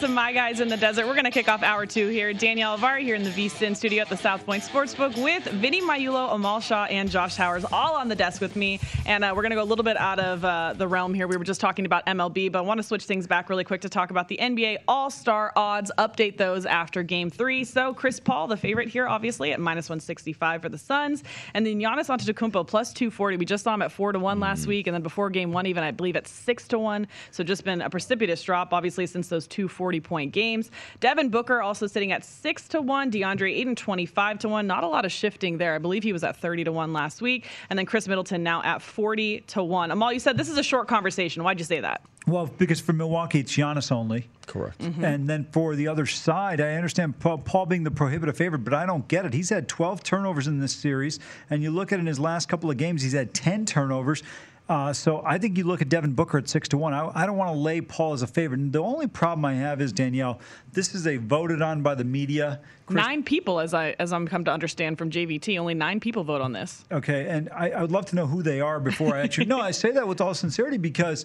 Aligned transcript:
Back 0.00 0.10
My 0.10 0.32
Guys 0.32 0.60
in 0.60 0.68
the 0.68 0.76
Desert. 0.76 1.06
We're 1.06 1.14
going 1.14 1.24
to 1.24 1.30
kick 1.30 1.48
off 1.48 1.62
hour 1.62 1.84
two 1.84 2.08
here. 2.08 2.32
Danielle 2.32 2.78
Alvari 2.78 3.02
here 3.02 3.16
in 3.16 3.22
the 3.22 3.30
VSIN 3.30 3.76
studio 3.76 4.00
at 4.00 4.08
the 4.08 4.16
South 4.16 4.46
Point 4.46 4.62
Sportsbook 4.62 5.22
with 5.22 5.44
Vinny 5.44 5.82
Magliulo, 5.82 6.34
Amal 6.34 6.60
Shaw, 6.60 6.84
and 6.84 7.10
Josh 7.10 7.34
Towers 7.36 7.64
all 7.70 7.96
on 7.96 8.08
the 8.08 8.14
desk 8.14 8.40
with 8.40 8.56
me. 8.56 8.80
And 9.04 9.24
uh, 9.24 9.32
we're 9.34 9.42
going 9.42 9.50
to 9.50 9.56
go 9.56 9.62
a 9.62 9.64
little 9.64 9.84
bit 9.84 9.98
out 9.98 10.18
of 10.18 10.44
uh, 10.44 10.74
the 10.74 10.88
realm 10.88 11.12
here. 11.12 11.26
We 11.26 11.36
were 11.36 11.44
just 11.44 11.60
talking 11.60 11.84
about 11.84 12.06
MLB, 12.06 12.50
but 12.50 12.60
I 12.60 12.62
want 12.62 12.78
to 12.78 12.82
switch 12.82 13.04
things 13.04 13.26
back 13.26 13.50
really 13.50 13.64
quick 13.64 13.82
to 13.82 13.88
talk 13.88 14.10
about 14.10 14.28
the 14.28 14.38
NBA 14.40 14.78
All 14.88 15.10
Star 15.10 15.52
odds. 15.54 15.90
Update 15.98 16.38
those 16.38 16.66
after 16.66 17.02
game 17.02 17.28
three. 17.28 17.64
So 17.64 17.92
Chris 17.92 18.20
Paul, 18.20 18.46
the 18.46 18.56
favorite 18.56 18.88
here, 18.88 19.06
obviously 19.06 19.52
at 19.52 19.60
minus 19.60 19.88
165 19.88 20.62
for 20.62 20.68
the 20.68 20.78
Suns. 20.78 21.24
And 21.52 21.66
then 21.66 21.78
Giannis 21.78 22.06
Antetokounmpo 22.06 22.66
plus 22.66 22.92
240. 22.92 23.36
We 23.36 23.44
just 23.44 23.64
saw 23.64 23.74
him 23.74 23.82
at 23.82 23.92
4 23.92 24.12
to 24.12 24.18
1 24.18 24.40
last 24.40 24.66
week. 24.66 24.86
And 24.86 24.94
then 24.94 25.02
before 25.02 25.30
game 25.30 25.52
one, 25.52 25.66
even 25.66 25.84
I 25.84 25.90
believe 25.90 26.16
at 26.16 26.26
6 26.26 26.68
to 26.68 26.78
1. 26.78 27.06
So 27.32 27.44
just 27.44 27.64
been 27.64 27.82
a 27.82 27.90
precipitous 27.90 28.42
drop, 28.42 28.72
obviously, 28.72 29.06
since 29.06 29.28
those 29.28 29.46
two 29.46 29.68
40 29.90 30.00
point 30.00 30.32
games. 30.32 30.70
Devin 31.00 31.30
Booker 31.30 31.60
also 31.60 31.88
sitting 31.88 32.12
at 32.12 32.24
6 32.24 32.68
to 32.68 32.80
1. 32.80 33.10
DeAndre 33.10 33.52
Ayton 33.56 33.74
25 33.74 34.38
to 34.40 34.48
1. 34.48 34.64
Not 34.64 34.84
a 34.84 34.86
lot 34.86 35.04
of 35.04 35.10
shifting 35.10 35.58
there. 35.58 35.74
I 35.74 35.78
believe 35.78 36.04
he 36.04 36.12
was 36.12 36.22
at 36.22 36.36
30 36.36 36.64
to 36.64 36.72
1 36.72 36.92
last 36.92 37.20
week. 37.20 37.48
And 37.70 37.76
then 37.78 37.86
Khris 37.86 38.06
Middleton 38.06 38.44
now 38.44 38.62
at 38.62 38.82
40 38.82 39.40
to 39.48 39.64
1. 39.64 39.90
Amal, 39.90 40.12
you 40.12 40.20
said 40.20 40.36
this 40.36 40.48
is 40.48 40.58
a 40.58 40.62
short 40.62 40.86
conversation. 40.86 41.42
Why'd 41.42 41.58
you 41.58 41.64
say 41.64 41.80
that? 41.80 42.02
Well, 42.26 42.46
because 42.46 42.80
for 42.80 42.92
Milwaukee, 42.92 43.40
it's 43.40 43.56
Giannis 43.56 43.90
only. 43.90 44.28
Correct. 44.46 44.78
Mm-hmm. 44.78 45.04
And 45.04 45.28
then 45.28 45.48
for 45.50 45.74
the 45.74 45.88
other 45.88 46.06
side, 46.06 46.60
I 46.60 46.74
understand 46.74 47.18
Paul, 47.18 47.38
Paul 47.38 47.66
being 47.66 47.82
the 47.82 47.90
prohibitive 47.90 48.36
favorite, 48.36 48.60
but 48.60 48.74
I 48.74 48.86
don't 48.86 49.08
get 49.08 49.24
it. 49.24 49.34
He's 49.34 49.48
had 49.48 49.66
12 49.68 50.04
turnovers 50.04 50.46
in 50.46 50.60
this 50.60 50.72
series, 50.72 51.18
and 51.48 51.62
you 51.62 51.70
look 51.70 51.92
at 51.92 51.98
it 51.98 52.00
in 52.00 52.06
his 52.06 52.20
last 52.20 52.48
couple 52.48 52.70
of 52.70 52.76
games, 52.76 53.02
he's 53.02 53.14
had 53.14 53.32
10 53.32 53.64
turnovers. 53.64 54.22
Uh, 54.70 54.92
so 54.92 55.20
I 55.26 55.36
think 55.36 55.58
you 55.58 55.64
look 55.64 55.82
at 55.82 55.88
Devin 55.88 56.12
Booker 56.12 56.38
at 56.38 56.48
six 56.48 56.68
to 56.68 56.78
one. 56.78 56.94
I, 56.94 57.10
I 57.12 57.26
don't 57.26 57.36
want 57.36 57.52
to 57.52 57.58
lay 57.58 57.80
Paul 57.80 58.12
as 58.12 58.22
a 58.22 58.26
favorite. 58.28 58.70
The 58.70 58.78
only 58.80 59.08
problem 59.08 59.44
I 59.44 59.54
have 59.54 59.80
is 59.80 59.92
Danielle. 59.92 60.38
This 60.72 60.94
is 60.94 61.08
a 61.08 61.16
voted 61.16 61.60
on 61.60 61.82
by 61.82 61.96
the 61.96 62.04
media. 62.04 62.60
Chris- 62.86 62.94
Nine 63.04 63.24
people, 63.24 63.58
as 63.58 63.74
I 63.74 63.96
as 63.98 64.12
I'm 64.12 64.28
come 64.28 64.44
to 64.44 64.52
understand 64.52 64.96
from 64.96 65.10
JVT, 65.10 65.58
only 65.58 65.74
nine 65.74 65.98
people 65.98 66.22
vote 66.22 66.40
on 66.40 66.52
this. 66.52 66.84
Okay, 66.92 67.26
and 67.28 67.48
I, 67.52 67.70
I 67.70 67.82
would 67.82 67.90
love 67.90 68.06
to 68.06 68.14
know 68.16 68.28
who 68.28 68.44
they 68.44 68.60
are 68.60 68.78
before 68.78 69.16
I 69.16 69.22
actually. 69.22 69.46
no, 69.46 69.60
I 69.60 69.72
say 69.72 69.90
that 69.90 70.06
with 70.06 70.20
all 70.20 70.34
sincerity 70.34 70.78
because, 70.78 71.24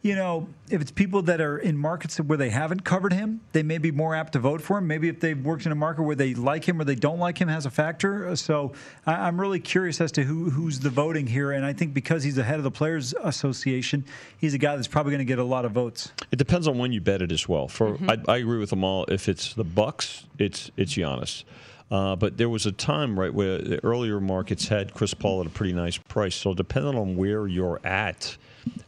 you 0.00 0.14
know, 0.14 0.46
if 0.70 0.80
it's 0.80 0.92
people 0.92 1.22
that 1.22 1.40
are 1.40 1.58
in 1.58 1.76
markets 1.76 2.18
where 2.18 2.38
they 2.38 2.50
haven't 2.50 2.84
covered 2.84 3.12
him, 3.12 3.40
they 3.50 3.64
may 3.64 3.78
be 3.78 3.90
more 3.90 4.14
apt 4.14 4.34
to 4.34 4.38
vote 4.38 4.62
for 4.62 4.78
him. 4.78 4.86
Maybe 4.86 5.08
if 5.08 5.18
they've 5.18 5.38
worked 5.44 5.66
in 5.66 5.72
a 5.72 5.74
market 5.74 6.02
where 6.02 6.14
they 6.14 6.34
like 6.34 6.64
him 6.64 6.80
or 6.80 6.84
they 6.84 6.94
don't 6.94 7.18
like 7.18 7.38
him 7.38 7.48
has 7.48 7.66
a 7.66 7.70
factor. 7.70 8.34
So 8.36 8.72
I, 9.06 9.26
I'm 9.26 9.40
really 9.40 9.58
curious 9.58 10.00
as 10.00 10.12
to 10.12 10.22
who 10.22 10.50
who's 10.50 10.78
the 10.78 10.90
voting 10.90 11.26
here, 11.26 11.50
and 11.50 11.66
I 11.66 11.72
think 11.72 11.94
because 11.94 12.22
he's 12.22 12.36
the 12.36 12.44
head 12.44 12.58
of 12.58 12.64
the 12.64 12.70
Players 12.70 13.12
Association, 13.24 14.04
he's 14.38 14.54
a 14.54 14.58
guy 14.58 14.76
that's 14.76 14.88
probably 14.88 15.10
going 15.10 15.18
to 15.18 15.24
get 15.24 15.40
a 15.40 15.44
lot 15.44 15.64
of 15.64 15.72
votes. 15.72 16.12
It 16.30 16.36
depends 16.36 16.68
on 16.68 16.78
when 16.78 16.92
you 16.92 17.00
bet 17.00 17.20
it 17.20 17.32
as 17.32 17.48
well. 17.48 17.66
For 17.66 17.98
I, 18.08 18.18
I 18.28 18.36
agree 18.36 18.58
with 18.58 18.70
them 18.70 18.84
all. 18.84 19.04
If 19.06 19.28
it's 19.28 19.54
the 19.54 19.64
Bucks, 19.64 20.26
it's 20.38 20.70
it's 20.76 20.94
Giannis. 20.94 21.42
Uh, 21.90 22.14
but 22.14 22.36
there 22.36 22.50
was 22.50 22.66
a 22.66 22.72
time, 22.72 23.18
right, 23.18 23.32
where 23.32 23.58
the 23.58 23.84
earlier 23.84 24.20
markets 24.20 24.68
had 24.68 24.92
Chris 24.94 25.14
Paul 25.14 25.40
at 25.40 25.46
a 25.46 25.50
pretty 25.50 25.72
nice 25.72 25.96
price. 25.96 26.36
So 26.36 26.52
depending 26.54 26.96
on 26.96 27.16
where 27.16 27.46
you're 27.46 27.80
at 27.82 28.36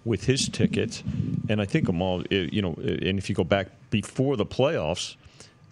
with 0.05 0.25
his 0.25 0.49
ticket, 0.49 1.03
and 1.49 1.61
I 1.61 1.65
think 1.65 1.89
Amal, 1.89 2.21
all. 2.21 2.25
you 2.31 2.63
know, 2.63 2.75
eh, 2.83 3.09
and 3.09 3.19
if 3.19 3.29
you 3.29 3.35
go 3.35 3.45
back 3.45 3.69
before 3.91 4.37
the 4.37 4.47
playoffs, 4.47 5.17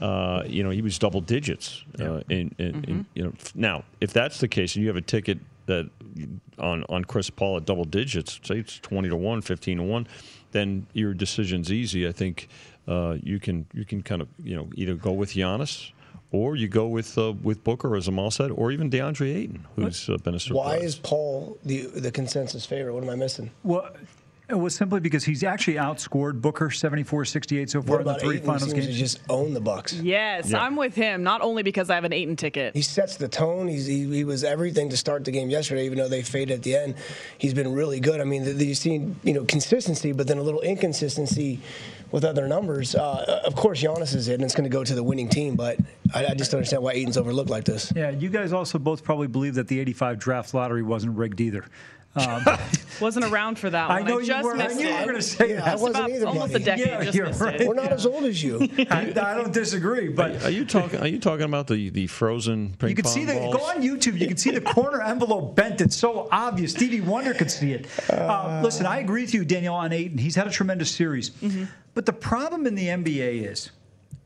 uh, 0.00 0.42
you 0.46 0.62
know, 0.62 0.70
he 0.70 0.82
was 0.82 0.98
double 0.98 1.20
digits. 1.20 1.84
Uh, 1.98 2.20
in, 2.28 2.54
in, 2.58 2.84
in, 2.84 3.06
you 3.14 3.24
know, 3.24 3.32
now 3.54 3.84
if 4.00 4.12
that's 4.12 4.38
the 4.38 4.48
case, 4.48 4.74
and 4.74 4.82
you 4.82 4.88
have 4.88 4.96
a 4.96 5.02
ticket 5.02 5.38
that 5.66 5.90
on 6.58 6.84
on 6.88 7.04
Chris 7.04 7.30
Paul 7.30 7.56
at 7.56 7.64
double 7.64 7.84
digits, 7.84 8.40
say 8.42 8.58
it's 8.58 8.78
twenty 8.78 9.08
to 9.08 9.16
one, 9.16 9.40
15 9.40 9.78
to 9.78 9.82
one, 9.82 10.06
then 10.52 10.86
your 10.92 11.14
decision's 11.14 11.72
easy. 11.72 12.06
I 12.06 12.12
think 12.12 12.48
uh, 12.86 13.16
you 13.22 13.38
can 13.38 13.66
you 13.72 13.84
can 13.84 14.02
kind 14.02 14.22
of 14.22 14.28
you 14.42 14.56
know 14.56 14.68
either 14.74 14.94
go 14.94 15.12
with 15.12 15.32
Giannis. 15.34 15.92
Or 16.30 16.56
you 16.56 16.68
go 16.68 16.86
with 16.88 17.16
uh, 17.16 17.32
with 17.42 17.64
Booker, 17.64 17.96
as 17.96 18.06
Amal 18.06 18.30
said, 18.30 18.50
or 18.50 18.70
even 18.70 18.90
DeAndre 18.90 19.34
Ayton, 19.34 19.66
who's 19.76 20.10
uh, 20.10 20.18
been 20.18 20.34
a 20.34 20.40
surprise. 20.40 20.56
Why 20.66 20.76
is 20.76 20.96
Paul 20.96 21.56
the 21.64 21.86
the 21.86 22.10
consensus 22.10 22.66
favorite? 22.66 22.92
What 22.92 23.02
am 23.02 23.08
I 23.08 23.14
missing? 23.14 23.50
Well, 23.62 23.88
It 24.50 24.54
was 24.58 24.74
simply 24.74 25.00
because 25.00 25.24
he's 25.24 25.42
actually 25.44 25.74
outscored 25.76 26.40
Booker 26.40 26.68
74-68 26.70 27.68
so 27.68 27.82
far 27.82 28.00
in 28.00 28.06
the 28.06 28.14
three 28.14 28.36
Ayton 28.36 28.46
finals 28.46 28.70
seems 28.70 28.74
to 28.74 28.80
games. 28.80 28.98
just 28.98 29.20
own 29.28 29.52
the 29.52 29.60
Bucks. 29.60 29.92
Yes, 29.94 30.50
Yeah. 30.50 30.62
I'm 30.62 30.74
with 30.76 30.94
him. 30.94 31.22
Not 31.22 31.42
only 31.42 31.62
because 31.62 31.90
I 31.90 31.96
have 31.96 32.04
an 32.04 32.14
Ayton 32.14 32.36
ticket. 32.36 32.74
He 32.74 32.80
sets 32.80 33.16
the 33.16 33.28
tone. 33.28 33.68
He's, 33.68 33.84
he, 33.86 34.04
he 34.10 34.24
was 34.24 34.44
everything 34.44 34.88
to 34.88 34.96
start 34.96 35.26
the 35.26 35.32
game 35.32 35.50
yesterday, 35.50 35.84
even 35.84 35.98
though 35.98 36.08
they 36.08 36.22
faded 36.22 36.54
at 36.58 36.62
the 36.62 36.76
end. 36.76 36.94
He's 37.36 37.52
been 37.52 37.72
really 37.74 38.00
good. 38.00 38.22
I 38.22 38.24
mean, 38.24 38.44
the, 38.44 38.52
the, 38.54 38.66
you've 38.68 38.78
seen 38.78 39.16
you 39.22 39.34
know 39.34 39.44
consistency, 39.44 40.12
but 40.12 40.26
then 40.26 40.38
a 40.38 40.42
little 40.42 40.62
inconsistency 40.62 41.60
with 42.10 42.24
other 42.24 42.46
numbers. 42.48 42.94
Uh, 42.94 43.42
of 43.44 43.54
course, 43.54 43.82
Giannis 43.82 44.14
is 44.14 44.28
it, 44.28 44.34
and 44.34 44.42
it's 44.44 44.54
going 44.54 44.68
to 44.68 44.74
go 44.74 44.84
to 44.84 44.94
the 44.94 45.02
winning 45.02 45.28
team. 45.28 45.56
But 45.56 45.78
I, 46.14 46.26
I 46.26 46.34
just 46.34 46.50
don't 46.50 46.58
understand 46.58 46.82
why 46.82 46.92
Ayton's 46.92 47.16
overlooked 47.18 47.50
like 47.50 47.64
this. 47.64 47.92
Yeah, 47.94 48.10
you 48.10 48.28
guys 48.28 48.52
also 48.52 48.78
both 48.78 49.02
probably 49.04 49.26
believe 49.28 49.54
that 49.54 49.68
the 49.68 49.78
85 49.80 50.18
draft 50.18 50.54
lottery 50.54 50.82
wasn't 50.82 51.16
rigged 51.16 51.40
either. 51.40 51.64
Um, 52.16 52.42
Wasn't 53.00 53.24
around 53.24 53.60
for 53.60 53.70
that 53.70 53.90
I 53.90 54.00
one. 54.00 54.08
know 54.08 54.16
I 54.16 54.20
you 54.22 54.26
just 54.26 54.44
were. 54.44 54.54
I 54.54 54.56
missed 54.56 54.76
knew 54.76 54.88
you 54.88 54.94
were 54.94 55.02
going 55.04 55.14
to 55.16 55.22
say 55.22 55.50
Yeah, 55.50 55.62
I 55.62 55.66
that. 55.66 55.78
wasn't 55.78 55.96
About 55.98 56.10
either, 56.10 56.26
almost 56.26 56.52
buddy. 56.52 56.64
a 56.64 56.66
decade. 56.66 56.86
Yeah, 56.86 57.04
just 57.04 57.14
you're 57.16 57.26
missed 57.26 57.40
right. 57.40 57.60
it. 57.60 57.68
We're 57.68 57.74
not 57.74 57.92
as 57.92 58.06
old 58.06 58.24
as 58.24 58.42
you. 58.42 58.58
I, 58.90 59.12
I 59.14 59.34
don't 59.34 59.52
disagree, 59.52 60.08
but 60.08 60.42
Are 60.42 60.50
you 60.50 60.64
talking? 60.64 60.98
Are 60.98 61.06
you 61.06 61.20
talking 61.20 61.44
about 61.44 61.68
the 61.68 61.90
the 61.90 62.08
frozen 62.08 62.74
ping 62.78 62.88
You 62.88 62.96
can 62.96 63.04
pong 63.04 63.12
see 63.12 63.24
the 63.24 63.34
balls? 63.34 63.54
go 63.56 63.62
on 63.62 63.82
YouTube. 63.82 64.18
You 64.18 64.26
can 64.26 64.36
see 64.36 64.50
the 64.50 64.60
corner 64.62 65.00
envelope 65.00 65.54
bent. 65.54 65.80
It's 65.80 65.94
so 65.94 66.28
obvious. 66.32 66.72
Stevie 66.72 67.02
Wonder 67.02 67.34
could 67.34 67.52
see 67.52 67.72
it. 67.72 67.86
Uh, 68.10 68.62
listen, 68.64 68.84
I 68.86 68.98
agree 68.98 69.22
with 69.22 69.34
you, 69.34 69.44
Daniel, 69.44 69.76
on 69.76 69.92
Ayton. 69.92 70.18
He's 70.18 70.34
had 70.34 70.48
a 70.48 70.50
tremendous 70.50 70.90
series, 70.90 71.30
Mm-hmm. 71.30 71.64
But 71.98 72.06
the 72.06 72.12
problem 72.12 72.64
in 72.64 72.76
the 72.76 72.86
NBA 72.86 73.50
is 73.50 73.72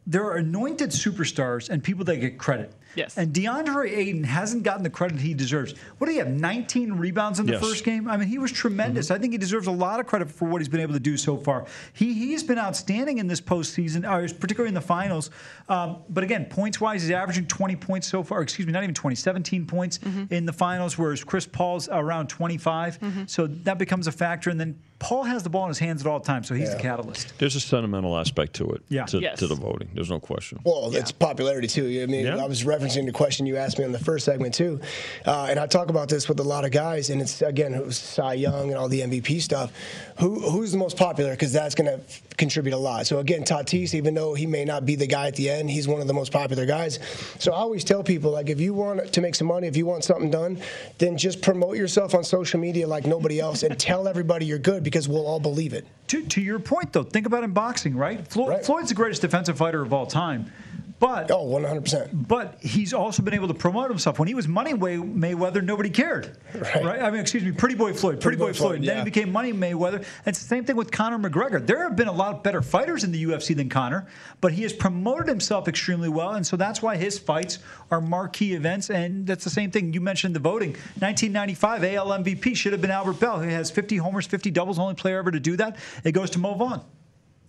there 0.06 0.24
are 0.24 0.36
anointed 0.36 0.90
superstars 0.90 1.70
and 1.70 1.82
people 1.82 2.04
that 2.04 2.18
get 2.18 2.36
credit. 2.36 2.70
Yes. 2.94 3.16
And 3.16 3.32
DeAndre 3.32 3.90
Ayton 3.90 4.24
hasn't 4.24 4.62
gotten 4.62 4.82
the 4.82 4.90
credit 4.90 5.18
he 5.18 5.32
deserves. 5.32 5.72
What 5.96 6.06
do 6.06 6.12
you 6.12 6.18
have? 6.18 6.28
19 6.28 6.92
rebounds 6.92 7.40
in 7.40 7.46
the 7.46 7.52
Yes. 7.52 7.62
first 7.62 7.84
game. 7.84 8.06
I 8.10 8.18
mean, 8.18 8.28
he 8.28 8.36
was 8.36 8.52
tremendous. 8.52 9.06
Mm-hmm. 9.06 9.14
I 9.14 9.18
think 9.20 9.32
he 9.32 9.38
deserves 9.38 9.68
a 9.68 9.72
lot 9.72 10.00
of 10.00 10.06
credit 10.06 10.30
for 10.30 10.46
what 10.46 10.60
he's 10.60 10.68
been 10.68 10.82
able 10.82 10.92
to 10.92 11.00
do 11.00 11.16
so 11.16 11.38
far. 11.38 11.64
He 11.94 12.12
he's 12.12 12.42
been 12.42 12.58
outstanding 12.58 13.16
in 13.16 13.26
this 13.26 13.40
postseason, 13.40 14.04
or 14.04 14.28
particularly 14.34 14.68
in 14.68 14.74
the 14.74 14.82
finals. 14.82 15.30
Um, 15.70 16.02
but 16.10 16.24
again, 16.24 16.44
points 16.44 16.78
wise, 16.78 17.00
he's 17.00 17.10
averaging 17.10 17.46
20 17.46 17.76
points 17.76 18.06
so 18.06 18.22
far. 18.22 18.42
Excuse 18.42 18.66
me, 18.66 18.72
not 18.74 18.82
even 18.82 18.94
20, 18.94 19.16
17 19.16 19.66
points 19.66 19.96
mm-hmm. 19.96 20.24
in 20.30 20.44
the 20.44 20.52
finals, 20.52 20.98
whereas 20.98 21.24
Chris 21.24 21.46
Paul's 21.46 21.88
around 21.88 22.28
25. 22.28 23.00
Mm-hmm. 23.00 23.22
So 23.28 23.46
that 23.46 23.78
becomes 23.78 24.06
a 24.06 24.12
factor. 24.12 24.50
And 24.50 24.60
then 24.60 24.78
Paul 25.02 25.24
has 25.24 25.42
the 25.42 25.50
ball 25.50 25.64
in 25.64 25.68
his 25.68 25.80
hands 25.80 26.00
at 26.00 26.06
all 26.06 26.20
times, 26.20 26.46
so 26.46 26.54
he's 26.54 26.70
the 26.72 26.80
catalyst. 26.80 27.36
There's 27.38 27.56
a 27.56 27.60
sentimental 27.60 28.16
aspect 28.16 28.54
to 28.54 28.70
it. 28.70 28.82
Yeah. 28.88 29.04
To, 29.06 29.18
Yes. 29.20 29.40
to 29.40 29.48
the 29.48 29.56
voting. 29.56 29.90
There's 29.94 30.10
no 30.10 30.20
question. 30.20 30.60
Well, 30.64 30.94
it's 30.94 31.10
popularity 31.10 31.66
too. 31.66 32.00
I 32.02 32.06
mean, 32.06 32.24
Yeah. 32.26 32.36
I 32.42 32.46
was 32.46 32.62
referencing 32.62 33.06
the 33.06 33.12
question 33.12 33.44
you 33.46 33.56
asked 33.56 33.78
me 33.78 33.84
in 33.84 33.90
the 33.92 33.98
first 33.98 34.24
segment 34.24 34.54
too, 34.54 34.80
uh, 35.26 35.48
and 35.50 35.58
I 35.58 35.66
talk 35.66 35.90
about 35.90 36.08
this 36.08 36.28
with 36.28 36.38
a 36.38 36.44
lot 36.44 36.64
of 36.64 36.70
guys, 36.70 37.10
and 37.10 37.20
it's 37.20 37.42
again 37.42 37.74
it 37.74 37.84
was 37.84 37.98
Cy 37.98 38.34
Young 38.34 38.68
and 38.70 38.76
all 38.78 38.88
the 38.88 39.00
MVP 39.02 39.40
stuff. 39.40 39.72
Who 40.20 40.38
who's 40.50 40.70
the 40.72 40.78
most 40.78 40.96
popular? 40.96 41.32
Because 41.32 41.52
that's 41.52 41.74
going 41.74 41.90
to 41.90 42.00
contribute 42.36 42.74
a 42.74 42.78
lot. 42.78 43.06
So 43.06 43.18
again, 43.18 43.42
Tatis, 43.44 43.94
even 43.94 44.14
though 44.14 44.34
he 44.34 44.46
may 44.46 44.64
not 44.64 44.86
be 44.86 44.94
the 44.94 45.06
guy 45.06 45.26
at 45.26 45.36
the 45.36 45.50
end, 45.50 45.68
he's 45.70 45.86
one 45.86 46.00
of 46.00 46.06
the 46.06 46.14
most 46.14 46.32
popular 46.32 46.64
guys. 46.64 46.98
So 47.38 47.52
I 47.52 47.56
always 47.56 47.84
tell 47.84 48.02
people 48.02 48.30
like, 48.30 48.48
if 48.48 48.60
you 48.60 48.72
want 48.72 49.12
to 49.12 49.20
make 49.20 49.34
some 49.34 49.48
money, 49.48 49.66
if 49.66 49.76
you 49.76 49.84
want 49.86 50.04
something 50.04 50.30
done, 50.30 50.58
then 50.98 51.16
just 51.18 51.42
promote 51.42 51.76
yourself 51.76 52.14
on 52.14 52.24
social 52.24 52.58
media 52.60 52.86
like 52.86 53.06
nobody 53.06 53.38
else, 53.40 53.62
and 53.64 53.78
tell 53.78 54.06
everybody 54.08 54.46
you're 54.46 54.58
good 54.58 54.82
because 54.92 55.08
we'll 55.08 55.26
all 55.26 55.40
believe 55.40 55.72
it. 55.72 55.86
To, 56.08 56.22
to 56.22 56.40
your 56.42 56.58
point, 56.58 56.92
though, 56.92 57.02
think 57.02 57.24
about 57.26 57.44
in 57.44 57.52
boxing, 57.52 57.96
right? 57.96 58.28
Floyd, 58.28 58.48
Right. 58.50 58.64
Floyd's 58.64 58.90
the 58.90 58.94
greatest 58.94 59.22
defensive 59.22 59.56
fighter 59.56 59.80
of 59.80 59.90
all 59.94 60.04
time. 60.04 60.52
But 61.02 61.32
Oh, 61.32 61.44
100%. 61.48 62.28
But 62.28 62.58
he's 62.60 62.94
also 62.94 63.24
been 63.24 63.34
able 63.34 63.48
to 63.48 63.54
promote 63.54 63.90
himself. 63.90 64.20
When 64.20 64.28
he 64.28 64.34
was 64.34 64.46
Money 64.46 64.72
Way 64.72 64.98
Mayweather, 64.98 65.60
nobody 65.60 65.90
cared, 65.90 66.38
Right. 66.54 67.02
I 67.02 67.10
mean, 67.10 67.18
excuse 67.18 67.42
me, 67.42 67.50
Pretty 67.50 67.74
Boy 67.74 67.92
Floyd, 67.92 68.20
Pretty, 68.20 68.36
Boy, 68.38 68.46
Boy 68.46 68.52
Floyd. 68.52 68.76
Floyd, 68.76 68.84
Then 68.86 68.98
he 68.98 69.04
became 69.04 69.32
Money 69.32 69.52
Mayweather. 69.52 70.04
It's 70.24 70.38
the 70.38 70.46
same 70.46 70.64
thing 70.64 70.76
with 70.76 70.92
Conor 70.92 71.18
McGregor. 71.18 71.66
There 71.66 71.82
have 71.82 71.96
been 71.96 72.06
a 72.06 72.12
lot 72.12 72.44
better 72.44 72.62
fighters 72.62 73.02
in 73.02 73.10
the 73.10 73.24
UFC 73.24 73.56
than 73.56 73.68
Conor, 73.68 74.06
but 74.40 74.52
he 74.52 74.62
has 74.62 74.72
promoted 74.72 75.26
himself 75.26 75.66
extremely 75.66 76.08
well, 76.08 76.30
and 76.34 76.46
so 76.46 76.56
that's 76.56 76.80
why 76.80 76.94
his 76.96 77.18
fights 77.18 77.58
are 77.90 78.00
marquee 78.00 78.54
events. 78.54 78.88
And 78.88 79.26
that's 79.26 79.42
the 79.42 79.50
same 79.50 79.72
thing 79.72 79.92
you 79.92 80.00
mentioned 80.00 80.36
the 80.36 80.40
voting. 80.40 80.70
1995 81.00 81.82
AL 81.82 82.06
MVP 82.10 82.54
should 82.54 82.70
have 82.72 82.80
been 82.80 82.92
Albert 82.92 83.18
Belle, 83.18 83.40
who 83.40 83.48
has 83.48 83.72
50 83.72 83.96
homers, 83.96 84.26
50 84.28 84.52
doubles, 84.52 84.78
only 84.78 84.94
player 84.94 85.18
ever 85.18 85.32
to 85.32 85.40
do 85.40 85.56
that. 85.56 85.78
It 86.04 86.12
goes 86.12 86.30
to 86.30 86.38
Mo 86.38 86.54
Vaughn. 86.54 86.84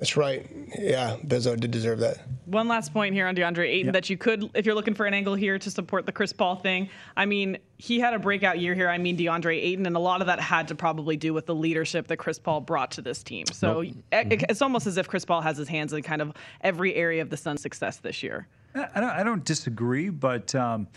That's 0.04 0.18
right. 0.18 0.46
Yeah, 0.78 1.16
Bezos 1.26 1.62
did 1.62 1.72
deserve 1.72 2.00
that. 2.00 2.18
One 2.46 2.68
last 2.68 2.92
point 2.92 3.16
here 3.16 3.26
on 3.26 3.38
DeAndre 3.38 3.70
Ayton 3.70 3.94
that 3.94 4.10
you 4.10 4.18
could, 4.18 4.50
if 4.54 4.66
you're 4.66 4.76
looking 4.76 4.96
for 4.96 5.06
an 5.06 5.14
angle 5.14 5.34
here 5.34 5.58
to 5.58 5.72
support 5.72 6.06
the 6.06 6.12
Chris 6.12 6.34
Paul 6.34 6.58
thing. 6.58 6.90
I 7.16 7.26
mean, 7.26 7.58
he 7.78 8.02
had 8.02 8.14
a 8.14 8.20
breakout 8.20 8.60
year 8.60 8.76
here. 8.76 8.90
I 8.90 8.98
mean, 8.98 9.16
DeAndre 9.18 9.56
Ayton, 9.64 9.86
and 9.86 9.96
a 9.96 10.00
lot 10.00 10.20
of 10.20 10.28
that 10.28 10.42
had 10.42 10.68
to 10.68 10.76
probably 10.76 11.16
do 11.16 11.34
with 11.34 11.46
the 11.46 11.56
leadership 11.56 12.08
that 12.08 12.18
Chris 12.18 12.38
Paul 12.38 12.60
brought 12.60 12.92
to 12.92 13.02
this 13.02 13.24
team. 13.24 13.46
So 13.54 13.80
it- 13.80 14.04
it's 14.12 14.62
almost 14.62 14.88
as 14.88 14.98
if 14.98 15.08
Chris 15.08 15.24
Paul 15.24 15.40
has 15.40 15.56
his 15.56 15.70
hands 15.70 15.94
in 15.94 16.04
kind 16.04 16.22
of 16.22 16.34
every 16.60 16.94
area 16.96 17.22
of 17.22 17.30
the 17.30 17.38
Suns' 17.38 17.62
success 17.62 17.96
this 17.96 18.22
year. 18.22 18.50
I 18.76 19.00
don't, 19.00 19.10
I 19.10 19.24
don't 19.24 19.46
disagree, 19.46 20.10
but 20.10 20.54
um, 20.54 20.90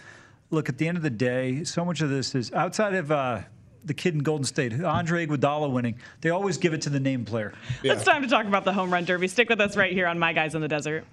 look, 0.51 0.69
at 0.69 0.79
the 0.79 0.89
end 0.89 0.97
of 0.97 1.05
the 1.05 1.11
day, 1.11 1.63
so 1.63 1.85
much 1.85 2.01
of 2.01 2.11
this 2.11 2.35
is 2.35 2.53
outside 2.53 2.95
of 2.95 3.13
uh, 3.13 3.43
the 3.87 3.95
kid 3.95 4.15
in 4.15 4.21
Golden 4.21 4.45
State, 4.45 4.83
Andre 4.83 5.27
Iguodala 5.27 5.71
winning. 5.71 5.97
They 6.21 6.31
always 6.31 6.59
give 6.59 6.75
it 6.75 6.83
to 6.83 6.91
the 6.91 7.01
name 7.01 7.25
player. 7.25 7.53
It's 7.83 8.05
time 8.05 8.23
to 8.23 8.29
talk 8.29 8.47
about 8.47 8.65
the 8.65 8.73
home 8.73 8.93
run 8.93 9.05
derby. 9.05 9.29
Stick 9.29 9.49
with 9.49 9.61
us 9.61 9.77
right 9.77 9.93
here 9.93 10.07
on 10.07 10.19
My 10.19 10.33
Guys 10.33 10.55
in 10.55 10.61
the 10.61 10.69
Desert. 10.69 11.05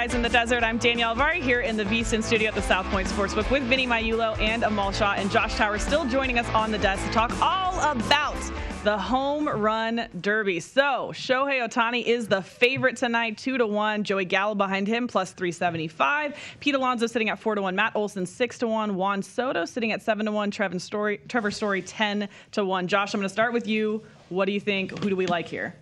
Guys 0.00 0.14
in 0.14 0.22
the 0.22 0.30
Desert. 0.30 0.64
I'm 0.64 0.78
Danielle 0.78 1.14
Alvari 1.14 1.42
here 1.42 1.60
in 1.60 1.76
the 1.76 1.84
VSIN 1.84 2.22
studio 2.22 2.48
at 2.48 2.54
the 2.54 2.62
South 2.62 2.86
Point 2.86 3.06
Sportsbook 3.06 3.50
with 3.50 3.62
Vinny 3.64 3.86
Magliulo 3.86 4.40
and 4.40 4.62
Amal 4.62 4.92
Shaw 4.92 5.12
and 5.12 5.30
Josh 5.30 5.54
Tower 5.56 5.78
still 5.78 6.06
joining 6.06 6.38
us 6.38 6.48
on 6.54 6.72
the 6.72 6.78
desk 6.78 7.04
to 7.04 7.12
talk 7.12 7.30
all 7.42 7.78
about 7.82 8.34
the 8.82 8.96
home 8.96 9.46
run 9.46 10.08
derby. 10.18 10.58
So 10.58 11.12
Shohei 11.12 11.60
Ohtani 11.60 12.02
is 12.02 12.28
the 12.28 12.40
favorite 12.40 12.96
tonight, 12.96 13.36
two 13.36 13.58
to 13.58 13.66
one. 13.66 14.02
Joey 14.02 14.24
Gallo 14.24 14.54
behind 14.54 14.88
him, 14.88 15.06
plus 15.06 15.32
375. 15.32 16.34
Pete 16.60 16.74
Alonso 16.74 17.06
sitting 17.06 17.28
at 17.28 17.38
four 17.38 17.54
to 17.54 17.60
one. 17.60 17.76
Matt 17.76 17.94
Olson 17.94 18.24
six 18.24 18.56
to 18.60 18.68
one. 18.68 18.94
Juan 18.94 19.22
Soto 19.22 19.66
sitting 19.66 19.92
at 19.92 20.00
seven 20.00 20.24
to 20.24 20.32
one. 20.32 20.50
Trevor 20.50 20.78
Story, 20.78 21.20
Trevor 21.28 21.50
Story 21.50 21.82
ten 21.82 22.26
to 22.52 22.64
one. 22.64 22.88
Josh, 22.88 23.12
I'm 23.12 23.20
going 23.20 23.28
to 23.28 23.32
start 23.34 23.52
with 23.52 23.66
you. 23.66 24.02
What 24.30 24.46
do 24.46 24.52
you 24.52 24.60
think? 24.60 24.98
Who 25.04 25.10
do 25.10 25.16
we 25.16 25.26
like 25.26 25.46
here? 25.46 25.74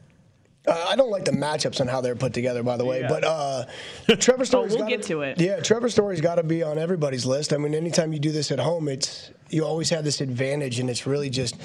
Uh, 0.69 0.87
I 0.88 0.97
don't 0.97 1.11
like 1.11 1.25
the 1.25 1.31
matchups 1.32 1.81
and 1.81 1.88
how 1.88 2.00
they're 2.00 2.15
put 2.17 2.35
together, 2.35 2.62
by 2.62 2.76
the 2.76 2.85
way. 2.85 3.00
Yeah. 3.00 3.09
But 3.09 3.25
uh, 3.25 3.65
Trevor 4.19 4.44
Story's 4.44 4.70
we'll 4.73 4.81
gotta- 4.81 4.97
get 4.97 5.03
to 5.05 5.23
it. 5.23 5.41
Yeah, 5.41 5.61
Trevor 5.61 5.88
Story's 5.88 6.20
got 6.20 6.35
to 6.37 6.43
be 6.43 6.62
on 6.62 6.79
everybody's 6.79 7.25
list. 7.26 7.53
I 7.53 7.56
mean, 7.56 7.75
anytime 7.75 8.12
you 8.12 8.19
do 8.19 8.31
this 8.32 8.50
at 8.53 8.59
home, 8.59 8.88
it's 8.88 9.31
you 9.50 9.65
always 9.65 9.91
have 9.91 10.05
this 10.05 10.21
advantage, 10.21 10.79
and 10.79 10.91
it's 10.91 11.06
really 11.06 11.31
just 11.31 11.56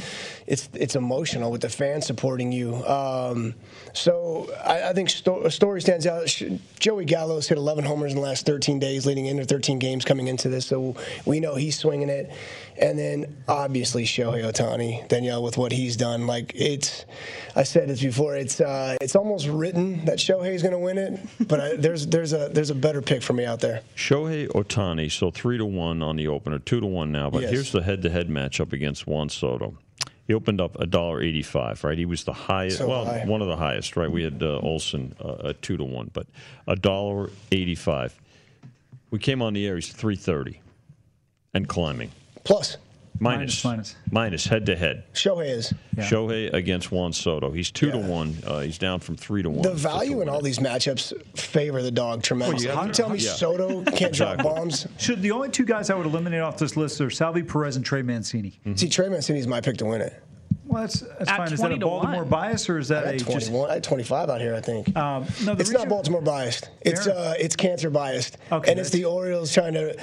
it's 0.47 0.69
it's 0.73 0.95
emotional 0.95 1.51
with 1.51 1.61
the 1.61 1.69
fans 1.69 2.05
supporting 2.05 2.51
you. 2.51 2.75
Um, 2.85 3.55
so 3.93 4.49
I, 4.65 4.89
I 4.89 4.93
think 4.93 5.09
Sto- 5.09 5.47
Story 5.49 5.81
stands 5.81 6.07
out. 6.07 6.27
Joey 6.79 7.05
Gallo's 7.05 7.47
hit 7.47 7.57
11 7.57 7.83
homers 7.85 8.11
in 8.11 8.17
the 8.17 8.23
last 8.23 8.45
13 8.45 8.79
days, 8.79 9.05
leading 9.05 9.25
into 9.25 9.45
13 9.45 9.79
games 9.79 10.05
coming 10.05 10.27
into 10.27 10.49
this. 10.49 10.65
So 10.65 10.95
we 11.25 11.39
know 11.39 11.55
he's 11.55 11.77
swinging 11.77 12.09
it, 12.09 12.31
and 12.79 12.97
then 12.97 13.35
obviously 13.47 14.03
Shohei 14.05 14.43
Ohtani, 14.43 15.07
Danielle, 15.07 15.43
with 15.43 15.57
what 15.57 15.71
he's 15.71 15.95
done. 15.97 16.25
Like 16.27 16.51
it's, 16.55 17.05
I 17.55 17.63
said 17.63 17.89
this 17.89 18.01
before. 18.01 18.35
It's 18.35 18.59
uh, 18.61 18.97
it's 19.01 19.15
almost 19.15 19.47
written 19.47 20.05
that 20.05 20.17
Shohei's 20.17 20.61
going 20.61 20.71
to 20.73 20.79
win 20.79 20.97
it, 20.97 21.19
but 21.47 21.59
I, 21.59 21.75
there's 21.75 22.07
there's 22.07 22.33
a 22.33 22.49
there's 22.49 22.69
a 22.69 22.75
better 22.75 23.01
pick 23.01 23.21
for 23.21 23.33
me 23.33 23.45
out 23.45 23.59
there. 23.59 23.81
Shohei 23.95 24.47
Ohtani, 24.47 25.11
so 25.11 25.29
three 25.31 25.57
to 25.57 25.65
one 25.65 26.01
on 26.01 26.15
the 26.15 26.27
opener, 26.27 26.59
two 26.59 26.79
to 26.79 26.87
one 26.87 27.11
now. 27.11 27.29
But 27.29 27.41
Yes. 27.43 27.51
here's 27.51 27.71
the 27.73 27.83
head-to-head 27.83 28.29
matchup 28.29 28.71
against 28.71 29.05
Juan 29.05 29.27
Soto. 29.29 29.77
He 30.25 30.33
opened 30.33 30.61
up 30.61 30.79
a 30.79 30.85
dollar 30.87 31.21
eighty-five, 31.21 31.83
right? 31.83 31.97
He 31.97 32.05
was 32.05 32.23
the 32.23 32.31
highest, 32.31 32.77
So 32.77 32.87
well, 32.87 33.03
high. 33.05 33.25
one 33.25 33.41
of 33.41 33.49
the 33.49 33.57
highest, 33.57 33.97
right? 33.97 34.09
We 34.09 34.23
had 34.23 34.41
uh, 34.41 34.59
Olson 34.59 35.13
uh, 35.19 35.49
at 35.49 35.61
two 35.61 35.75
to 35.75 35.83
one, 35.83 36.09
but 36.13 36.27
a 36.65 36.77
dollar 36.77 37.29
eighty-five. 37.51 38.17
We 39.11 39.19
came 39.19 39.41
on 39.41 39.51
the 39.53 39.67
air. 39.67 39.75
He's 39.75 39.91
three 39.91 40.15
thirty, 40.15 40.61
and 41.53 41.67
climbing. 41.67 42.11
Plus, 42.45 42.77
Minus, 43.19 43.63
Minus, 43.63 43.95
minus 44.11 44.45
head-to-head. 44.45 45.03
Shohei 45.13 45.49
is 45.49 45.73
Shohei 45.95 46.51
against 46.53 46.91
Juan 46.91 47.13
Soto. 47.13 47.51
He's 47.51 47.71
two 47.71 47.91
to 47.91 47.97
one. 47.97 48.35
Uh, 48.45 48.59
he's 48.59 48.77
down 48.77 48.99
from 48.99 49.15
three 49.15 49.41
to 49.43 49.49
one. 49.49 49.61
the 49.61 49.69
to- 49.69 49.75
to 49.75 49.81
value 49.81 50.21
in 50.21 50.27
all 50.29 50.41
these 50.41 50.59
matchups 50.59 51.13
favor 51.37 51.81
the 51.81 51.91
dog 51.91 52.23
tremendously. 52.23 52.67
Well, 52.67 52.81
you 52.81 52.87
you, 52.87 52.93
tell 52.93 53.09
me 53.09 53.19
yeah. 53.19 53.31
Soto 53.31 53.83
can't 53.91 54.13
drop 54.13 54.39
bombs? 54.43 54.87
Should 54.97 55.21
the 55.21 55.31
only 55.31 55.49
two 55.49 55.63
guys 55.65 55.89
I 55.89 55.95
would 55.95 56.05
eliminate 56.05 56.41
off 56.41 56.57
this 56.57 56.75
list 56.75 56.99
are 57.01 57.09
Salvy 57.09 57.43
Perez 57.43 57.75
and 57.75 57.85
Trey 57.85 58.01
Mancini. 58.01 58.59
See, 58.75 58.89
Trey 58.89 59.07
Mancini's 59.09 59.47
my 59.47 59.61
pick 59.61 59.77
to 59.77 59.85
win 59.85 60.01
it. 60.01 60.21
Well, 60.65 60.81
that's, 60.81 61.01
that's 61.01 61.29
At 61.29 61.37
fine. 61.37 61.53
Is 61.53 61.59
that 61.59 61.71
a 61.71 61.77
Baltimore 61.77 62.21
one. 62.21 62.29
bias 62.29 62.67
or 62.69 62.79
is 62.79 62.87
that 62.87 63.03
I 63.03 63.09
a 63.09 63.11
had 63.11 63.19
just 63.19 63.47
21, 63.47 63.69
I 63.69 63.73
had 63.75 63.83
25 63.83 64.29
out 64.29 64.41
here, 64.41 64.55
I 64.55 64.61
think. 64.61 64.95
Um, 64.95 65.25
no, 65.43 65.53
the 65.55 65.61
it's 65.61 65.69
not 65.71 65.87
Baltimore 65.89 66.21
biased. 66.21 66.69
It's 66.81 67.05
uh, 67.05 67.35
it's 67.37 67.55
cancer 67.55 67.89
biased, 67.89 68.37
Okay, 68.51 68.71
and 68.71 68.79
it's 68.79 68.89
the 68.89 69.05
Orioles 69.05 69.53
trying 69.53 69.73
to. 69.73 69.95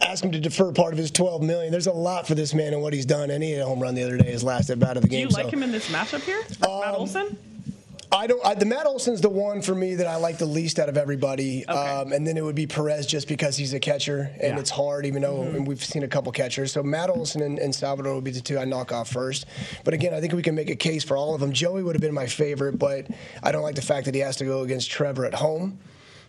Ask 0.00 0.22
him 0.24 0.32
to 0.32 0.40
defer 0.40 0.72
part 0.72 0.92
of 0.92 0.98
his 0.98 1.10
12 1.10 1.42
million. 1.42 1.70
There's 1.72 1.86
a 1.86 1.92
lot 1.92 2.26
for 2.26 2.34
this 2.34 2.54
man 2.54 2.72
and 2.72 2.82
what 2.82 2.92
he's 2.92 3.06
done, 3.06 3.30
and 3.30 3.42
he 3.42 3.52
hit 3.52 3.60
a 3.62 3.66
home 3.66 3.80
run 3.80 3.94
the 3.94 4.02
other 4.02 4.18
day, 4.18 4.30
his 4.30 4.44
last 4.44 4.70
at 4.70 4.78
bat 4.78 4.96
of 4.96 5.02
the 5.02 5.08
game. 5.08 5.28
Do 5.28 5.30
you 5.34 5.36
like 5.42 5.46
so- 5.46 5.56
him 5.56 5.62
in 5.62 5.72
this 5.72 5.88
matchup 5.90 6.20
here? 6.22 6.42
Matt 6.60 6.68
Um, 6.70 6.94
Olson? 6.96 7.36
I 8.12 8.28
don't. 8.28 8.44
I, 8.46 8.54
the 8.54 8.64
Matt 8.64 8.86
Olson's 8.86 9.20
the 9.20 9.28
one 9.28 9.60
for 9.60 9.74
me 9.74 9.96
that 9.96 10.06
I 10.06 10.14
like 10.16 10.38
the 10.38 10.46
least 10.46 10.78
out 10.78 10.88
of 10.88 10.96
everybody, 10.96 11.64
Okay. 11.68 11.72
um, 11.76 12.12
and 12.12 12.24
then 12.24 12.36
it 12.36 12.44
would 12.44 12.54
be 12.54 12.64
Perez 12.64 13.06
just 13.06 13.26
because 13.26 13.56
he's 13.56 13.72
a 13.74 13.80
catcher 13.80 14.30
and 14.40 14.54
Yeah. 14.54 14.60
it's 14.60 14.70
hard, 14.70 15.04
even 15.04 15.22
though 15.22 15.38
Mm-hmm. 15.38 15.64
we've 15.64 15.82
seen 15.84 16.04
a 16.04 16.08
couple 16.08 16.30
catchers. 16.30 16.70
So 16.70 16.80
Matt 16.84 17.10
Olson 17.10 17.42
and, 17.42 17.58
and 17.58 17.74
Salvador 17.74 18.14
would 18.14 18.22
be 18.22 18.30
the 18.30 18.40
two 18.40 18.56
I 18.56 18.66
knock 18.66 18.92
off 18.92 19.08
first. 19.10 19.46
But 19.82 19.94
again, 19.94 20.14
I 20.14 20.20
think 20.20 20.32
we 20.32 20.42
can 20.42 20.54
make 20.54 20.70
a 20.70 20.76
case 20.76 21.02
for 21.02 21.16
all 21.16 21.34
of 21.34 21.40
them. 21.40 21.52
Joey 21.52 21.82
would 21.82 21.96
have 21.96 22.02
been 22.02 22.14
my 22.14 22.26
favorite, 22.26 22.78
but 22.78 23.06
I 23.42 23.50
don't 23.50 23.62
like 23.64 23.74
the 23.74 23.82
fact 23.82 24.04
that 24.04 24.14
he 24.14 24.20
has 24.20 24.36
to 24.36 24.44
go 24.44 24.60
against 24.60 24.90
Trevor 24.92 25.24
at 25.24 25.34
home. 25.34 25.78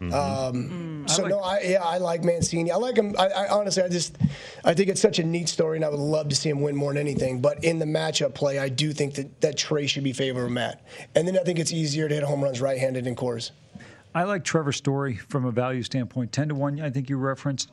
Um, 0.02 1.08
so 1.08 1.26
no, 1.28 1.40
I 1.40 1.62
yeah, 1.62 1.84
I 1.84 1.98
like 1.98 2.24
Mancini. 2.24 2.72
I 2.72 2.76
like 2.76 2.98
him. 2.98 3.16
I, 3.18 3.28
I 3.28 3.48
honestly, 3.50 3.84
I 3.84 3.88
just, 3.88 4.18
I 4.64 4.74
think 4.74 4.90
it's 4.90 5.02
such 5.02 5.20
a 5.20 5.24
neat 5.24 5.50
story, 5.50 5.78
and 5.78 5.86
I 5.86 5.90
would 5.90 6.00
love 6.00 6.30
to 6.30 6.36
see 6.36 6.50
him 6.50 6.62
win 6.62 6.76
more 6.76 6.92
than 6.92 7.00
anything. 7.00 7.42
But 7.42 7.64
in 7.64 7.80
the 7.80 7.86
matchup 7.86 8.34
play, 8.34 8.60
I 8.60 8.70
do 8.70 8.94
think 8.94 9.16
that 9.16 9.42
that 9.42 9.58
Trey 9.58 9.88
should 9.88 10.04
be 10.04 10.14
favored 10.14 10.46
of 10.46 10.52
Matt, 10.52 10.86
and 11.16 11.28
then 11.28 11.38
I 11.38 11.44
think 11.44 11.60
it's 11.60 11.72
easier 11.72 12.08
to 12.10 12.16
hit 12.16 12.24
home 12.24 12.44
runs 12.44 12.62
right-handed 12.62 13.08
in 13.08 13.16
course. 13.16 13.52
I 14.14 14.24
like 14.24 14.46
Trevor 14.46 14.72
Story 14.72 15.18
from 15.18 15.44
a 15.44 15.52
value 15.52 15.84
standpoint. 15.84 16.32
10 16.32 16.48
to 16.50 16.56
1, 16.56 16.80
I 16.80 16.90
think 16.90 17.10
you 17.10 17.18
referenced. 17.18 17.70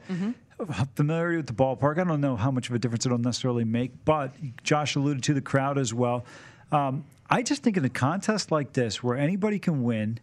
Familiarity 0.96 1.36
with 1.36 1.46
the 1.46 1.52
ballpark. 1.52 1.98
I 1.98 2.04
don't 2.04 2.20
know 2.20 2.34
how 2.34 2.50
much 2.50 2.68
of 2.68 2.74
a 2.74 2.80
difference 2.80 3.06
it'll 3.06 3.18
necessarily 3.18 3.64
make, 3.64 4.04
but 4.04 4.32
Josh 4.64 4.96
alluded 4.96 5.22
to 5.24 5.34
the 5.34 5.40
crowd 5.40 5.78
as 5.78 5.94
well. 5.94 6.24
Um, 6.72 7.04
I 7.30 7.42
just 7.42 7.62
think 7.62 7.76
in 7.76 7.84
a 7.84 7.88
contest 7.88 8.50
like 8.50 8.72
this, 8.72 9.02
where 9.04 9.16
anybody 9.16 9.60
can 9.60 9.84
win, 9.84 10.18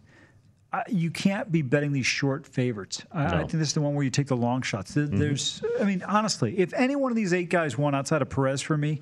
I, 0.72 0.84
you 0.88 1.10
can't 1.10 1.50
be 1.50 1.62
betting 1.62 1.92
these 1.92 2.06
short 2.06 2.46
favorites. 2.46 3.02
I, 3.12 3.26
I 3.26 3.38
think 3.38 3.52
this 3.52 3.68
is 3.68 3.74
the 3.74 3.80
one 3.80 3.94
where 3.94 4.04
you 4.04 4.10
take 4.10 4.28
the 4.28 4.36
long 4.36 4.62
shots. 4.62 4.94
There- 4.94 5.06
mm-hmm. 5.06 5.18
There's, 5.18 5.62
I 5.80 5.84
mean, 5.84 6.02
honestly, 6.02 6.58
if 6.58 6.72
any 6.74 6.94
one 6.96 7.10
of 7.10 7.16
these 7.16 7.32
eight 7.32 7.48
guys 7.50 7.76
won 7.76 7.94
outside 7.94 8.22
of 8.22 8.30
Perez 8.30 8.62
for 8.62 8.76
me, 8.76 9.00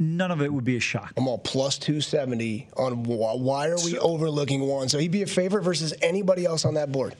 none 0.00 0.30
of 0.32 0.42
it 0.42 0.52
would 0.52 0.64
be 0.64 0.76
a 0.76 0.80
shock. 0.80 1.12
I'm 1.16 1.28
all 1.28 1.38
plus 1.38 1.78
270 1.78 2.68
on 2.76 3.04
wh- 3.04 3.40
why 3.40 3.68
are 3.68 3.78
we 3.84 3.98
overlooking 3.98 4.60
Juan? 4.66 4.88
So 4.88 4.98
he'd 4.98 5.12
be 5.12 5.22
a 5.22 5.26
favorite 5.26 5.62
versus 5.62 5.94
anybody 6.02 6.44
else 6.44 6.64
on 6.64 6.74
that 6.74 6.90
board. 6.90 7.14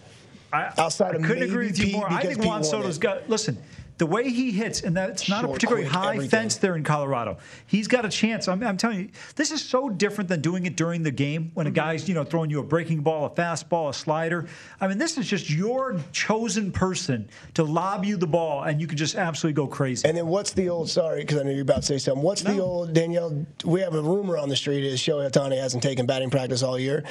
I, 0.53 0.73
Outside 0.79 1.15
I 1.15 1.19
of 1.19 1.23
couldn't 1.23 1.41
maybe 1.41 1.53
agree 1.53 1.67
with 1.67 1.79
you 1.79 1.85
Pete 1.87 1.95
more. 1.95 2.07
I 2.07 2.17
because 2.17 2.25
think 2.29 2.39
Pete 2.41 2.47
Juan 2.47 2.61
won 2.61 2.65
Soto's 2.65 2.97
it. 2.97 3.01
got. 3.01 3.29
Listen, 3.31 3.59
the 3.99 4.07
way 4.07 4.29
he 4.29 4.51
hits, 4.51 4.83
and 4.83 4.95
that's 4.97 5.29
not 5.29 5.45
a 5.45 5.49
particularly 5.49 5.85
quick, 5.89 5.95
high 5.95 6.13
everything. 6.15 6.29
fence 6.31 6.57
there 6.57 6.77
in 6.77 6.85
Colorado. 6.85 7.39
He's 7.67 7.89
got 7.89 8.05
a 8.05 8.09
chance. 8.11 8.47
I'm, 8.47 8.63
I'm 8.63 8.77
telling 8.77 8.99
you, 9.01 9.09
this 9.37 9.51
is 9.51 9.65
so 9.65 9.89
different 9.89 10.29
than 10.29 10.43
doing 10.43 10.67
it 10.67 10.77
during 10.77 11.03
the 11.03 11.11
game 11.11 11.51
when 11.55 11.67
a 11.67 11.71
Mm-hmm. 11.71 11.75
guy's 11.77 12.09
you 12.09 12.15
know 12.15 12.25
throwing 12.25 12.51
you 12.51 12.61
a 12.61 12.63
breaking 12.63 13.01
ball, 13.01 13.25
a 13.27 13.31
fastball, 13.31 13.89
a 13.89 13.95
slider. 13.95 14.47
I 14.81 14.89
mean, 14.89 14.99
this 14.99 15.17
is 15.19 15.27
just 15.27 15.49
your 15.51 15.99
chosen 16.13 16.73
person 16.73 17.29
to 17.55 17.65
lob 17.65 18.05
you 18.05 18.17
the 18.17 18.27
ball, 18.27 18.65
and 18.65 18.81
you 18.81 18.87
can 18.87 18.97
just 18.99 19.15
absolutely 19.15 19.55
go 19.57 19.67
crazy. 19.67 20.07
And 20.07 20.17
then 20.17 20.27
what's 20.27 20.53
the 20.53 20.69
old? 20.69 20.91
Sorry, 20.91 21.21
because 21.23 21.39
I 21.39 21.43
know 21.45 21.51
you're 21.51 21.63
about 21.63 21.77
to 21.77 21.83
say 21.83 21.99
something. 21.99 22.23
What's 22.23 22.43
the 22.43 22.59
old 22.61 22.93
Danielle? 22.93 23.47
We 23.65 23.81
have 23.81 23.95
a 23.95 24.03
rumor 24.03 24.37
on 24.37 24.49
the 24.49 24.57
street 24.57 24.85
is 24.85 25.01
Shohei 25.01 25.31
Ohtani 25.31 25.59
hasn't 25.59 25.83
taken 25.83 26.07
batting 26.07 26.31
practice 26.31 26.63
all 26.63 26.79
year. 26.79 27.05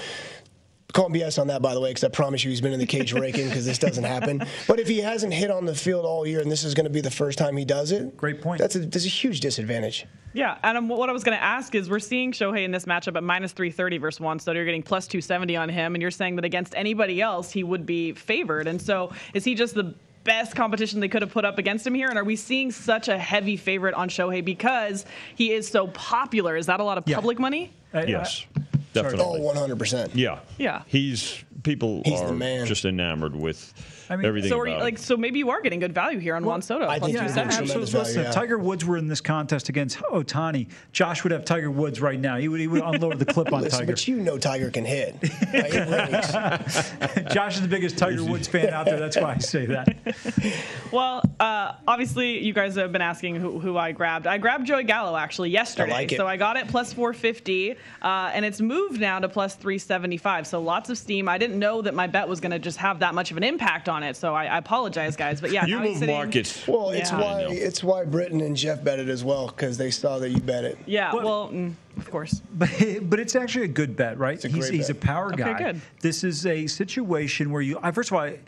Call 0.96 1.08
him 1.08 1.14
BS 1.14 1.38
on 1.40 1.48
that, 1.48 1.62
by 1.62 1.74
the 1.74 1.82
way, 1.82 1.90
because 1.90 2.06
I 2.06 2.08
promise 2.08 2.42
you 2.46 2.50
he's 2.52 2.62
been 2.62 2.72
in 2.72 2.80
the 2.80 2.86
cage 2.86 3.12
raking 3.12 3.50
because 3.50 3.66
this 3.66 3.78
doesn't 3.78 4.06
happen. 4.06 4.42
But 4.66 4.80
if 4.80 4.88
he 4.88 5.00
hasn't 5.00 5.34
hit 5.34 5.52
on 5.52 5.66
the 5.66 5.76
field 5.76 6.06
all 6.06 6.26
year 6.26 6.40
and 6.40 6.50
this 6.50 6.64
is 6.64 6.74
going 6.74 6.86
to 6.86 6.90
be 6.90 7.02
the 7.02 7.12
first 7.12 7.38
time 7.38 7.58
he 7.58 7.66
does 7.66 7.92
it, 7.92 8.16
Great 8.16 8.42
point. 8.42 8.60
That's 8.62 8.78
a, 8.78 8.80
that's 8.80 9.04
a 9.04 9.10
huge 9.10 9.42
disadvantage. 9.42 10.06
Yeah, 10.32 10.58
and 10.64 10.78
um, 10.78 10.88
what 10.88 11.10
I 11.10 11.12
was 11.12 11.26
going 11.26 11.38
to 11.38 11.44
ask 11.44 11.76
is 11.76 11.90
we're 11.90 12.00
seeing 12.00 12.32
Shohei 12.32 12.64
in 12.64 12.72
this 12.72 12.86
matchup 12.86 13.18
at 13.18 13.24
minus 13.26 13.52
330 13.52 13.98
versus 13.98 14.22
Juan 14.22 14.40
Soto. 14.40 14.56
You're 14.56 14.64
getting 14.66 14.84
plus 14.84 15.06
270 15.08 15.58
on 15.58 15.68
him, 15.68 15.96
and 15.96 16.02
you're 16.02 16.12
saying 16.12 16.38
that 16.38 16.46
against 16.46 16.74
anybody 16.76 17.22
else, 17.22 17.52
he 17.52 17.64
would 17.64 17.86
be 17.86 18.14
favored. 18.14 18.66
And 18.68 18.82
so 18.82 19.12
is 19.34 19.44
he 19.44 19.54
just 19.54 19.76
the 19.76 19.94
best 20.24 20.56
competition 20.56 21.02
they 21.02 21.10
could 21.10 21.22
have 21.22 21.32
put 21.32 21.44
up 21.44 21.58
against 21.58 21.86
him 21.86 21.94
here? 21.94 22.08
And 22.08 22.18
are 22.18 22.24
we 22.24 22.38
seeing 22.38 22.72
such 22.72 23.10
a 23.10 23.18
heavy 23.18 23.58
favorite 23.58 23.96
on 23.96 24.08
Shohei 24.08 24.44
because 24.44 25.06
he 25.36 25.52
is 25.52 25.68
so 25.68 25.88
popular? 25.88 26.56
Is 26.56 26.66
that 26.68 26.80
a 26.80 26.84
lot 26.86 26.98
of 26.98 27.04
Yeah. 27.06 27.16
public 27.16 27.38
money? 27.38 27.72
I- 27.94 28.00
I- 28.16 28.26
Yes, 28.96 29.06
Oh, 29.14 29.38
definitely. 29.38 29.42
100%. 29.42 30.12
Yeah. 30.16 30.40
Yeah. 30.58 30.84
He's 30.88 31.44
people 31.64 32.02
He's 32.06 32.20
the 32.22 32.28
are 32.28 32.34
man. 32.34 32.66
just 32.66 32.86
enamored 32.86 33.36
with 33.36 33.74
I 34.10 34.16
mean, 34.16 34.26
everything 34.26 34.50
So 34.50 34.60
are 34.60 34.68
you, 34.68 34.78
like 34.78 34.98
so 34.98 35.18
maybe 35.18 35.40
you 35.40 35.50
are 35.50 35.62
getting 35.62 35.80
good 35.80 35.94
value 35.94 36.20
here 36.20 36.36
on 36.36 36.46
Juan 36.46 36.62
Soto. 36.62 36.88
I 36.88 37.00
think 37.00 37.14
Yeah, 37.14 37.24
he's 37.24 37.34
270. 37.34 37.68
tremendous. 37.68 37.94
Listen, 37.94 38.22
if 38.22 38.28
yeah. 38.28 38.32
Tiger 38.32 38.58
Woods 38.58 38.86
were 38.86 38.98
in 38.98 39.08
this 39.08 39.22
contest 39.22 39.70
against 39.70 39.98
Ohtani, 40.00 40.68
Josh 40.92 41.24
would 41.24 41.32
have 41.32 41.46
Tiger 41.46 41.72
Woods 41.72 42.02
right 42.02 42.20
now. 42.20 42.38
He 42.38 42.48
would 42.48 42.60
he 42.60 42.68
would 42.68 42.82
unload 42.84 43.20
the 43.20 43.26
clip 43.26 43.52
on 43.54 43.62
Listen, 43.62 43.80
Tiger. 43.80 43.92
but 43.94 44.08
you 44.08 44.18
know 44.18 44.38
Tiger 44.38 44.70
can 44.72 44.86
hit. 44.86 45.16
Like. 45.54 45.74
Josh 47.32 47.56
is 47.56 47.62
the 47.62 47.68
biggest 47.68 47.98
Tiger 47.98 48.24
Woods 48.24 48.48
fan 48.48 48.70
out 48.70 48.86
there. 48.86 49.00
That's 49.00 49.18
why 49.18 49.34
I 49.36 49.38
say 49.40 49.66
that. 49.68 49.96
Well, 50.92 51.22
uh, 51.40 51.74
obviously, 51.88 52.40
you 52.46 52.54
guys 52.54 52.76
have 52.76 52.92
been 52.94 53.02
asking 53.02 53.36
who, 53.36 53.60
who 53.60 53.76
I 53.78 53.92
grabbed. 53.92 54.28
I 54.28 54.38
grabbed 54.38 54.66
Joey 54.68 54.84
Gallo 54.84 55.18
actually 55.18 55.50
yesterday. 55.50 55.92
like 55.92 56.12
it. 56.14 56.18
So 56.18 56.26
I 56.26 56.38
got 56.38 56.56
it 56.56 56.68
plus 56.70 56.94
450, 56.94 57.72
uh, 58.02 58.32
and 58.34 58.46
it's 58.46 58.62
moved 58.62 59.02
now 59.02 59.20
to 59.20 59.28
plus 59.28 59.56
375. 59.56 60.48
So 60.48 60.62
lots 60.62 60.90
of 60.90 60.98
steam. 60.98 61.28
I 61.28 61.38
didn't 61.38 61.60
know 61.60 61.82
that 61.82 61.94
my 61.96 62.08
bet 62.08 62.30
was 62.30 62.40
going 62.40 62.52
to 62.52 62.60
just 62.60 62.78
have 62.78 63.00
that 63.00 63.14
much 63.14 63.32
of 63.32 63.38
an 63.38 63.44
impact 63.44 63.90
on 63.90 63.95
it. 64.04 64.16
So 64.16 64.34
I, 64.34 64.46
I 64.46 64.58
apologize, 64.58 65.16
guys. 65.16 65.42
But 65.42 65.52
yeah, 65.52 65.66
you 65.66 65.76
now 65.78 65.82
he's 65.82 65.90
move 65.92 65.98
sitting- 66.00 66.16
markets. 66.16 66.68
Well, 66.68 66.92
it's 66.92 67.12
Yeah. 67.12 67.20
why 67.22 67.42
I 67.44 67.52
it's 67.52 67.84
why 67.84 68.06
Britton 68.06 68.42
and 68.42 68.56
Jeff 68.56 68.84
bet 68.84 69.00
it 69.00 69.10
as 69.10 69.24
well 69.24 69.48
because 69.48 69.78
they 69.78 69.92
saw 69.92 70.20
that 70.20 70.30
you 70.30 70.40
bet 70.40 70.64
it. 70.64 70.78
Yeah, 70.86 71.14
Well- 71.14 71.24
well, 71.26 71.50
mm, 71.50 71.74
of 71.98 72.10
course. 72.12 72.42
But, 72.54 72.70
but 73.04 73.20
it's 73.20 73.36
actually 73.36 73.66
a 73.66 73.70
good 73.70 73.96
bet, 73.96 74.18
right? 74.18 74.44
a 74.44 74.48
he's, 74.48 74.58
great 74.70 74.74
he's 74.74 74.90
a 74.90 74.94
bet. 74.94 75.04
power 75.04 75.34
Okay, 75.34 75.54
good. 75.58 75.82
This 76.02 76.24
is 76.24 76.46
a 76.46 76.68
situation 76.68 77.52
where 77.52 77.62
you. 77.62 77.80
I, 77.82 77.92
first 77.92 78.12
of 78.12 78.18
all, 78.18 78.24
I, 78.24 78.40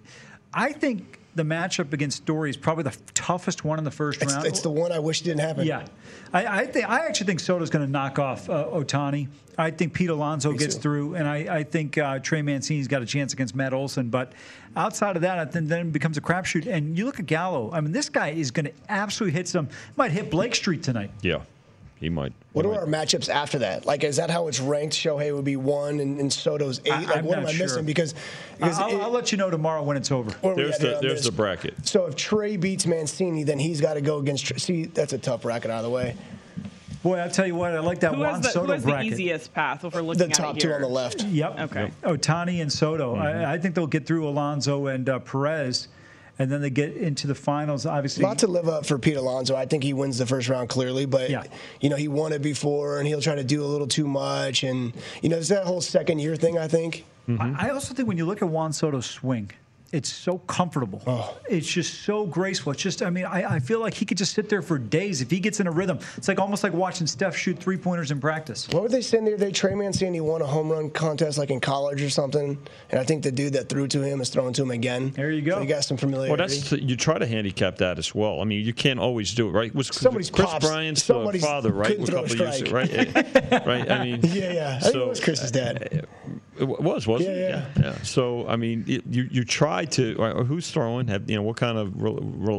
I 0.54 0.72
think 0.74 1.20
the 1.38 1.44
matchup 1.44 1.94
against 1.94 2.26
Dory 2.26 2.50
is 2.50 2.58
probably 2.58 2.84
the 2.84 2.98
toughest 3.14 3.64
one 3.64 3.78
in 3.80 3.86
the 3.86 3.92
first 3.92 4.22
It's, 4.22 4.34
round. 4.34 4.46
it's 4.46 4.60
the 4.62 4.70
one 4.70 4.92
I 4.92 5.00
wish 5.00 5.22
didn't 5.22 5.40
happen. 5.42 5.66
Yeah, 5.66 5.86
I, 6.34 6.62
I 6.62 6.66
think 6.66 6.90
I 6.90 7.06
actually 7.06 7.28
think 7.28 7.40
Soto's 7.40 7.70
going 7.70 7.86
to 7.86 7.92
knock 7.92 8.20
off 8.20 8.50
uh, 8.50 8.66
Ohtani. 8.66 9.30
I 9.58 9.72
think 9.72 9.94
Pete 9.94 10.10
Alonso 10.10 10.52
gets 10.54 10.76
too. 10.76 10.82
through, 10.82 11.16
and 11.16 11.28
I, 11.28 11.58
I 11.60 11.64
think 11.64 11.98
uh, 11.98 12.20
Trey 12.20 12.42
Mancini's 12.42 12.88
got 12.88 13.02
a 13.02 13.06
chance 13.08 13.34
against 13.34 13.56
Matt 13.56 13.74
Olson. 13.74 14.10
But 14.10 14.34
outside 14.76 15.16
of 15.16 15.24
that, 15.24 15.40
I 15.40 15.46
think 15.46 15.68
then 15.68 15.88
it 15.88 15.94
becomes 15.94 16.18
a 16.18 16.22
crapshoot. 16.22 16.68
And 16.68 16.96
you 16.98 17.06
look 17.06 17.20
at 17.20 17.26
Gallo. 17.26 17.72
I 17.72 17.82
mean, 17.82 17.92
this 17.92 18.10
guy 18.10 18.30
is 18.30 18.52
going 18.52 18.66
to 18.68 18.74
absolutely 18.90 19.36
hit 19.38 19.48
some. 19.48 19.68
Might 19.96 20.12
hit 20.12 20.30
Blake 20.30 20.54
Street 20.54 20.84
tonight. 20.84 21.10
yeah, 21.22 21.42
he 22.00 22.10
might. 22.10 22.34
What 22.54 22.66
he 22.66 22.72
are 22.72 22.86
might. 22.86 22.98
our 23.00 23.06
matchups 23.06 23.30
after 23.30 23.60
that? 23.60 23.86
Like, 23.86 24.04
is 24.04 24.18
that 24.18 24.30
how 24.30 24.48
it's 24.48 24.60
ranked? 24.60 24.96
Shohei 24.96 25.34
would 25.36 25.46
be 25.46 25.56
one, 25.56 26.00
and, 26.00 26.20
and 26.20 26.32
Soto's 26.32 26.80
eight. 26.86 26.92
I- 26.94 27.02
like, 27.02 27.18
I'm 27.18 27.26
what 27.26 27.38
am 27.40 27.46
I 27.46 27.52
sure. 27.52 27.66
missing? 27.66 27.86
Because, 27.86 28.14
because 28.58 28.80
I'll, 28.80 28.90
it- 28.90 29.02
I'll 29.02 29.12
let 29.12 29.32
you 29.32 29.38
know 29.38 29.50
tomorrow 29.50 29.84
when 29.84 29.98
it's 29.98 30.12
over. 30.12 30.32
There's 30.56 30.78
the 30.78 31.00
there's 31.02 31.20
this? 31.20 31.26
the 31.26 31.32
bracket. 31.32 31.88
So 31.88 32.06
if 32.06 32.16
Trey 32.16 32.58
beats 32.58 32.86
Mancini, 32.86 33.44
then 33.44 33.60
he's 33.60 33.82
got 33.82 33.96
to 33.96 34.02
go 34.02 34.18
against. 34.20 34.60
See, 34.60 34.86
that's 34.86 35.14
a 35.14 35.18
tough 35.18 35.42
bracket 35.44 35.72
out 35.72 35.78
of 35.80 35.84
the 35.84 35.90
way. 35.90 36.16
Boy, 37.04 37.24
I 37.24 37.28
tell 37.30 37.46
you 37.46 37.56
what, 37.56 37.74
I 37.74 37.80
like 37.80 38.00
that 38.02 38.16
Who 38.16 38.22
Juan 38.22 38.34
has, 38.34 38.42
the, 38.42 38.48
who 38.60 38.66
Soto 38.66 38.74
has 38.74 38.84
the 38.84 39.02
easiest 39.02 39.54
path 39.54 39.86
if 39.86 39.94
we're 39.94 40.02
looking 40.02 40.20
The 40.20 40.26
at 40.26 40.34
top 40.34 40.58
it 40.58 40.62
two 40.62 40.74
on 40.74 40.82
the 40.82 40.88
left. 40.88 41.24
Yep. 41.24 41.60
Okay. 41.60 41.92
Ohtani 42.04 42.62
and 42.62 42.74
Soto. 42.74 43.14
Mm-hmm. 43.16 43.22
I, 43.22 43.54
I 43.54 43.58
think 43.60 43.76
they'll 43.76 43.86
get 43.88 44.06
through 44.08 44.28
Alonso 44.28 44.88
and 44.88 45.08
uh, 45.08 45.20
Perez, 45.20 45.88
and 46.40 46.52
then 46.52 46.62
they 46.62 46.70
get 46.70 46.96
into 46.96 47.28
the 47.28 47.36
finals. 47.36 47.86
Obviously, 47.86 48.24
Not 48.24 48.40
to 48.40 48.48
live 48.48 48.68
up 48.68 48.86
for 48.86 48.98
Pete 49.00 49.18
Alonso. 49.18 49.56
I 49.56 49.66
think 49.66 49.84
he 49.84 49.94
wins 49.94 50.18
the 50.18 50.26
first 50.26 50.50
round 50.50 50.70
clearly, 50.70 51.06
but 51.06 51.30
Yeah. 51.30 51.44
you 51.82 51.90
know 51.90 51.96
he 51.96 52.08
won 52.08 52.34
it 52.34 52.42
before, 52.42 53.00
and 53.00 53.08
he'll 53.08 53.22
try 53.22 53.36
to 53.36 53.44
do 53.44 53.64
a 53.64 53.68
little 53.68 53.88
too 53.88 54.08
much, 54.08 54.64
and 54.64 54.94
you 55.22 55.30
know 55.30 55.38
it's 55.38 55.50
that 55.50 55.66
whole 55.66 55.82
second 55.82 56.20
year 56.20 56.36
thing. 56.36 56.58
I 56.58 56.68
think. 56.68 57.06
I 57.40 57.68
I 57.68 57.70
also 57.72 57.94
think 57.94 58.08
when 58.08 58.18
you 58.18 58.26
look 58.26 58.42
at 58.42 58.48
Juan 58.48 58.72
Soto's 58.72 59.06
swing, 59.06 59.52
it's 59.92 60.12
so 60.12 60.40
comfortable. 60.40 61.02
Oh. 61.08 61.38
It's 61.50 61.68
just 61.68 62.02
so 62.04 62.26
graceful. 62.26 62.74
It's 62.74 62.82
just, 62.82 63.02
I 63.02 63.10
mean, 63.10 63.26
I, 63.26 63.56
I 63.56 63.60
feel 63.60 63.80
like 63.80 63.94
he 63.94 64.06
could 64.06 64.18
just 64.18 64.34
sit 64.34 64.50
there 64.50 64.62
for 64.62 64.78
days 64.78 65.22
if 65.22 65.32
he 65.32 65.40
gets 65.40 65.60
in 65.60 65.68
a 65.68 65.72
rhythm. 65.72 66.00
It's 66.18 66.28
like 66.28 66.40
almost 66.40 66.64
like 66.64 66.74
watching 66.74 67.08
Steph 67.08 67.36
shoot 67.38 67.58
three 67.58 67.78
pointers 67.78 68.12
in 68.12 68.20
practice. 68.20 68.68
What 68.70 68.84
were 68.84 68.90
they 68.90 69.02
saying 69.02 69.26
the 69.26 69.34
other 69.36 69.46
day? 69.46 69.52
Trey 69.52 69.76
Mancini 69.76 70.20
won 70.20 70.42
a 70.42 70.46
home 70.46 70.70
run 70.72 70.90
contest 70.90 71.38
like 71.38 71.50
in 71.52 71.60
college 71.62 72.02
or 72.02 72.10
something, 72.10 72.58
and 72.90 73.00
I 73.00 73.04
think 73.04 73.24
the 73.24 73.32
dude 73.32 73.54
that 73.54 73.70
threw 73.70 73.88
to 73.88 74.02
him 74.02 74.20
is 74.20 74.30
throwing 74.30 74.54
to 74.54 74.64
him 74.64 74.72
again. 74.72 75.12
There 75.12 75.32
you 75.32 75.42
go. 75.42 75.56
So 75.56 75.62
he 75.62 75.68
got 75.68 75.84
some 75.86 75.98
familiarity. 75.98 76.32
Well, 76.32 76.48
that's 76.48 76.72
you 76.74 76.96
try 76.98 77.18
to 77.18 77.26
handicap 77.26 77.78
that 77.78 77.98
as 77.98 78.14
well. 78.14 78.42
I 78.42 78.44
mean, 78.44 78.66
you 78.66 78.74
can't 78.74 79.00
always 79.00 79.34
do 79.34 79.48
it, 79.48 79.52
right? 79.52 79.74
Was 79.74 79.88
Somebody's 79.88 80.30
Chris 80.30 80.48
pops- 80.48 80.66
Bryant's 80.68 81.10
uh, 81.10 81.14
somebody's 81.14 81.44
father, 81.44 81.72
right? 81.72 81.88
couldn't 81.88 82.04
A 82.04 82.08
throw 82.08 82.22
couple 82.24 82.38
years, 82.38 82.58
strike. 82.58 82.72
right? 82.72 83.66
right. 83.66 83.92
I 83.92 84.04
mean, 84.04 84.20
yeah, 84.24 84.52
yeah. 84.52 84.80
I 84.82 84.84
think 84.84 84.96
it 84.96 85.08
was 85.08 85.20
Chris's 85.20 85.52
dad. 85.52 86.08
It 86.60 86.68
was, 86.68 87.08
wasn't 87.08 87.36
Yeah, 87.36 87.66
it? 87.66 87.68
yeah. 87.80 88.02
So 88.04 88.48
I 88.48 88.56
mean, 88.56 88.84
it, 88.88 89.04
you 89.10 89.28
you 89.32 89.44
try 89.44 89.86
to. 89.86 90.16
Who's 90.46 90.72
throwing? 90.72 91.08
Have, 91.08 91.30
you 91.30 91.36
know, 91.36 91.44
what 91.44 91.58
kind 91.58 91.78
of 91.78 91.96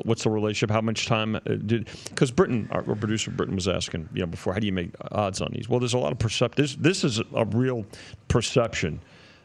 what's 0.07 0.25
the 0.25 0.31
relationship? 0.31 0.71
How 0.71 0.81
much 0.81 1.07
time 1.07 1.37
uh, 1.37 1.41
did? 1.67 1.89
Because 2.09 2.31
Britain, 2.31 2.69
our, 2.73 2.83
producer 2.83 3.31
Britain 3.31 3.55
was 3.55 3.69
asking, 3.69 4.09
you 4.13 4.21
know, 4.21 4.27
before, 4.27 4.53
how 4.55 4.61
do 4.61 4.67
you 4.67 4.73
make 4.73 4.91
odds 5.13 5.41
on 5.41 5.51
these? 5.53 5.69
Well, 5.69 5.81
there's 5.81 5.95
a 5.95 5.99
lot 5.99 6.13
of 6.13 6.19
percept. 6.19 6.57
This 6.57 6.77
this 6.77 7.05
is 7.05 7.21
a 7.35 7.45
real 7.47 7.85
perception, 8.29 9.01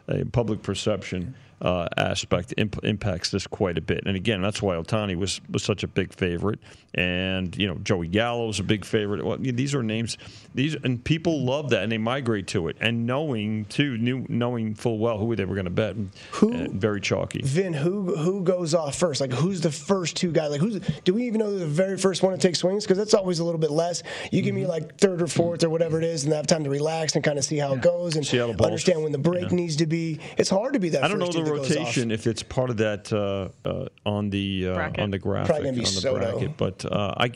a 0.08 0.26
public 0.26 0.62
perception. 0.62 1.36
Uh, 1.64 1.88
aspect 1.96 2.54
imp- 2.58 2.84
impacts 2.84 3.32
this 3.32 3.48
quite 3.48 3.78
a 3.78 3.82
bit. 3.82 4.04
And 4.06 4.18
again, 4.18 4.42
that's 4.42 4.62
why 4.62 4.76
Ohtani 4.76 5.16
was 5.16 5.40
was 5.50 5.64
such 5.64 5.82
a 5.84 5.88
big 5.88 6.12
favorite, 6.14 6.60
and 6.94 7.56
you 7.58 7.66
know 7.68 7.76
Joey 7.76 8.08
Gallo's 8.10 8.60
a 8.60 8.64
big 8.64 8.84
favorite. 8.84 9.24
Well, 9.24 9.38
these 9.40 9.74
are 9.74 9.82
names 9.82 10.18
these 10.54 10.76
and 10.76 11.02
people 11.02 11.46
love 11.46 11.70
that 11.70 11.84
and 11.84 11.92
they 11.92 11.98
migrate 11.98 12.48
to 12.48 12.68
it 12.68 12.76
and 12.82 13.06
knowing 13.08 13.64
too, 13.66 13.98
knew, 13.98 14.26
knowing 14.28 14.76
full 14.76 15.00
well 15.00 15.18
who 15.18 15.36
they 15.38 15.46
were 15.46 15.56
going 15.56 15.64
to 15.66 15.72
bet. 15.72 15.96
Who 16.34 16.54
uh, 16.54 16.68
very 16.70 17.00
chalky. 17.00 17.42
Vin, 17.44 17.72
who 17.72 18.14
who 18.16 18.42
goes 18.44 18.74
off 18.74 18.96
first? 18.96 19.22
Like 19.22 19.32
who's 19.32 19.62
the 19.62 19.72
first 19.72 20.18
two 20.18 20.34
guys? 20.34 20.52
Like 20.52 20.60
who's 20.60 20.80
do 21.06 21.14
we 21.14 21.24
even 21.28 21.40
know 21.40 21.58
the 21.58 21.66
very 21.66 21.98
first 21.98 22.24
one 22.24 22.34
to 22.34 22.38
take 22.38 22.58
swings? 22.58 22.84
Because 22.84 22.98
that's 22.98 23.14
always 23.14 23.40
a 23.40 23.44
little 23.46 23.60
bit 23.60 23.72
less. 23.72 24.04
You 24.34 24.42
give 24.42 24.54
me 24.54 24.66
like 24.66 24.98
third 24.98 25.22
or 25.22 25.28
fourth 25.28 25.64
or 25.64 25.70
whatever 25.70 25.98
it 25.98 26.04
is, 26.04 26.26
and 26.26 26.34
have 26.34 26.46
time 26.46 26.66
to 26.66 26.70
relax 26.70 27.16
and 27.16 27.24
kind 27.24 27.38
of 27.38 27.46
see 27.46 27.58
how 27.58 27.74
it 27.74 27.82
goes 27.82 28.18
and 28.18 28.28
understand 28.62 29.02
when 29.02 29.14
the 29.14 29.18
break 29.18 29.50
Yeah. 29.50 29.56
needs 29.56 29.78
to 29.78 29.86
be. 29.86 30.20
It's 30.38 30.50
hard 30.50 30.74
to 30.74 30.80
be 30.80 30.90
that. 30.90 31.06
I 31.06 31.08
don't 31.08 31.20
know 31.20 31.28
first 31.28 31.38
the 31.38 31.53
dude 31.54 31.64
that 31.64 31.70
goes 31.70 31.78
off. 31.78 31.86
rotation 31.88 32.12
if 32.12 32.28
it's 32.28 32.44
part 32.44 32.70
of 32.70 32.78
that 32.78 33.12
uh, 33.14 33.50
uh, 33.68 33.88
on 34.06 34.30
the 34.30 34.68
uh, 34.70 34.92
on 35.02 35.12
the 35.12 35.20
graphic 35.20 35.48
Probably 35.48 35.66
gonna 35.66 35.74
be 35.78 35.86
on 35.86 35.94
the 35.94 36.02
Soto. 36.02 36.32
bracket, 36.32 36.58
but 36.58 36.86
uh, 36.86 37.14
I 37.18 37.32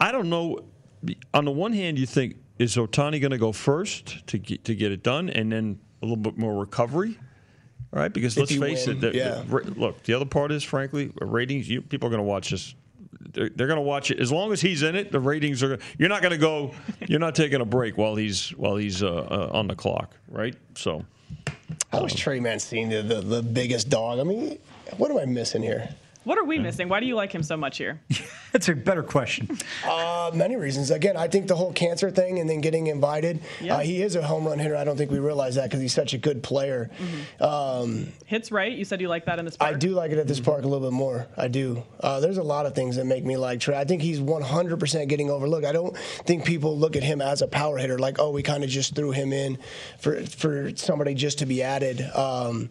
I 0.00 0.12
don't 0.12 0.28
know. 0.30 0.60
On 1.32 1.44
the 1.44 1.50
one 1.50 1.72
hand, 1.72 1.98
you 1.98 2.06
think 2.06 2.36
is 2.58 2.76
Ohtani 2.76 3.20
going 3.20 3.30
to 3.30 3.38
go 3.38 3.52
first 3.52 4.26
to 4.26 4.36
get, 4.38 4.64
to 4.66 4.74
get 4.74 4.92
it 4.92 5.02
done, 5.02 5.30
and 5.30 5.50
then 5.50 5.78
a 6.02 6.04
little 6.04 6.16
bit 6.18 6.36
more 6.36 6.54
recovery, 6.60 7.18
All 7.92 8.00
right? 8.00 8.12
Because 8.12 8.36
If 8.36 8.50
let's 8.50 8.56
face 8.56 8.86
win, 8.86 8.98
it, 8.98 9.00
the, 9.00 9.14
yeah. 9.16 9.42
the, 9.46 9.72
look, 9.80 10.02
the 10.02 10.12
other 10.12 10.26
part 10.26 10.52
is 10.52 10.62
frankly 10.62 11.10
ratings. 11.22 11.70
You, 11.70 11.80
people 11.80 12.08
are 12.08 12.10
going 12.10 12.20
to 12.22 12.28
watch 12.28 12.50
this. 12.50 12.74
They're, 13.32 13.48
they're 13.48 13.66
going 13.66 13.78
to 13.78 13.82
watch 13.82 14.10
it 14.10 14.20
as 14.20 14.30
long 14.30 14.52
as 14.52 14.60
he's 14.60 14.82
in 14.82 14.94
it. 14.94 15.10
The 15.10 15.20
ratings 15.20 15.62
are. 15.62 15.78
You're 15.98 16.10
not 16.10 16.20
going 16.20 16.32
to 16.32 16.38
go. 16.38 16.72
You're 17.08 17.18
not 17.18 17.34
taking 17.34 17.62
a 17.62 17.64
break 17.64 17.96
while 17.96 18.14
he's 18.14 18.50
while 18.50 18.76
he's 18.76 19.02
uh, 19.02 19.08
uh, 19.08 19.50
on 19.56 19.66
the 19.66 19.74
clock, 19.74 20.16
right? 20.28 20.54
So. 20.74 21.04
How 21.92 22.04
is 22.04 22.14
Trey 22.14 22.38
Mancini 22.38 23.02
the, 23.02 23.02
the, 23.02 23.20
the 23.20 23.42
biggest 23.42 23.88
dog? 23.88 24.20
I 24.20 24.22
mean, 24.22 24.58
what 24.96 25.10
am 25.10 25.18
I 25.18 25.24
missing 25.24 25.62
here? 25.62 25.88
What 26.24 26.36
are 26.36 26.44
we 26.44 26.58
missing? 26.58 26.90
Why 26.90 27.00
do 27.00 27.06
you 27.06 27.14
like 27.14 27.32
him 27.32 27.42
so 27.42 27.56
much 27.56 27.78
here? 27.78 28.00
That's 28.52 28.68
a 28.68 28.74
better 28.74 29.02
question. 29.02 29.56
Uh, 29.86 30.30
many 30.34 30.56
reasons. 30.56 30.90
Again, 30.90 31.16
I 31.16 31.28
think 31.28 31.46
the 31.46 31.56
whole 31.56 31.72
cancer 31.72 32.10
thing 32.10 32.38
and 32.38 32.50
then 32.50 32.60
getting 32.60 32.88
invited. 32.88 33.40
Yeah. 33.60 33.76
Uh, 33.76 33.78
he 33.78 34.02
is 34.02 34.16
a 34.16 34.22
home 34.22 34.46
run 34.46 34.58
hitter. 34.58 34.76
I 34.76 34.84
don't 34.84 34.98
think 34.98 35.10
we 35.10 35.18
realize 35.18 35.54
that 35.54 35.64
because 35.64 35.80
he's 35.80 35.94
such 35.94 36.12
a 36.12 36.18
good 36.18 36.42
player. 36.42 36.90
Um, 37.40 38.12
Hits 38.26 38.52
right. 38.52 38.70
You 38.72 38.84
said 38.84 39.00
you 39.00 39.08
like 39.08 39.24
that 39.26 39.38
in 39.38 39.46
this 39.46 39.56
park. 39.56 39.74
I 39.74 39.78
do 39.78 39.90
like 39.90 40.10
it 40.10 40.18
at 40.18 40.26
this 40.26 40.40
park 40.40 40.64
a 40.64 40.68
little 40.68 40.86
bit 40.90 40.94
more. 40.94 41.26
I 41.38 41.48
do. 41.48 41.84
Uh, 42.00 42.20
there's 42.20 42.38
a 42.38 42.42
lot 42.42 42.66
of 42.66 42.74
things 42.74 42.96
that 42.96 43.06
make 43.06 43.24
me 43.24 43.38
like 43.38 43.60
Trey. 43.60 43.78
I 43.78 43.84
think 43.84 44.02
he's 44.02 44.20
100% 44.20 45.08
getting 45.08 45.30
overlooked. 45.30 45.64
I 45.64 45.72
don't 45.72 45.96
think 45.96 46.44
people 46.44 46.76
look 46.76 46.96
at 46.96 47.02
him 47.02 47.22
as 47.22 47.40
a 47.40 47.48
power 47.48 47.78
hitter, 47.78 47.98
like, 47.98 48.18
oh, 48.18 48.30
we 48.30 48.42
kind 48.42 48.62
of 48.62 48.68
just 48.68 48.94
threw 48.94 49.12
him 49.12 49.32
in 49.32 49.58
for 49.98 50.22
for 50.26 50.76
somebody 50.76 51.14
just 51.14 51.38
to 51.38 51.46
be 51.46 51.62
added. 51.62 52.02
Um, 52.14 52.68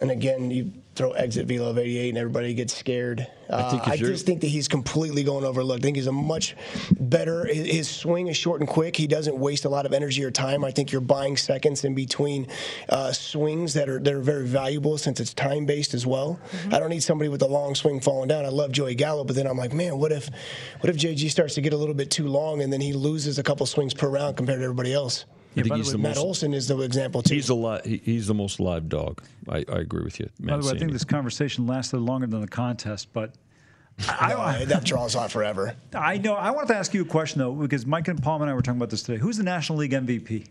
and 0.00 0.10
again, 0.10 0.50
you 0.50 0.72
throw 0.98 1.12
exit 1.12 1.46
velo 1.46 1.70
of 1.70 1.78
88 1.78 2.08
and 2.08 2.18
everybody 2.18 2.52
gets 2.54 2.76
scared. 2.76 3.26
Uh, 3.48 3.70
think 3.70 3.88
I 3.88 3.96
just 3.96 4.26
think 4.26 4.40
that 4.42 4.48
he's 4.48 4.66
completely 4.66 5.22
going 5.22 5.44
overlooked. 5.44 5.80
I 5.80 5.84
think 5.84 5.96
he's 5.96 6.08
a 6.08 6.12
much 6.12 6.56
better. 6.98 7.46
His, 7.46 7.88
swing 7.88 8.26
is 8.26 8.36
short 8.36 8.60
and 8.60 8.68
quick. 8.68 8.96
He 8.96 9.06
doesn't 9.06 9.38
waste 9.38 9.64
a 9.64 9.68
lot 9.68 9.86
of 9.86 9.92
energy 9.92 10.22
or 10.24 10.30
time. 10.30 10.64
I 10.64 10.70
think 10.70 10.92
you're 10.92 11.00
buying 11.00 11.36
seconds 11.36 11.84
in 11.84 11.94
between 11.94 12.48
uh, 12.88 13.12
swings 13.12 13.74
that 13.74 13.88
are 13.88 13.98
that 14.00 14.12
are 14.12 14.20
very 14.20 14.46
valuable 14.46 14.98
since 14.98 15.20
it's 15.20 15.32
time 15.32 15.64
based 15.64 15.94
as 15.94 16.04
well. 16.04 16.38
I 16.70 16.78
don't 16.78 16.90
need 16.90 17.02
somebody 17.02 17.28
with 17.28 17.42
a 17.42 17.46
long 17.46 17.74
swing 17.74 18.00
falling 18.00 18.28
down. 18.28 18.44
I 18.44 18.48
love 18.48 18.72
Joey 18.72 18.94
Gallo, 18.94 19.24
but 19.24 19.36
then 19.36 19.46
I'm 19.46 19.56
like, 19.56 19.72
man, 19.72 19.98
what 19.98 20.12
if 20.12 20.28
what 20.80 20.90
if 20.90 20.96
JG 20.96 21.30
starts 21.30 21.54
to 21.54 21.60
get 21.60 21.72
a 21.72 21.76
little 21.76 21.94
bit 21.94 22.10
too 22.10 22.26
long 22.26 22.60
and 22.60 22.72
then 22.72 22.80
he 22.80 22.92
loses 22.92 23.38
a 23.38 23.42
couple 23.42 23.64
swings 23.66 23.94
per 23.94 24.08
round 24.08 24.36
compared 24.36 24.58
to 24.58 24.64
everybody 24.64 24.92
else? 24.92 25.24
I 25.52 25.54
think 25.62 25.68
by 25.68 25.76
the 25.76 25.82
he's 25.82 25.86
way, 25.88 25.92
the 25.92 25.98
Matt 25.98 26.16
most. 26.16 26.24
Olson 26.24 26.54
is 26.54 26.68
the 26.68 26.78
example 26.80 27.22
too. 27.22 27.34
He's 27.34 27.46
the 27.48 27.56
li- 27.56 27.80
he- 27.84 28.02
he's 28.04 28.26
the 28.26 28.34
most 28.34 28.60
live 28.60 28.88
dog. 28.88 29.22
I, 29.48 29.58
I 29.68 29.78
agree 29.80 30.04
with 30.04 30.20
you. 30.20 30.28
By 30.40 30.56
the 30.56 30.64
way, 30.66 30.72
I 30.72 30.78
think 30.78 30.92
this 30.92 31.04
conversation 31.04 31.66
lasted 31.66 31.98
longer 31.98 32.26
than 32.26 32.40
the 32.40 32.48
contest, 32.48 33.08
but 33.12 33.34
No, 34.28 34.64
that 34.66 34.84
draws 34.84 35.16
on 35.16 35.28
forever. 35.28 35.74
I 35.92 36.18
know. 36.18 36.34
I 36.34 36.50
wanted 36.52 36.68
to 36.68 36.76
ask 36.76 36.94
you 36.94 37.02
a 37.02 37.04
question 37.04 37.40
though, 37.40 37.52
because 37.52 37.84
Mike 37.86 38.06
and 38.08 38.22
Paul 38.22 38.40
and 38.42 38.50
I 38.50 38.54
were 38.54 38.62
talking 38.62 38.78
about 38.78 38.90
this 38.90 39.02
today. 39.02 39.18
Who's 39.18 39.38
the 39.38 39.42
National 39.42 39.78
League 39.78 39.90
MVP? 39.92 40.46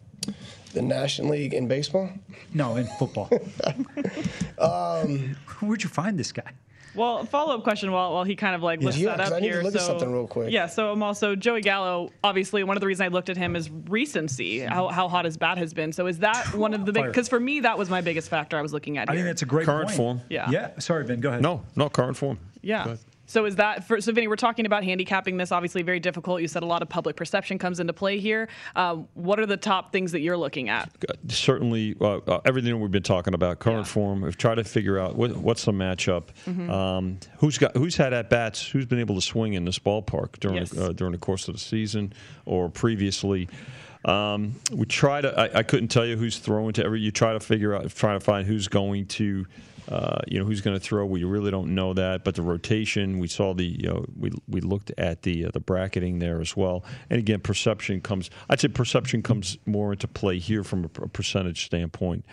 The 0.73 0.81
National 0.81 1.29
League 1.29 1.53
in 1.53 1.67
baseball. 1.69 2.09
No, 2.53 2.75
in 2.75 2.87
football. 2.99 3.29
Um, 4.59 5.35
Where'd 5.61 5.83
you 5.83 5.89
find 5.89 6.17
this 6.17 6.31
guy? 6.31 6.51
Well, 6.95 7.25
follow 7.25 7.53
up 7.55 7.63
question 7.63 7.91
while, 7.91 8.11
while 8.13 8.23
he 8.23 8.35
kind 8.35 8.55
of 8.55 8.63
like 8.63 8.81
looks 8.81 8.97
Yeah, 8.97 9.09
that 9.15 9.19
'cause 9.19 9.31
up 9.31 9.37
I 9.37 9.39
need 9.41 9.49
to 9.49 9.53
here. 9.55 9.61
look 9.63 9.73
so, 9.73 9.79
at 9.79 9.85
something 9.85 10.11
real 10.11 10.25
quick. 10.25 10.51
Yeah, 10.51 10.65
so 10.65 10.91
I'm 10.91 11.03
also 11.03 11.35
Joey 11.35 11.61
Gallo. 11.61 12.11
Obviously, 12.23 12.63
one 12.63 12.75
of 12.75 12.81
the 12.81 12.87
reasons 12.87 13.05
I 13.05 13.07
looked 13.09 13.29
at 13.29 13.37
him 13.37 13.55
is 13.55 13.69
recency, 13.69 14.59
how, 14.61 14.87
how 14.87 15.07
hot 15.07 15.25
his 15.25 15.37
bat 15.37 15.57
has 15.59 15.73
been. 15.73 15.91
So 15.93 16.07
is 16.07 16.19
that 16.19 16.55
one 16.55 16.73
of 16.73 16.85
the 16.87 16.91
big? 16.91 17.05
Because 17.05 17.27
for 17.29 17.39
me, 17.39 17.59
that 17.59 17.77
was 17.77 17.89
my 17.89 18.01
biggest 18.01 18.29
factor 18.29 18.57
I 18.57 18.61
was 18.63 18.73
looking 18.73 18.97
at 18.97 19.09
I 19.09 19.13
here. 19.13 19.19
think 19.23 19.29
that's 19.29 19.41
a 19.43 19.45
great 19.45 19.65
Current 19.65 19.87
point. 19.89 19.97
form. 19.97 20.21
Yeah. 20.29 20.49
Yeah. 20.49 20.69
Sorry, 20.79 21.03
Ben. 21.03 21.19
Go 21.19 21.29
ahead. 21.29 21.41
no, 21.43 21.61
not 21.75 21.93
current 21.93 22.17
form. 22.17 22.37
Go 22.37 22.41
Yeah. 22.63 22.95
So 23.29 23.43
is 23.45 23.57
that 23.57 23.83
for, 23.85 23.99
so? 23.99 24.11
Vinny, 24.13 24.27
we're 24.29 24.37
talking 24.37 24.65
about 24.65 24.83
handicapping 24.85 25.35
this. 25.35 25.51
Obviously, 25.51 25.81
very 25.83 25.99
difficult. 25.99 26.41
You 26.41 26.47
said 26.47 26.63
a 26.63 26.65
lot 26.65 26.81
of 26.81 26.87
public 26.89 27.17
perception 27.17 27.59
comes 27.59 27.79
into 27.81 27.91
play 27.91 28.19
here. 28.19 28.47
Um, 28.75 29.07
what 29.15 29.37
are 29.39 29.45
the 29.45 29.57
top 29.57 29.91
things 29.91 30.13
that 30.13 30.21
you're 30.21 30.37
looking 30.37 30.69
at? 30.69 30.89
certainly 31.27 31.93
uh, 31.99 32.17
uh, 32.19 32.39
everything 32.45 32.79
we've 32.79 32.89
been 32.89 33.03
talking 33.03 33.33
about 33.33 33.59
current 33.59 33.79
Yeah. 33.79 33.83
form 33.93 34.21
we've 34.21 34.37
tried 34.37 34.55
to 34.55 34.63
figure 34.63 34.97
out 34.97 35.15
what, 35.15 35.35
what's 35.35 35.65
the 35.65 35.71
matchup 35.73 36.27
Mm-hmm. 36.47 36.69
um, 36.69 37.19
who's 37.39 37.57
got 37.57 37.75
who's 37.75 37.97
had 37.97 38.13
at 38.13 38.29
bats 38.29 38.65
who's 38.65 38.85
been 38.85 38.99
able 38.99 39.15
to 39.15 39.21
swing 39.21 39.53
in 39.53 39.65
this 39.65 39.77
ballpark 39.77 40.39
during 40.39 40.57
Yes. 40.57 40.75
uh, 40.77 40.93
during 40.93 41.11
the 41.11 41.17
course 41.19 41.47
of 41.49 41.53
the 41.55 41.59
season 41.59 42.13
or 42.45 42.69
previously 42.69 43.49
um, 44.05 44.55
we 44.71 44.85
try 44.85 45.19
to 45.21 45.37
I, 45.37 45.59
I 45.59 45.63
couldn't 45.63 45.89
tell 45.89 46.05
you 46.05 46.15
who's 46.15 46.37
throwing 46.37 46.71
to 46.73 46.85
every 46.85 47.01
you 47.01 47.11
try 47.11 47.33
to 47.33 47.39
figure 47.41 47.75
out 47.75 47.89
try 47.93 48.13
to 48.13 48.19
find 48.21 48.47
who's 48.47 48.67
going 48.69 49.05
to 49.07 49.45
uh, 49.89 50.19
you 50.27 50.39
know 50.39 50.45
who's 50.45 50.61
going 50.61 50.75
to 50.75 50.79
throw. 50.79 51.05
We 51.05 51.23
really 51.23 51.51
don't 51.51 51.73
know 51.73 51.93
that, 51.93 52.23
but 52.23 52.35
the 52.35 52.41
rotation. 52.41 53.19
We 53.19 53.27
saw 53.27 53.53
the 53.53 53.65
you 53.65 53.87
know 53.87 54.05
we 54.15 54.31
we 54.47 54.61
looked 54.61 54.91
at 54.97 55.21
the 55.21 55.45
uh, 55.45 55.51
the 55.53 55.59
bracketing 55.59 56.19
there 56.19 56.41
as 56.41 56.57
well. 56.57 56.83
And 57.09 57.19
again, 57.19 57.39
perception 57.39 58.01
comes. 58.01 58.29
I'd 58.49 58.59
say 58.59 58.67
perception 58.67 59.21
comes 59.21 59.57
more 59.65 59.93
into 59.93 60.07
play 60.07 60.39
here 60.39 60.63
from 60.63 60.85
a, 60.85 60.89
percentage 60.89 61.65
standpoint 61.65 62.25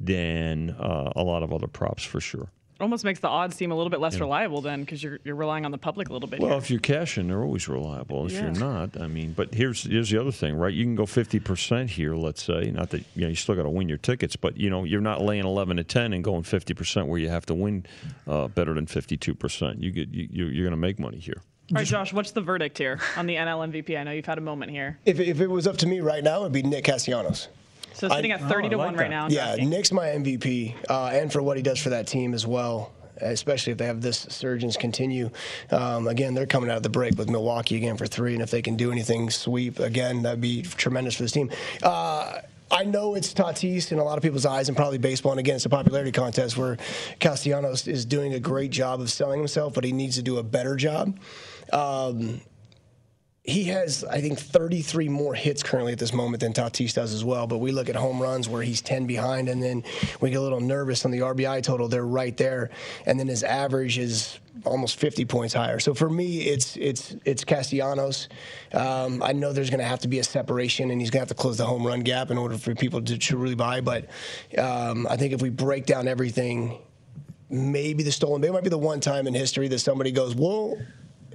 than 0.00 0.70
uh, 0.70 1.12
a 1.14 1.22
lot 1.22 1.42
of 1.42 1.52
other 1.52 1.68
props 1.68 2.02
for 2.02 2.20
sure. 2.20 2.50
Almost 2.82 3.04
makes 3.04 3.20
the 3.20 3.28
odds 3.28 3.54
seem 3.54 3.70
a 3.70 3.76
little 3.76 3.90
bit 3.90 4.00
less 4.00 4.18
reliable 4.18 4.60
then, 4.60 4.80
because 4.80 5.02
you're 5.02 5.20
you're 5.24 5.36
relying 5.36 5.64
on 5.64 5.70
the 5.70 5.78
public 5.78 6.08
a 6.08 6.12
little 6.12 6.28
bit. 6.28 6.40
Well, 6.40 6.50
here. 6.50 6.58
if 6.58 6.68
you're 6.70 6.80
cashing, 6.80 7.28
they're 7.28 7.42
always 7.44 7.68
reliable. 7.68 8.26
If 8.26 8.32
Yeah. 8.32 8.40
you're 8.50 8.58
not, 8.58 9.00
I 9.00 9.06
mean, 9.06 9.32
but 9.32 9.54
here's 9.54 9.84
here's 9.84 10.10
the 10.10 10.20
other 10.20 10.32
thing, 10.32 10.56
right? 10.56 10.74
You 10.74 10.84
can 10.84 10.96
go 10.96 11.04
50% 11.06 11.90
here, 11.90 12.16
let's 12.16 12.42
say. 12.42 12.72
Not 12.72 12.90
that 12.90 13.04
you 13.14 13.22
know 13.22 13.28
you 13.28 13.36
still 13.36 13.54
got 13.54 13.62
to 13.62 13.70
win 13.70 13.88
your 13.88 13.98
tickets, 13.98 14.34
but 14.34 14.56
you 14.56 14.68
know 14.68 14.82
you're 14.82 15.00
not 15.00 15.22
laying 15.22 15.44
11 15.44 15.76
to 15.76 15.84
10 15.84 16.12
and 16.12 16.24
going 16.24 16.42
50% 16.42 17.06
where 17.06 17.20
you 17.20 17.28
have 17.28 17.46
to 17.46 17.54
win 17.54 17.86
uh, 18.26 18.48
better 18.48 18.74
than 18.74 18.86
52%. 18.86 19.80
You 19.80 19.90
get 19.92 20.08
you, 20.08 20.28
you- 20.30 20.46
you're 20.46 20.64
going 20.64 20.72
to 20.72 20.76
make 20.76 20.98
money 20.98 21.18
here. 21.18 21.40
All 21.70 21.76
right, 21.76 21.86
Josh, 21.86 22.12
what's 22.12 22.32
the 22.32 22.40
verdict 22.40 22.76
here 22.76 22.98
on 23.16 23.26
the 23.26 23.36
NL 23.36 23.60
MVP? 23.72 23.96
I 23.98 24.02
know 24.02 24.10
you've 24.10 24.26
had 24.26 24.36
a 24.38 24.42
moment 24.42 24.72
here. 24.72 24.98
if, 25.06 25.20
if 25.20 25.40
it 25.40 25.46
was 25.46 25.66
up 25.68 25.76
to 25.78 25.86
me 25.86 26.00
right 26.00 26.22
now, 26.24 26.40
it 26.40 26.42
would 26.42 26.52
be 26.52 26.62
Nick 26.62 26.84
Castellanos. 26.84 27.46
So 27.94 28.08
sitting 28.08 28.32
I- 28.32 28.36
at 28.36 28.48
30 28.48 28.68
to 28.70 28.76
Oh, 28.76 28.80
I 28.80 28.84
like 28.84 28.92
1 28.92 29.00
right 29.00 29.10
now. 29.10 29.28
Yeah, 29.28 29.56
DraftKings. 29.56 29.68
Nick's 29.68 29.92
my 29.92 30.08
MVP, 30.08 30.74
uh, 30.88 31.10
and 31.12 31.32
for 31.32 31.42
what 31.42 31.56
he 31.56 31.62
does 31.62 31.78
for 31.78 31.90
that 31.90 32.06
team 32.06 32.34
as 32.34 32.46
well. 32.46 32.92
Especially 33.20 33.70
if 33.70 33.78
they 33.78 33.86
have 33.86 34.00
this 34.00 34.26
surgeons 34.30 34.76
continue. 34.76 35.30
Um, 35.70 36.08
again, 36.08 36.34
they're 36.34 36.46
coming 36.46 36.70
out 36.70 36.78
of 36.78 36.82
the 36.82 36.88
break 36.88 37.16
with 37.16 37.30
Milwaukee 37.30 37.76
again 37.76 37.96
for 37.96 38.06
three, 38.06 38.32
and 38.32 38.42
if 38.42 38.50
they 38.50 38.62
can 38.62 38.74
do 38.74 38.90
anything 38.90 39.30
sweep 39.30 39.78
again, 39.78 40.22
that'd 40.22 40.40
be 40.40 40.62
tremendous 40.62 41.14
for 41.14 41.22
this 41.22 41.30
team. 41.30 41.48
Uh, 41.84 42.38
I 42.72 42.84
know 42.84 43.14
it's 43.14 43.32
Tatis 43.32 43.92
in 43.92 43.98
a 43.98 44.02
lot 44.04 44.16
of 44.16 44.22
people's 44.24 44.46
eyes, 44.46 44.68
and 44.68 44.76
probably 44.76 44.98
baseball. 44.98 45.30
And 45.32 45.38
again, 45.38 45.56
it's 45.56 45.66
a 45.66 45.68
popularity 45.68 46.10
contest 46.10 46.56
where 46.56 46.78
Castellanos 47.20 47.86
is 47.86 48.04
doing 48.06 48.32
a 48.34 48.40
great 48.40 48.72
job 48.72 49.00
of 49.00 49.10
selling 49.10 49.38
himself, 49.38 49.74
but 49.74 49.84
he 49.84 49.92
needs 49.92 50.16
to 50.16 50.22
do 50.22 50.38
a 50.38 50.42
better 50.42 50.74
job. 50.74 51.16
Um, 51.72 52.40
he 53.44 53.64
has, 53.64 54.04
I 54.04 54.20
think, 54.20 54.38
33 54.38 55.08
more 55.08 55.34
hits 55.34 55.64
currently 55.64 55.92
at 55.92 55.98
this 55.98 56.12
moment 56.12 56.42
than 56.42 56.52
Tatis 56.52 56.94
does 56.94 57.12
as 57.12 57.24
well. 57.24 57.48
But 57.48 57.58
we 57.58 57.72
look 57.72 57.88
at 57.88 57.96
home 57.96 58.22
runs 58.22 58.48
where 58.48 58.62
he's 58.62 58.80
10 58.80 59.06
behind, 59.06 59.48
and 59.48 59.60
then 59.60 59.82
we 60.20 60.30
get 60.30 60.36
a 60.36 60.40
little 60.40 60.60
nervous 60.60 61.04
on 61.04 61.10
the 61.10 61.18
RBI 61.18 61.60
total. 61.64 61.88
They're 61.88 62.06
right 62.06 62.36
there, 62.36 62.70
and 63.04 63.18
then 63.18 63.26
his 63.26 63.42
average 63.42 63.98
is 63.98 64.38
almost 64.64 64.94
50 64.96 65.24
points 65.24 65.54
higher. 65.54 65.80
So 65.80 65.92
for 65.92 66.08
me, 66.08 66.42
it's 66.42 66.76
it's 66.76 67.16
it's 67.24 67.42
Castellanos. 67.42 68.28
Um, 68.72 69.20
I 69.24 69.32
know 69.32 69.52
there's 69.52 69.70
going 69.70 69.80
to 69.80 69.86
have 69.86 70.00
to 70.00 70.08
be 70.08 70.20
a 70.20 70.24
separation, 70.24 70.92
and 70.92 71.00
he's 71.00 71.10
going 71.10 71.18
to 71.18 71.28
have 71.28 71.36
to 71.36 71.42
close 71.42 71.58
the 71.58 71.66
home 71.66 71.84
run 71.84 72.00
gap 72.00 72.30
in 72.30 72.38
order 72.38 72.56
for 72.56 72.76
people 72.76 73.02
to 73.02 73.18
truly 73.18 73.56
buy. 73.56 73.80
But 73.80 74.08
um, 74.56 75.04
I 75.10 75.16
think 75.16 75.32
if 75.32 75.42
we 75.42 75.50
break 75.50 75.86
down 75.86 76.06
everything, 76.06 76.78
maybe 77.50 78.04
the 78.04 78.12
stolen 78.12 78.40
base 78.40 78.52
might 78.52 78.62
be 78.62 78.70
the 78.70 78.78
one 78.78 79.00
time 79.00 79.26
in 79.26 79.34
history 79.34 79.66
that 79.66 79.80
somebody 79.80 80.12
goes, 80.12 80.36
"Well." 80.36 80.76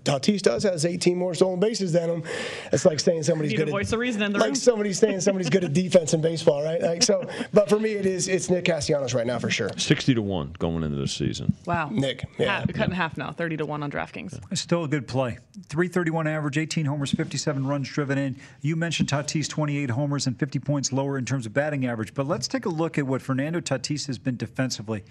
Tatis 0.07 0.41
does 0.41 0.63
has 0.63 0.85
18 0.85 1.17
more 1.17 1.33
stolen 1.33 1.59
bases 1.59 1.91
than 1.91 2.09
him. 2.09 2.23
It's 2.71 2.85
like 2.85 2.99
saying 2.99 3.23
somebody's 3.23 3.53
good 3.53 3.69
voice 3.69 3.89
at, 3.89 3.93
of 3.93 3.99
reason 3.99 4.21
in 4.21 4.31
the 4.31 4.39
like 4.39 4.47
room. 4.47 4.55
somebody's 4.55 4.99
saying 4.99 5.21
somebody's 5.21 5.49
good 5.49 5.63
at 5.63 5.73
defense 5.73 6.13
in 6.13 6.21
baseball, 6.21 6.63
right? 6.63 6.81
Like 6.81 7.03
so, 7.03 7.27
but 7.53 7.69
for 7.69 7.79
me, 7.79 7.91
it 7.91 8.05
is 8.05 8.27
it's 8.27 8.49
Nick 8.49 8.65
Castellanos 8.65 9.13
right 9.13 9.27
now 9.27 9.39
for 9.39 9.49
sure. 9.49 9.69
60 9.77 10.15
to 10.15 10.21
1 10.21 10.55
going 10.59 10.83
into 10.83 10.97
the 10.97 11.07
season. 11.07 11.53
Wow. 11.65 11.89
Nick, 11.91 12.25
yeah. 12.37 12.59
Half, 12.59 12.73
cut 12.73 12.87
in 12.87 12.93
half 12.93 13.17
now, 13.17 13.31
30 13.31 13.57
to 13.57 13.65
1 13.65 13.83
on 13.83 13.91
DraftKings. 13.91 14.39
It's 14.51 14.61
still 14.61 14.83
a 14.83 14.87
good 14.87 15.07
play. 15.07 15.37
331 15.67 16.27
average, 16.27 16.57
18 16.57 16.85
homers, 16.85 17.11
57 17.11 17.65
runs 17.65 17.89
driven 17.89 18.17
in. 18.17 18.35
You 18.61 18.75
mentioned 18.75 19.09
Tatis, 19.09 19.49
28 19.49 19.89
homers 19.89 20.27
and 20.27 20.37
50 20.39 20.59
points 20.59 20.93
lower 20.93 21.17
in 21.17 21.25
terms 21.25 21.45
of 21.45 21.53
batting 21.53 21.85
average. 21.85 22.13
But 22.13 22.27
let's 22.27 22.47
take 22.47 22.65
a 22.65 22.69
look 22.69 22.97
at 22.97 23.05
what 23.05 23.21
Fernando 23.21 23.59
Tatis 23.59 24.07
has 24.07 24.17
been 24.17 24.37
defensively. 24.37 25.03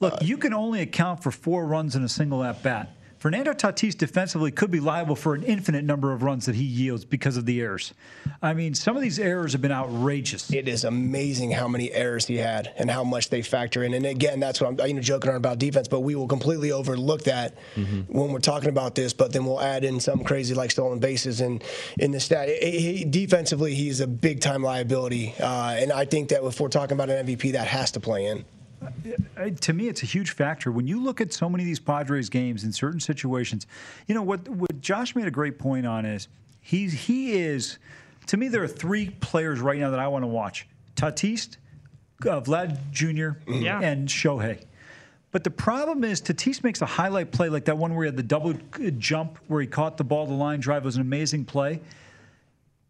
Look, 0.00 0.14
uh, 0.14 0.18
you 0.22 0.38
can 0.38 0.54
only 0.54 0.80
account 0.80 1.22
for 1.22 1.30
four 1.30 1.66
runs 1.66 1.94
in 1.94 2.02
a 2.02 2.08
single 2.08 2.42
at 2.42 2.62
bat. 2.62 2.96
Fernando 3.20 3.52
Tatis 3.52 3.96
defensively 3.96 4.50
could 4.50 4.70
be 4.70 4.80
liable 4.80 5.14
for 5.14 5.34
an 5.34 5.42
infinite 5.42 5.84
number 5.84 6.10
of 6.10 6.22
runs 6.22 6.46
that 6.46 6.54
he 6.54 6.64
yields 6.64 7.04
because 7.04 7.36
of 7.36 7.44
the 7.44 7.60
errors. 7.60 7.92
I 8.40 8.54
mean, 8.54 8.72
some 8.72 8.96
of 8.96 9.02
these 9.02 9.18
errors 9.18 9.52
have 9.52 9.60
been 9.60 9.70
outrageous. 9.70 10.50
It 10.50 10.66
is 10.66 10.84
amazing 10.84 11.50
how 11.50 11.68
many 11.68 11.92
errors 11.92 12.26
he 12.26 12.38
had 12.38 12.72
and 12.78 12.90
how 12.90 13.04
much 13.04 13.28
they 13.28 13.42
factor 13.42 13.84
in. 13.84 13.92
And 13.92 14.06
again, 14.06 14.40
that's 14.40 14.58
what 14.58 14.68
I'm 14.70 14.88
you 14.88 14.94
know, 14.94 15.02
joking 15.02 15.28
around 15.28 15.36
about 15.36 15.58
defense, 15.58 15.86
but 15.86 16.00
we 16.00 16.14
will 16.14 16.28
completely 16.28 16.72
overlook 16.72 17.24
that 17.24 17.58
mm-hmm. 17.74 18.00
when 18.08 18.32
we're 18.32 18.38
talking 18.38 18.70
about 18.70 18.94
this. 18.94 19.12
But 19.12 19.34
then 19.34 19.44
we'll 19.44 19.60
add 19.60 19.84
in 19.84 20.00
something 20.00 20.26
crazy 20.26 20.54
like 20.54 20.70
stolen 20.70 20.98
bases 20.98 21.42
and 21.42 21.62
in 21.98 22.12
the 22.12 22.20
stat. 22.20 22.48
He, 22.48 23.04
defensively, 23.04 23.74
he's 23.74 24.00
a 24.00 24.06
big 24.06 24.40
time 24.40 24.62
liability, 24.62 25.34
uh, 25.38 25.76
and 25.78 25.92
I 25.92 26.06
think 26.06 26.30
that 26.30 26.42
if 26.42 26.58
we're 26.58 26.68
talking 26.68 26.94
about 26.94 27.10
an 27.10 27.26
MVP, 27.26 27.52
that 27.52 27.66
has 27.66 27.90
to 27.92 28.00
play 28.00 28.24
in 28.24 28.46
Uh, 28.82 28.88
uh, 29.36 29.50
to 29.60 29.72
me, 29.72 29.88
it's 29.88 30.02
a 30.02 30.06
huge 30.06 30.30
factor. 30.30 30.70
When 30.70 30.86
you 30.86 31.02
look 31.02 31.20
at 31.20 31.32
so 31.32 31.48
many 31.48 31.64
of 31.64 31.66
these 31.66 31.80
Padres 31.80 32.28
games 32.28 32.64
in 32.64 32.72
certain 32.72 33.00
situations, 33.00 33.66
you 34.06 34.14
know 34.14 34.22
what? 34.22 34.48
What 34.48 34.80
Josh 34.80 35.14
made 35.14 35.26
a 35.26 35.30
great 35.30 35.58
point 35.58 35.86
on 35.86 36.04
is 36.04 36.28
he's 36.60 36.92
he 36.92 37.32
is. 37.32 37.78
To 38.26 38.36
me, 38.36 38.48
there 38.48 38.62
are 38.62 38.68
three 38.68 39.10
players 39.10 39.60
right 39.60 39.78
now 39.78 39.90
that 39.90 39.98
I 39.98 40.08
want 40.08 40.22
to 40.22 40.28
watch: 40.28 40.66
Tatis, 40.96 41.56
uh, 42.22 42.40
Vlad 42.40 42.78
Jr., 42.90 43.06
mm-hmm. 43.06 43.54
yeah. 43.54 43.80
and 43.80 44.08
Shohei. 44.08 44.64
But 45.32 45.44
the 45.44 45.50
problem 45.50 46.02
is 46.02 46.20
Tatis 46.20 46.64
makes 46.64 46.82
a 46.82 46.86
highlight 46.86 47.30
play 47.30 47.48
like 47.48 47.66
that 47.66 47.78
one 47.78 47.94
where 47.94 48.04
he 48.04 48.08
had 48.08 48.16
the 48.16 48.22
double 48.22 48.54
jump 48.98 49.38
where 49.46 49.60
he 49.60 49.66
caught 49.66 49.96
the 49.96 50.04
ball 50.04 50.26
the 50.26 50.34
line 50.34 50.60
drive. 50.60 50.82
It 50.82 50.86
was 50.86 50.96
an 50.96 51.02
amazing 51.02 51.44
play. 51.44 51.80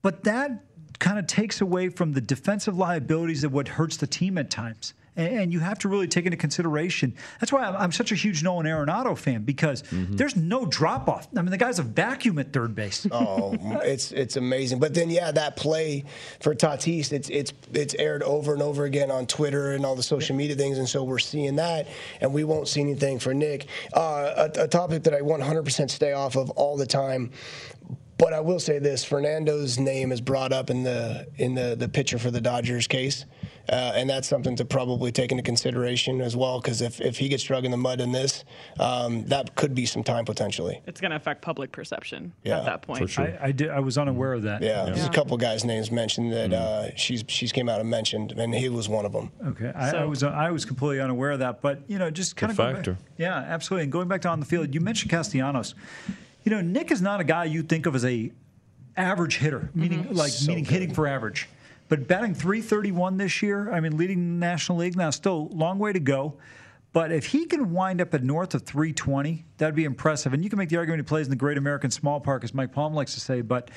But 0.02 0.24
that 0.24 0.64
kind 0.98 1.18
of 1.18 1.26
takes 1.26 1.60
away 1.60 1.90
from 1.90 2.12
the 2.12 2.20
defensive 2.20 2.78
liabilities 2.78 3.44
of 3.44 3.52
what 3.52 3.68
hurts 3.68 3.98
the 3.98 4.06
team 4.06 4.38
at 4.38 4.50
times 4.50 4.94
and 5.16 5.52
you 5.52 5.60
have 5.60 5.78
to 5.80 5.88
really 5.88 6.06
take 6.06 6.24
into 6.24 6.36
consideration. 6.36 7.14
That's 7.40 7.52
why 7.52 7.64
I'm 7.64 7.92
such 7.92 8.12
a 8.12 8.14
huge 8.14 8.42
Nolan 8.42 8.66
Arenado 8.66 9.16
fan 9.16 9.42
because 9.42 9.82
mm-hmm. 9.82 10.16
there's 10.16 10.36
no 10.36 10.66
drop 10.66 11.08
off. 11.08 11.28
I 11.36 11.42
mean, 11.42 11.50
the 11.50 11.58
guy's 11.58 11.78
a 11.78 11.82
vacuum 11.82 12.38
at 12.38 12.52
third 12.52 12.74
base. 12.74 13.06
oh, 13.12 13.56
it's 13.82 14.12
it's 14.12 14.36
amazing. 14.36 14.78
But 14.78 14.94
then, 14.94 15.10
yeah, 15.10 15.30
that 15.32 15.56
play 15.56 16.04
for 16.40 16.54
Tatis, 16.54 17.12
it's 17.12 17.28
it's 17.28 17.52
it's 17.72 17.94
aired 17.94 18.22
over 18.22 18.52
and 18.52 18.62
over 18.62 18.84
again 18.84 19.10
on 19.10 19.26
Twitter 19.26 19.72
and 19.72 19.84
all 19.84 19.96
the 19.96 20.02
social 20.02 20.36
media 20.36 20.56
things, 20.56 20.78
and 20.78 20.88
so 20.88 21.02
we're 21.02 21.18
seeing 21.18 21.56
that, 21.56 21.88
and 22.20 22.32
we 22.32 22.44
won't 22.44 22.68
see 22.68 22.80
anything 22.80 23.18
for 23.18 23.34
Nick. 23.34 23.66
Uh, 23.92 24.48
a, 24.56 24.64
a 24.64 24.68
topic 24.68 25.02
that 25.04 25.14
I 25.14 25.20
100% 25.20 25.90
stay 25.90 26.12
off 26.12 26.36
of 26.36 26.50
all 26.50 26.76
the 26.76 26.86
time 26.86 27.30
but 28.20 28.34
I 28.34 28.40
will 28.40 28.60
say 28.60 28.78
this: 28.78 29.02
Fernando's 29.02 29.78
name 29.78 30.12
is 30.12 30.20
brought 30.20 30.52
up 30.52 30.68
in 30.68 30.82
the 30.82 31.26
in 31.36 31.54
the 31.54 31.74
the 31.74 31.88
pitcher 31.88 32.18
for 32.18 32.30
the 32.30 32.40
Dodgers 32.40 32.86
case, 32.86 33.24
uh, 33.70 33.92
and 33.94 34.08
that's 34.08 34.28
something 34.28 34.54
to 34.56 34.64
probably 34.64 35.10
take 35.10 35.30
into 35.32 35.42
consideration 35.42 36.20
as 36.20 36.36
well. 36.36 36.60
Because 36.60 36.82
if, 36.82 37.00
if 37.00 37.18
he 37.18 37.28
gets 37.28 37.42
drug 37.42 37.64
in 37.64 37.70
the 37.70 37.78
mud 37.78 38.00
in 38.00 38.12
this, 38.12 38.44
um, 38.78 39.24
that 39.26 39.54
could 39.54 39.74
be 39.74 39.86
some 39.86 40.04
time 40.04 40.26
potentially. 40.26 40.82
It's 40.86 41.00
going 41.00 41.12
to 41.12 41.16
affect 41.16 41.40
public 41.40 41.72
perception 41.72 42.32
yeah, 42.44 42.58
at 42.58 42.66
that 42.66 42.82
point. 42.82 43.08
Sure. 43.08 43.24
I, 43.24 43.46
I, 43.48 43.52
did, 43.52 43.70
I 43.70 43.80
was 43.80 43.96
unaware 43.96 44.34
of 44.34 44.42
that. 44.42 44.60
Yeah, 44.60 44.84
yeah. 44.84 44.92
there's 44.92 45.06
a 45.06 45.10
couple 45.10 45.36
guys' 45.38 45.64
names 45.64 45.90
mentioned 45.90 46.32
that 46.32 46.50
mm. 46.50 46.54
uh, 46.54 46.94
she's 46.96 47.24
she's 47.26 47.52
came 47.52 47.70
out 47.70 47.80
and 47.80 47.88
mentioned, 47.88 48.32
and 48.32 48.54
he 48.54 48.68
was 48.68 48.88
one 48.88 49.06
of 49.06 49.12
them. 49.12 49.30
Okay, 49.46 49.72
I, 49.74 49.90
so, 49.90 49.96
I 49.98 50.04
was 50.04 50.22
I 50.22 50.50
was 50.50 50.66
completely 50.66 51.00
unaware 51.00 51.30
of 51.30 51.38
that, 51.38 51.62
but 51.62 51.82
you 51.88 51.98
know, 51.98 52.10
just 52.10 52.36
kind 52.36 52.50
of 52.50 52.56
factor. 52.56 52.92
Back, 52.92 53.02
yeah, 53.16 53.36
absolutely. 53.36 53.84
And 53.84 53.92
going 53.92 54.08
back 54.08 54.20
to 54.22 54.28
on 54.28 54.40
the 54.40 54.46
field, 54.46 54.74
you 54.74 54.80
mentioned 54.80 55.10
Castellanos. 55.10 55.74
You 56.44 56.50
know, 56.50 56.60
Nick 56.60 56.90
is 56.90 57.02
not 57.02 57.20
a 57.20 57.24
guy 57.24 57.44
you 57.44 57.62
think 57.62 57.86
of 57.86 57.94
as 57.94 58.04
a 58.04 58.32
average 58.96 59.38
hitter, 59.38 59.70
meaning 59.74 60.04
mm-hmm. 60.04 60.14
like 60.14 60.32
so 60.32 60.48
meaning 60.48 60.64
good. 60.64 60.72
hitting 60.72 60.94
for 60.94 61.06
average. 61.06 61.48
But 61.88 62.06
batting 62.06 62.34
331 62.34 63.16
this 63.16 63.42
year, 63.42 63.70
I 63.72 63.80
mean, 63.80 63.96
leading 63.96 64.38
the 64.38 64.46
National 64.46 64.78
League 64.78 64.96
now, 64.96 65.10
still 65.10 65.48
a 65.50 65.54
long 65.54 65.78
way 65.78 65.92
to 65.92 65.98
go. 65.98 66.36
But 66.92 67.12
if 67.12 67.26
he 67.26 67.46
can 67.46 67.72
wind 67.72 68.00
up 68.00 68.14
at 68.14 68.22
north 68.22 68.54
of 68.54 68.62
320, 68.62 69.44
that'd 69.58 69.74
be 69.74 69.84
impressive. 69.84 70.32
And 70.32 70.42
you 70.42 70.50
can 70.50 70.58
make 70.58 70.68
the 70.68 70.76
argument 70.76 71.00
he 71.00 71.04
plays 71.04 71.26
in 71.26 71.30
the 71.30 71.36
Great 71.36 71.58
American 71.58 71.90
Small 71.90 72.20
Park, 72.20 72.44
as 72.44 72.52
Mike 72.52 72.72
Palm 72.72 72.94
likes 72.94 73.14
to 73.14 73.20
say. 73.20 73.42
But, 73.42 73.70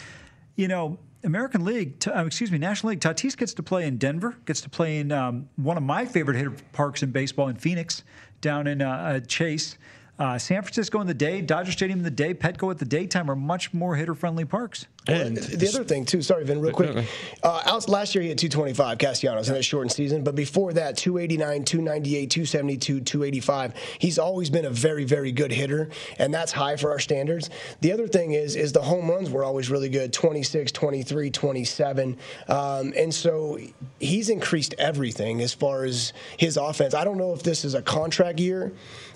you 0.55 0.67
know, 0.67 0.97
American 1.23 1.63
League, 1.63 2.03
uh, 2.07 2.25
excuse 2.25 2.51
me, 2.51 2.57
National 2.57 2.91
League, 2.91 2.99
Tatis 2.99 3.37
gets 3.37 3.53
to 3.55 3.63
play 3.63 3.87
in 3.87 3.97
Denver, 3.97 4.35
gets 4.45 4.61
to 4.61 4.69
play 4.69 4.97
in 4.97 5.11
um, 5.11 5.49
one 5.55 5.77
of 5.77 5.83
my 5.83 6.05
favorite 6.05 6.37
hitter 6.37 6.53
parks 6.71 7.01
in 7.01 7.11
baseball 7.11 7.47
in 7.47 7.55
Phoenix, 7.55 8.03
down 8.41 8.67
in 8.67 8.81
uh, 8.81 8.89
uh 8.89 9.19
Chase. 9.21 9.77
Uh, 10.23 10.39
San 10.39 10.61
Francisco 10.61 11.01
in 11.01 11.07
the 11.07 11.13
day, 11.13 11.41
Dodger 11.41 11.73
Stadium 11.73 11.99
in 11.99 12.03
the 12.05 12.09
day, 12.09 12.33
Petco 12.33 12.71
at 12.71 12.77
the 12.77 12.85
daytime 12.85 13.29
are 13.29 13.35
much 13.35 13.73
more 13.73 13.97
hitter 13.97 14.15
friendly 14.15 14.45
parks. 14.45 14.85
And 15.07 15.35
the 15.35 15.67
other 15.67 15.83
thing 15.83 16.05
too, 16.05 16.21
sorry, 16.21 16.45
Vin, 16.45 16.61
real 16.61 16.71
quick. 16.71 17.05
Uh, 17.43 17.81
last 17.87 18.15
year 18.15 18.21
he 18.21 18.29
had 18.29 18.37
225 18.37 18.97
Castellanos 18.97 19.49
in 19.49 19.55
a 19.55 19.61
shortened 19.61 19.91
season, 19.91 20.23
but 20.23 20.33
before 20.33 20.71
that, 20.73 20.95
289, 20.95 21.65
298, 21.65 22.29
272, 22.29 23.01
285. 23.01 23.73
He's 23.99 24.17
always 24.17 24.49
been 24.49 24.63
a 24.63 24.69
very, 24.69 25.03
very 25.03 25.33
good 25.33 25.51
hitter, 25.51 25.89
and 26.19 26.33
that's 26.33 26.53
high 26.53 26.77
for 26.77 26.91
our 26.91 26.99
standards. 26.99 27.49
The 27.81 27.91
other 27.91 28.07
thing 28.07 28.31
is, 28.31 28.55
is 28.55 28.71
the 28.71 28.81
home 28.81 29.09
runs 29.09 29.29
were 29.29 29.43
always 29.43 29.69
really 29.69 29.89
good, 29.89 30.13
26, 30.13 30.71
23, 30.71 31.29
27, 31.29 32.17
um, 32.47 32.93
and 32.95 33.13
so 33.13 33.59
he's 33.99 34.29
increased 34.29 34.73
everything 34.77 35.41
as 35.41 35.53
far 35.53 35.83
as 35.83 36.13
his 36.37 36.55
offense. 36.55 36.93
I 36.93 37.03
don't 37.03 37.17
know 37.17 37.33
if 37.33 37.43
this 37.43 37.65
is 37.65 37.73
a 37.73 37.81
contract 37.81 38.39
year 38.39 38.71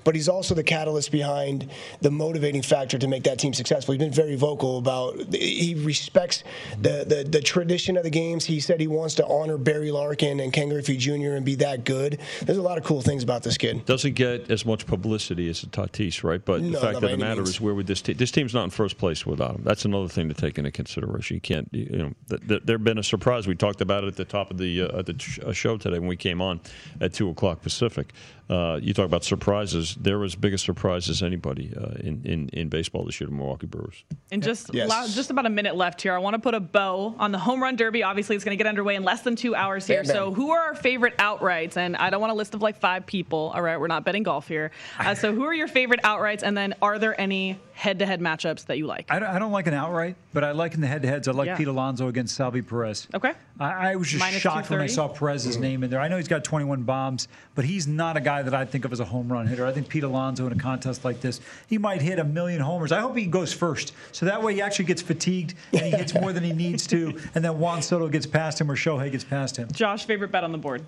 but 0.08 0.15
he's 0.15 0.30
also 0.30 0.56
the 0.56 0.63
catalyst 0.63 1.12
behind 1.12 1.69
the 2.00 2.10
motivating 2.10 2.62
factor 2.62 2.97
to 2.97 3.10
make 3.10 3.23
that 3.23 3.38
team 3.39 3.54
successful. 3.54 3.91
He's 3.91 4.00
been 4.00 4.10
very 4.10 4.38
vocal 4.38 4.78
about 4.78 5.17
he 5.34 5.76
respects 5.78 6.44
the, 6.82 7.06
the, 7.08 7.28
the 7.30 7.42
tradition 7.42 7.98
of 7.98 8.04
the 8.04 8.10
games. 8.10 8.46
He 8.46 8.60
said 8.60 8.80
he 8.80 8.88
wants 8.88 9.16
to 9.16 9.28
honor 9.28 9.58
Barry 9.58 9.92
Larkin 9.92 10.40
and 10.40 10.52
Ken 10.54 10.70
Griffey 10.70 10.98
Jr. 10.98 11.34
and 11.34 11.46
be 11.46 11.56
that 11.56 11.84
good. 11.84 12.20
There's 12.44 12.58
a 12.58 12.62
lot 12.62 12.78
of 12.78 12.84
cool 12.84 13.02
things 13.02 13.24
about 13.24 13.44
this 13.44 13.58
kid. 13.58 13.86
Doesn't 13.86 14.13
get 14.13 14.50
as 14.52 14.66
much 14.66 14.86
publicity 14.86 15.50
as 15.50 15.62
the 15.62 15.68
Tatis, 15.68 16.24
right? 16.24 16.44
But 16.44 16.62
no, 16.62 16.72
the 16.72 16.80
fact 16.80 16.96
of 16.96 17.02
the 17.10 17.18
matter 17.18 17.38
means. 17.38 17.50
is, 17.50 17.62
where 17.62 17.74
would 17.74 17.88
this 17.88 18.02
team? 18.02 18.18
This 18.18 18.32
team's 18.32 18.54
not 18.54 18.63
in 18.63 18.70
first 18.70 18.98
place 18.98 19.26
without 19.26 19.56
him. 19.56 19.63
That's 19.63 19.86
another 19.86 20.08
thing 20.08 20.28
to 20.30 20.34
take 20.34 20.58
into 20.58 20.72
consideration. 20.72 21.36
You 21.36 21.42
can't, 21.42 21.70
you 21.72 21.98
know, 21.98 22.13
th- 22.30 22.48
th- 22.48 22.62
there've 22.66 22.84
been 22.84 22.98
a 22.98 23.04
surprise. 23.04 23.48
We 23.48 23.56
talked 23.56 23.82
about 23.82 24.04
it 24.04 24.08
at 24.08 24.16
the 24.16 24.26
top 24.26 24.52
of 24.52 24.58
the 24.58 24.82
uh, 24.82 25.02
the 25.02 25.42
uh, 25.46 25.52
show 25.52 25.78
today 25.78 26.00
when 26.00 26.08
we 26.08 26.18
came 26.18 26.42
on 26.42 26.62
at 27.02 27.13
two 27.13 27.30
o'clock 27.30 27.62
Pacific. 27.62 28.13
Uh, 28.50 28.80
you 28.82 28.94
talk 28.94 29.06
about 29.06 29.26
surprises. 29.26 29.98
There 30.00 30.20
was 30.20 30.36
biggest 30.36 30.63
surprise 30.63 31.10
as 31.10 31.22
anybody 31.22 31.74
uh, 31.76 32.00
in, 32.00 32.22
in 32.24 32.50
in 32.50 32.70
baseball 32.70 33.04
this 33.04 33.20
year, 33.20 33.30
the 33.30 33.36
Milwaukee 33.36 33.68
Brewers. 33.68 34.06
And 34.32 34.42
just 34.42 34.74
yes. 34.74 35.13
just 35.13 35.32
about 35.32 35.46
a 35.46 35.50
minute 35.50 35.66
left 35.75 36.01
here. 36.01 36.13
I 36.13 36.17
want 36.19 36.36
to 36.36 36.39
put 36.39 36.53
a 36.53 36.60
bow 36.60 37.15
on 37.19 37.32
the 37.32 37.38
home 37.38 37.62
run 37.62 37.75
derby. 37.75 38.03
Obviously, 38.03 38.36
it's 38.36 38.45
going 38.45 38.58
to 38.58 38.63
get 38.63 38.67
underway 38.67 38.95
in 38.95 39.03
less 39.03 39.21
than 39.21 39.36
two 39.36 39.56
hours 39.56 39.86
here. 39.86 40.03
Bam, 40.03 40.08
bam. 40.08 40.15
So, 40.15 40.34
who 40.34 40.51
are 40.51 40.60
our 40.60 40.75
favorite 40.75 41.17
outrights? 41.17 41.77
And 41.77 41.95
I 41.97 42.10
don't 42.10 42.21
want 42.21 42.32
a 42.32 42.36
list 42.36 42.53
of 42.53 42.62
like 42.62 42.80
five 42.80 43.06
people. 43.06 43.51
All 43.53 43.62
right, 43.62 43.80
we're 43.80 43.88
not 43.88 44.06
betting 44.06 44.23
golf 44.23 44.47
here. 44.47 44.71
Uh, 44.99 45.15
so, 45.15 45.34
who 45.34 45.43
are 45.43 45.53
your 45.53 45.67
favorite 45.67 46.01
outrights? 46.03 46.43
And 46.43 46.56
then, 46.56 46.75
are 46.82 46.99
there 46.99 47.19
any 47.19 47.60
head-to-head 47.73 48.19
matchups 48.19 48.65
that 48.65 48.77
you 48.77 48.88
like? 48.88 49.06
I 49.10 49.19
don't, 49.19 49.30
I 49.30 49.39
don't 49.39 49.51
like 49.51 49.67
an 49.67 49.75
outright, 49.75 50.15
but 50.34 50.43
I 50.43 50.51
like 50.51 50.73
in 50.73 50.82
the 50.82 50.88
head-to-heads. 50.88 51.27
I 51.27 51.32
like 51.32 51.47
yeah. 51.47 51.58
Pete 51.58 51.67
Alonso 51.67 52.08
against 52.08 52.36
Salvy 52.36 52.62
Perez. 52.62 53.08
Okay. 53.13 53.34
I, 53.60 53.91
I 53.91 53.95
was 53.95 54.08
just 54.08 54.19
Minus 54.19 54.41
shocked 54.41 54.69
when 54.69 54.82
I 54.82 54.88
saw 54.88 55.08
Perez's 55.08 55.53
mm-hmm. 55.53 55.62
name 55.62 55.84
in 55.84 55.89
there. 55.89 55.99
I 55.99 56.08
know 56.08 56.17
he's 56.17 56.27
got 56.27 56.43
21 56.43 56.84
bombs, 56.84 57.27
but 57.56 57.65
he's 57.65 57.88
not 57.88 58.17
a 58.17 58.21
guy 58.21 58.41
that 58.41 58.53
I 58.53 58.65
think 58.65 58.86
of 58.86 58.91
as 58.91 58.99
a 58.99 59.06
home 59.06 59.32
run 59.32 59.47
hitter. 59.47 59.65
I 59.65 59.71
think 59.71 59.89
Pete 59.89 60.03
Alonso 60.03 60.45
in 60.47 60.53
a 60.53 60.56
contest 60.56 61.06
like 61.06 61.21
this, 61.21 61.39
he 61.67 61.77
might 61.77 62.01
hit 62.01 62.19
a 62.19 62.23
million 62.23 62.62
homers. 62.62 62.91
I 62.91 62.99
hope 62.99 63.15
he 63.15 63.25
goes 63.25 63.53
first, 63.53 63.93
so 64.12 64.25
that 64.25 64.41
way 64.41 64.56
he 64.56 64.62
actually 64.62 64.86
gets 64.86 65.01
fatigued 65.01 65.53
and 65.74 65.82
he 65.82 65.91
hits 65.91 66.13
more 66.13 66.34
than 66.34 66.43
he 66.43 66.54
needs 66.54 66.88
to, 66.88 67.20
and 67.36 67.43
then 67.43 67.58
Juan 67.60 67.82
Soto 67.82 68.08
gets 68.08 68.26
past 68.26 68.60
him 68.60 68.70
or 68.72 68.76
Shohei 68.76 69.12
gets 69.12 69.24
past 69.24 69.58
him. 69.58 69.70
Josh, 69.72 70.06
favorite 70.06 70.32
bet 70.32 70.43
on 70.43 70.52
the 70.52 70.58
board? 70.58 70.86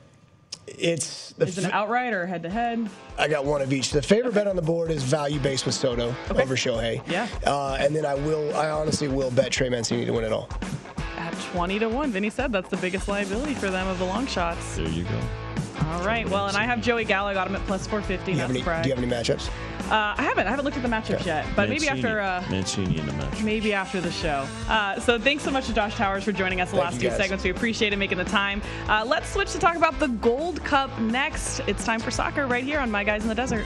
It's 0.68 1.32
the 1.34 1.48
is 1.48 1.58
it 1.58 1.66
an 1.66 1.72
outright 1.72 2.14
or 2.14 2.26
head 2.26 2.44
to 2.44 2.50
head? 2.50 2.90
I 3.18 3.28
got 3.28 3.44
one 3.44 3.62
of 3.62 3.74
each. 3.74 3.92
The 3.92 4.02
favorite 4.02 4.34
bet 4.34 4.48
on 4.48 4.56
the 4.56 4.62
board 4.62 4.92
is 4.92 5.04
value 5.04 5.40
based 5.40 5.66
with 5.66 5.74
Soto 5.74 6.14
okay. 6.30 6.42
over 6.42 6.56
Shohei. 6.56 7.02
Yeah. 7.10 7.28
Uh, 7.46 7.78
and 7.80 7.96
then 7.96 8.06
I 8.06 8.14
will. 8.14 8.56
I 8.56 8.70
honestly 8.70 9.08
will 9.08 9.32
bet 9.32 9.52
Trey 9.52 9.70
Mancini 9.70 10.06
to 10.06 10.12
win 10.12 10.24
it 10.24 10.32
all. 10.32 10.48
At 11.18 11.34
twenty 11.52 11.80
to 11.80 11.90
one, 11.90 12.12
Vinny 12.12 12.30
said 12.30 12.52
that's 12.52 12.70
the 12.70 12.78
biggest 12.78 13.08
liability 13.08 13.56
for 13.56 13.70
them 13.70 13.88
of 13.88 13.98
the 13.98 14.06
long 14.06 14.28
shots. 14.28 14.78
There 14.78 14.88
you 14.88 15.04
go. 15.04 15.20
All 15.88 16.04
right. 16.04 16.28
Well, 16.30 16.48
and 16.48 16.58
I 16.58 16.66
have 16.66 16.82
Joey 16.82 17.04
Gallo. 17.04 17.34
Got 17.34 17.48
him 17.48 17.56
at 17.56 17.66
plus 17.66 17.88
450. 17.88 18.26
Do 18.26 18.32
you, 18.32 18.42
have 18.42 18.50
any, 18.50 18.62
do 18.62 18.90
you 18.90 18.96
have 18.96 19.04
any 19.04 19.08
matchups? 19.08 19.50
Uh, 19.90 20.14
I 20.18 20.22
haven't. 20.22 20.46
I 20.46 20.52
haven't 20.52 20.66
looked 20.66 20.78
at 20.78 20.84
the 20.84 20.90
matchups 20.90 21.26
yet, 21.26 21.46
but 21.56 21.68
Mancini, 21.68 21.90
maybe 21.92 22.06
after 22.06 22.20
uh, 22.20 22.46
Mancini 22.50 23.00
in 23.00 23.06
the 23.06 23.14
match. 23.14 23.42
Maybe 23.42 23.74
after 23.74 24.00
the 24.00 24.12
show. 24.12 24.48
Uh, 24.68 25.00
so 25.00 25.18
thanks 25.18 25.44
so 25.44 25.50
much 25.50 25.66
to 25.66 25.74
Josh 25.74 25.96
Towers 25.96 26.24
for 26.24 26.32
joining 26.32 26.62
us 26.62 26.70
the 26.70 26.78
Thank 26.78 26.92
last 26.92 27.00
few 27.00 27.10
segments. 27.12 27.44
We 27.44 27.50
appreciate 27.50 27.92
it 27.92 27.98
making 27.98 28.20
the 28.20 28.24
time. 28.26 28.62
Uh, 28.88 29.04
let's 29.08 29.30
switch 29.30 29.52
to 29.54 29.60
talk 29.60 29.76
about 29.76 29.98
the 30.00 30.08
Gold 30.08 30.64
Cup 30.64 30.98
next. 31.00 31.62
It's 31.62 31.84
time 31.84 32.00
for 32.00 32.12
soccer 32.12 32.46
right 32.46 32.64
here 32.64 32.80
on 32.80 32.92
My 32.92 33.04
Guys 33.04 33.24
in 33.24 33.30
the 33.30 33.36
Desert. 33.36 33.66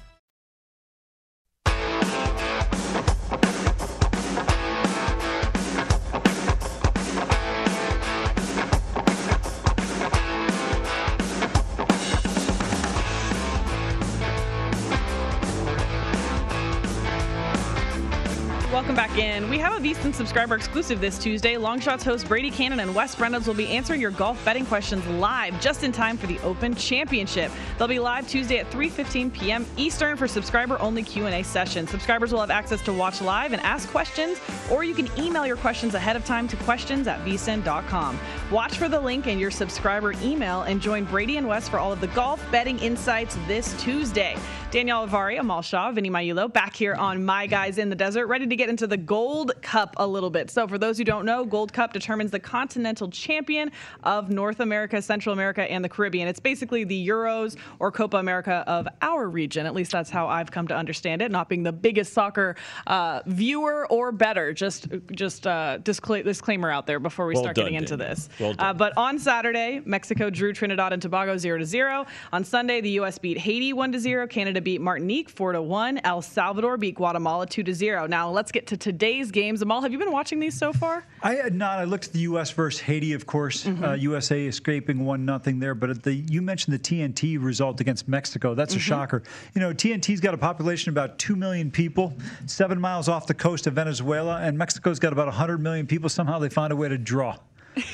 Subscriber 20.13 20.55
exclusive 20.55 20.99
this 20.99 21.17
Tuesday. 21.17 21.55
Longshots 21.55 22.03
host 22.03 22.27
Brady 22.27 22.51
Kannon 22.51 22.79
and 22.79 22.93
Wes 22.93 23.19
Reynolds 23.19 23.47
will 23.47 23.53
be 23.53 23.67
answering 23.67 24.01
your 24.01 24.11
golf 24.11 24.43
betting 24.43 24.65
questions 24.65 25.05
live 25.07 25.59
just 25.61 25.83
in 25.83 25.91
time 25.91 26.17
for 26.17 26.27
the 26.27 26.39
Open 26.39 26.75
Championship. 26.75 27.51
They'll 27.77 27.87
be 27.87 27.99
live 27.99 28.27
Tuesday 28.27 28.57
at 28.57 28.69
3:15 28.71 29.33
p.m. 29.33 29.65
Eastern 29.77 30.17
for 30.17 30.27
subscriber-only 30.27 31.03
Q&A 31.03 31.43
session. 31.43 31.87
Subscribers 31.87 32.31
will 32.31 32.39
have 32.39 32.51
access 32.51 32.81
to 32.83 32.93
watch 32.93 33.21
live 33.21 33.53
and 33.53 33.61
ask 33.63 33.89
questions, 33.89 34.39
or 34.71 34.83
you 34.83 34.93
can 34.93 35.09
email 35.17 35.45
your 35.45 35.57
questions 35.57 35.95
ahead 35.95 36.15
of 36.15 36.25
time 36.25 36.47
to 36.47 36.55
questions 36.57 37.07
at 37.07 37.19
vsin.com. 37.25 38.19
Watch 38.51 38.77
for 38.77 38.89
the 38.89 38.99
link 38.99 39.27
in 39.27 39.39
your 39.39 39.51
subscriber 39.51 40.13
email 40.21 40.63
and 40.63 40.81
join 40.81 41.05
Brady 41.05 41.37
and 41.37 41.47
Wes 41.47 41.69
for 41.69 41.79
all 41.79 41.91
of 41.91 42.01
the 42.01 42.07
golf 42.07 42.43
betting 42.51 42.79
insights 42.79 43.37
this 43.47 43.79
Tuesday. 43.81 44.35
Danielle 44.71 45.05
Alvari, 45.05 45.37
Amal 45.37 45.61
Shaw, 45.61 45.91
Vinny 45.91 46.09
Magliulo 46.09 46.51
back 46.51 46.73
here 46.73 46.95
on 46.95 47.25
My 47.25 47.45
Guys 47.45 47.77
in 47.77 47.89
the 47.89 47.95
Desert, 47.95 48.27
ready 48.27 48.47
to 48.47 48.55
get 48.55 48.69
into 48.69 48.87
the 48.87 48.95
Gold 48.95 49.51
Cup 49.61 49.93
a 50.01 50.07
little 50.07 50.31
bit. 50.31 50.49
So, 50.49 50.67
for 50.67 50.77
those 50.77 50.97
who 50.97 51.03
don't 51.03 51.25
know, 51.25 51.45
Gold 51.45 51.71
Cup 51.71 51.93
determines 51.93 52.31
the 52.31 52.39
continental 52.39 53.09
champion 53.09 53.71
of 54.03 54.29
North 54.29 54.59
America, 54.59 55.01
Central 55.01 55.31
America, 55.33 55.69
and 55.69 55.85
the 55.85 55.89
Caribbean. 55.89 56.27
It's 56.27 56.39
basically 56.39 56.83
the 56.83 57.07
Euros 57.07 57.55
or 57.79 57.91
Copa 57.91 58.17
America 58.17 58.63
of 58.67 58.87
our 59.01 59.29
region. 59.29 59.65
At 59.65 59.75
least 59.75 59.91
that's 59.91 60.09
how 60.09 60.27
I've 60.27 60.49
come 60.49 60.67
to 60.67 60.75
understand 60.75 61.21
it. 61.21 61.31
Not 61.31 61.49
being 61.49 61.63
the 61.63 61.71
biggest 61.71 62.13
soccer 62.13 62.55
uh, 62.87 63.21
viewer 63.27 63.87
or 63.91 64.11
better. 64.11 64.53
Just, 64.53 64.87
just 65.11 65.45
uh, 65.45 65.77
discla- 65.83 66.23
disclaimer 66.23 66.71
out 66.71 66.87
there 66.87 66.99
before 66.99 67.27
we 67.27 67.35
well 67.35 67.43
start 67.43 67.55
done, 67.55 67.65
getting 67.65 67.77
into 67.77 67.95
Daniel. 67.95 68.15
this. 68.15 68.29
Well 68.39 68.55
uh, 68.57 68.73
but 68.73 68.97
on 68.97 69.19
Saturday, 69.19 69.81
Mexico 69.85 70.31
drew 70.31 70.51
Trinidad 70.51 70.93
and 70.93 71.01
Tobago 71.01 71.37
0 71.37 71.59
to 71.59 71.65
0. 71.65 72.07
On 72.33 72.43
Sunday, 72.43 72.81
the 72.81 72.89
U.S. 72.91 73.19
beat 73.19 73.37
Haiti 73.37 73.71
1 73.73 73.91
to 73.91 73.99
0. 73.99 74.25
Canada 74.27 74.61
beat 74.61 74.81
Martinique 74.81 75.29
4 75.29 75.53
to 75.53 75.61
1. 75.61 76.01
El 76.03 76.23
Salvador 76.23 76.77
beat 76.77 76.95
Guatemala 76.95 77.45
2 77.45 77.63
to 77.63 77.73
0. 77.73 78.07
Now 78.07 78.31
let's 78.31 78.51
get 78.51 78.65
to 78.67 78.77
today's 78.77 79.29
games. 79.29 79.61
Amal, 79.61 79.81
have 79.81 79.90
you 79.91 79.99
been 79.99 80.11
watching 80.11 80.39
these 80.39 80.57
so 80.57 80.73
far? 80.73 81.05
I 81.21 81.35
had 81.35 81.53
not. 81.53 81.79
I 81.79 81.83
looked 81.83 82.07
at 82.07 82.13
the 82.13 82.19
U.S. 82.19 82.51
versus 82.51 82.81
Haiti, 82.81 83.13
of 83.13 83.25
course. 83.25 83.65
Mm-hmm. 83.65 83.83
Uh, 83.83 83.93
USA 83.93 84.45
escaping 84.45 85.05
one 85.05 85.25
nothing 85.25 85.59
there, 85.59 85.75
but 85.75 86.03
the 86.03 86.13
you 86.13 86.41
mentioned 86.41 86.73
the 86.73 86.79
TNT 86.79 87.41
result 87.41 87.79
against 87.81 88.07
Mexico. 88.07 88.55
That's 88.55 88.73
a 88.73 88.77
mm-hmm. 88.77 88.83
shocker. 88.83 89.23
You 89.53 89.61
know, 89.61 89.73
TNT's 89.73 90.19
got 90.19 90.33
a 90.33 90.37
population 90.37 90.89
of 90.89 90.93
about 90.93 91.19
two 91.19 91.35
million 91.35 91.71
people, 91.71 92.13
seven 92.45 92.79
miles 92.79 93.07
off 93.07 93.27
the 93.27 93.33
coast 93.33 93.67
of 93.67 93.73
Venezuela, 93.73 94.39
and 94.41 94.57
Mexico's 94.57 94.99
got 94.99 95.13
about 95.13 95.27
100 95.27 95.59
million 95.59 95.87
people. 95.87 96.09
Somehow 96.09 96.39
they 96.39 96.49
found 96.49 96.71
a 96.73 96.75
way 96.75 96.89
to 96.89 96.97
draw. 96.97 97.37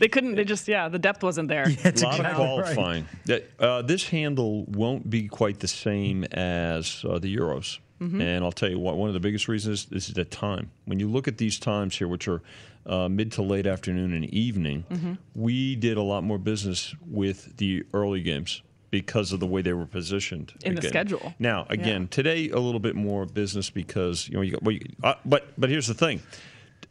They 0.00 0.08
couldn't. 0.08 0.34
They 0.34 0.44
just 0.44 0.66
yeah. 0.66 0.88
The 0.88 0.98
depth 0.98 1.22
wasn't 1.22 1.48
there. 1.48 1.68
Yeah, 1.68 1.76
a 1.76 1.84
lot 1.84 1.92
exactly 1.92 2.24
of 2.24 2.36
qualifying. 2.36 3.06
Right. 3.28 3.44
Uh, 3.58 3.82
this 3.82 4.08
handle 4.08 4.64
won't 4.64 5.10
be 5.10 5.28
quite 5.28 5.60
the 5.60 5.68
same 5.68 6.24
as 6.24 7.04
uh, 7.06 7.18
the 7.18 7.36
Euros. 7.36 7.80
Mm-hmm. 8.00 8.20
And 8.20 8.44
I'll 8.44 8.52
tell 8.52 8.70
you 8.70 8.78
what, 8.78 8.96
one 8.96 9.08
of 9.08 9.14
the 9.14 9.20
biggest 9.20 9.46
reasons 9.46 9.86
is 9.90 10.08
the 10.08 10.24
time. 10.24 10.70
When 10.86 10.98
you 10.98 11.08
look 11.08 11.28
at 11.28 11.38
these 11.38 11.58
times 11.58 11.96
here, 11.96 12.08
which 12.08 12.28
are 12.28 12.40
uh, 12.86 13.08
mid 13.08 13.32
to 13.32 13.42
late 13.42 13.66
afternoon 13.66 14.14
and 14.14 14.24
evening, 14.26 14.84
mm-hmm. 14.90 15.12
we 15.34 15.76
did 15.76 15.98
a 15.98 16.02
lot 16.02 16.24
more 16.24 16.38
business 16.38 16.94
with 17.06 17.56
the 17.58 17.84
early 17.92 18.22
games 18.22 18.62
because 18.90 19.32
of 19.32 19.40
the 19.40 19.46
way 19.46 19.62
they 19.62 19.72
were 19.72 19.86
positioned 19.86 20.52
in 20.64 20.72
again. 20.72 20.82
the 20.82 20.88
schedule. 20.88 21.34
Now, 21.38 21.66
again, 21.68 22.02
yeah. 22.02 22.08
today 22.10 22.50
a 22.50 22.58
little 22.58 22.80
bit 22.80 22.96
more 22.96 23.24
business 23.26 23.70
because 23.70 24.28
you 24.28 24.34
know 24.34 24.40
you 24.40 24.52
got. 24.52 24.62
Well, 24.62 24.72
you, 24.72 24.80
uh, 25.02 25.14
but 25.24 25.48
but 25.58 25.70
here's 25.70 25.86
the 25.86 25.94
thing. 25.94 26.22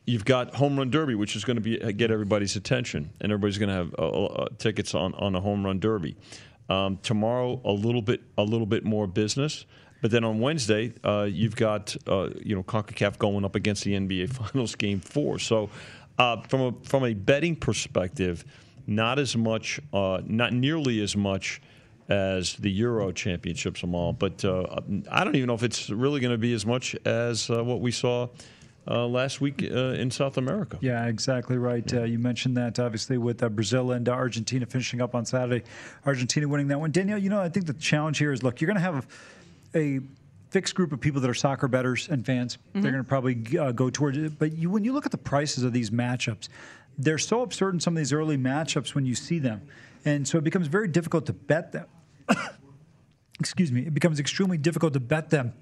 You've 0.06 0.26
got 0.26 0.56
home 0.56 0.78
run 0.78 0.90
derby, 0.90 1.16
which 1.16 1.36
is 1.36 1.44
going 1.44 1.58
to 1.58 1.62
be 1.62 1.82
uh, 1.82 1.92
get 1.92 2.12
everybody's 2.12 2.56
attention, 2.56 3.12
and 3.20 3.32
everybody's 3.32 3.58
going 3.58 3.70
to 3.70 3.76
have 3.76 3.96
uh, 3.98 4.26
uh, 4.26 4.48
tickets 4.58 4.96
on, 4.96 5.14
on 5.16 5.36
a 5.36 5.42
home 5.42 5.66
run 5.66 5.80
derby. 5.80 6.16
Um, 6.70 6.98
tomorrow, 7.02 7.60
a 7.66 7.72
little 7.72 8.02
bit 8.02 8.22
a 8.38 8.44
little 8.44 8.68
bit 8.68 8.86
more 8.86 9.08
business. 9.08 9.66
But 10.02 10.12
then 10.12 10.24
on 10.24 10.40
Wednesday, 10.40 10.94
uh, 11.04 11.28
you've 11.30 11.56
got 11.56 11.96
uh, 12.08 12.30
you 12.44 12.56
know 12.56 12.64
Concacaf 12.64 13.18
going 13.18 13.46
up 13.46 13.56
against 13.56 13.84
the 13.84 13.94
NBA 13.94 14.30
Finals 14.34 14.76
Game 14.76 15.00
Four. 15.00 15.40
So 15.40 15.70
uh, 16.18 16.42
from 16.44 16.62
a 16.62 16.74
from 16.84 17.06
a 17.06 17.14
betting 17.14 17.56
perspective, 17.56 18.46
not 18.88 19.20
as 19.20 19.36
much, 19.38 19.80
uh, 19.94 20.22
not 20.26 20.54
nearly 20.54 21.02
as 21.02 21.16
much 21.16 21.62
as 22.10 22.56
the 22.56 22.72
Euro 22.72 23.12
Championships 23.12 23.84
Amal. 23.84 24.14
But 24.14 24.44
uh, 24.44 24.82
I 25.12 25.24
don't 25.24 25.36
even 25.36 25.48
know 25.48 25.54
if 25.54 25.64
it's 25.64 25.90
really 25.90 26.20
going 26.20 26.32
to 26.32 26.38
be 26.38 26.54
as 26.54 26.66
much 26.66 26.96
as 27.06 27.50
uh, 27.50 27.64
what 27.64 27.82
we 27.82 27.92
saw. 27.92 28.28
Uh, 28.90 29.06
last 29.06 29.40
week 29.40 29.62
uh, 29.62 29.92
in 29.92 30.10
South 30.10 30.38
America. 30.38 30.80
Yeah, 30.82 31.06
exactly 31.06 31.58
right. 31.58 31.94
Uh, 31.94 32.04
you 32.04 32.18
mentioned 32.18 32.58
that 32.58 32.80
obviously 32.80 33.20
with 33.20 33.44
uh, 33.44 33.50
Brazil 33.50 33.92
and 33.92 34.08
Argentina 34.10 34.66
finishing 34.66 35.00
up 35.00 35.14
on 35.14 35.26
Saturday. 35.26 35.64
Argentina 36.08 36.48
winning 36.48 36.70
that 36.70 36.80
one. 36.80 36.90
Danielle, 36.90 37.20
you 37.20 37.30
know, 37.30 37.40
I 37.40 37.50
think 37.50 37.68
the 37.68 37.74
challenge 37.74 38.18
here 38.18 38.32
is 38.32 38.42
look, 38.42 38.62
you're 38.62 38.68
going 38.68 38.78
to 38.78 38.82
have 38.82 38.96
a, 38.96 39.04
a 39.76 40.00
fixed 40.50 40.76
group 40.76 40.92
of 40.92 41.00
people 41.00 41.22
that 41.22 41.30
are 41.30 41.36
soccer 41.36 41.68
bettors 41.68 42.10
and 42.10 42.26
fans. 42.26 42.58
Mm-hmm. 42.58 42.82
They're 42.82 42.92
going 42.92 43.04
to 43.04 43.08
probably 43.08 43.58
uh, 43.58 43.72
go 43.72 43.90
towards 43.90 44.18
it. 44.18 44.40
But 44.40 44.54
you, 44.54 44.70
when 44.70 44.84
you 44.84 44.94
look 44.94 45.06
at 45.06 45.12
the 45.12 45.18
prices 45.18 45.64
of 45.64 45.74
these 45.74 45.92
matchups, 45.92 46.50
they're 46.98 47.18
so 47.18 47.42
absurd 47.42 47.76
in 47.76 47.80
some 47.80 47.94
of 47.94 47.98
these 47.98 48.12
early 48.12 48.38
matchups 48.38 48.96
when 48.96 49.06
you 49.06 49.16
see 49.16 49.40
them. 49.40 49.62
And 50.06 50.28
so 50.28 50.38
it 50.38 50.44
becomes 50.44 50.68
very 50.68 50.88
difficult 50.88 51.26
to 51.28 51.34
bet 51.34 51.72
them. 51.72 51.86
Excuse 53.40 53.72
me. 53.72 53.82
It 53.82 53.94
becomes 53.94 54.20
extremely 54.20 54.58
difficult 54.58 54.94
to 54.94 55.00
bet 55.00 55.30
them. 55.30 55.54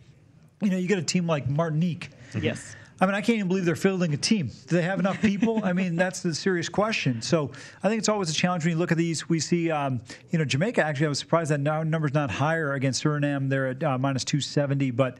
You 0.61 0.71
know, 0.71 0.77
you 0.77 0.87
get 0.87 0.97
a 0.97 1.03
team 1.03 1.27
like 1.27 1.47
Martinique. 1.47 2.09
Yes. 2.39 2.75
I 2.99 3.05
mean, 3.05 3.13
I 3.13 3.21
can't 3.21 3.37
even 3.37 3.47
believe 3.47 3.65
they're 3.65 3.75
fielding 3.75 4.13
a 4.13 4.17
team. 4.17 4.49
Do 4.67 4.75
they 4.75 4.81
have 4.81 4.99
enough 4.99 5.21
people? 5.21 5.63
I 5.63 5.73
mean, 5.73 5.95
that's 5.97 6.21
the 6.21 6.33
serious 6.33 6.67
question. 6.67 7.21
So 7.21 7.51
I 7.83 7.89
think 7.89 7.99
it's 7.99 8.09
always 8.09 8.29
a 8.29 8.33
challenge 8.33 8.63
when 8.63 8.71
you 8.71 8.77
look 8.77 8.91
at 8.91 8.97
these. 8.97 9.29
We 9.29 9.39
see, 9.39 9.69
um, 9.69 10.01
you 10.31 10.39
know, 10.39 10.45
Jamaica. 10.45 10.83
Actually, 10.83 11.07
I 11.07 11.09
was 11.09 11.19
surprised 11.19 11.51
that 11.51 11.59
number's 11.59 12.13
not 12.13 12.31
higher 12.31 12.73
against 12.73 13.03
Suriname. 13.03 13.49
They're 13.49 13.67
at 13.67 13.83
uh, 13.83 13.97
minus 13.97 14.23
270, 14.23 14.91
but. 14.91 15.17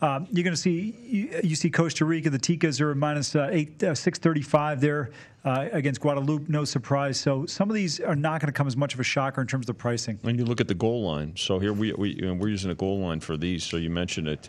Um, 0.00 0.28
you're 0.30 0.44
going 0.44 0.54
to 0.54 0.60
see 0.60 0.94
you, 1.02 1.40
you, 1.42 1.56
see 1.56 1.70
Costa 1.70 2.04
Rica. 2.04 2.30
The 2.30 2.38
Ticos 2.38 2.80
are 2.80 2.94
minus, 2.94 3.34
uh, 3.34 3.48
eight 3.50 3.82
uh, 3.82 3.96
six 3.96 4.16
thirty 4.16 4.42
five 4.42 4.80
there 4.80 5.10
uh, 5.44 5.66
against 5.72 6.00
Guadeloupe. 6.00 6.48
No 6.48 6.64
surprise. 6.64 7.18
So 7.18 7.46
some 7.46 7.68
of 7.68 7.74
these 7.74 7.98
are 7.98 8.14
not 8.14 8.40
going 8.40 8.46
to 8.46 8.56
come 8.56 8.68
as 8.68 8.76
much 8.76 8.94
of 8.94 9.00
a 9.00 9.02
shocker 9.02 9.40
in 9.40 9.48
terms 9.48 9.64
of 9.64 9.66
the 9.66 9.74
pricing. 9.74 10.16
When 10.22 10.38
you 10.38 10.44
look 10.44 10.60
at 10.60 10.68
the 10.68 10.74
goal 10.74 11.02
line, 11.02 11.32
so 11.36 11.58
here 11.58 11.72
we, 11.72 11.92
we 11.94 12.10
you 12.10 12.26
know, 12.26 12.34
we're 12.34 12.46
using 12.46 12.70
a 12.70 12.76
goal 12.76 13.00
line 13.00 13.18
for 13.18 13.36
these. 13.36 13.64
So 13.64 13.76
you 13.76 13.90
mentioned 13.90 14.28
it. 14.28 14.48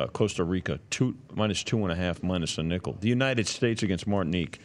Uh, 0.00 0.06
Costa 0.06 0.44
Rica, 0.44 0.80
two 0.88 1.14
minus 1.34 1.62
two 1.62 1.82
and 1.82 1.92
a 1.92 1.94
half, 1.94 2.22
minus 2.22 2.56
a 2.56 2.62
nickel. 2.62 2.96
The 3.00 3.08
United 3.08 3.46
States 3.46 3.82
against 3.82 4.06
Martinique, 4.06 4.58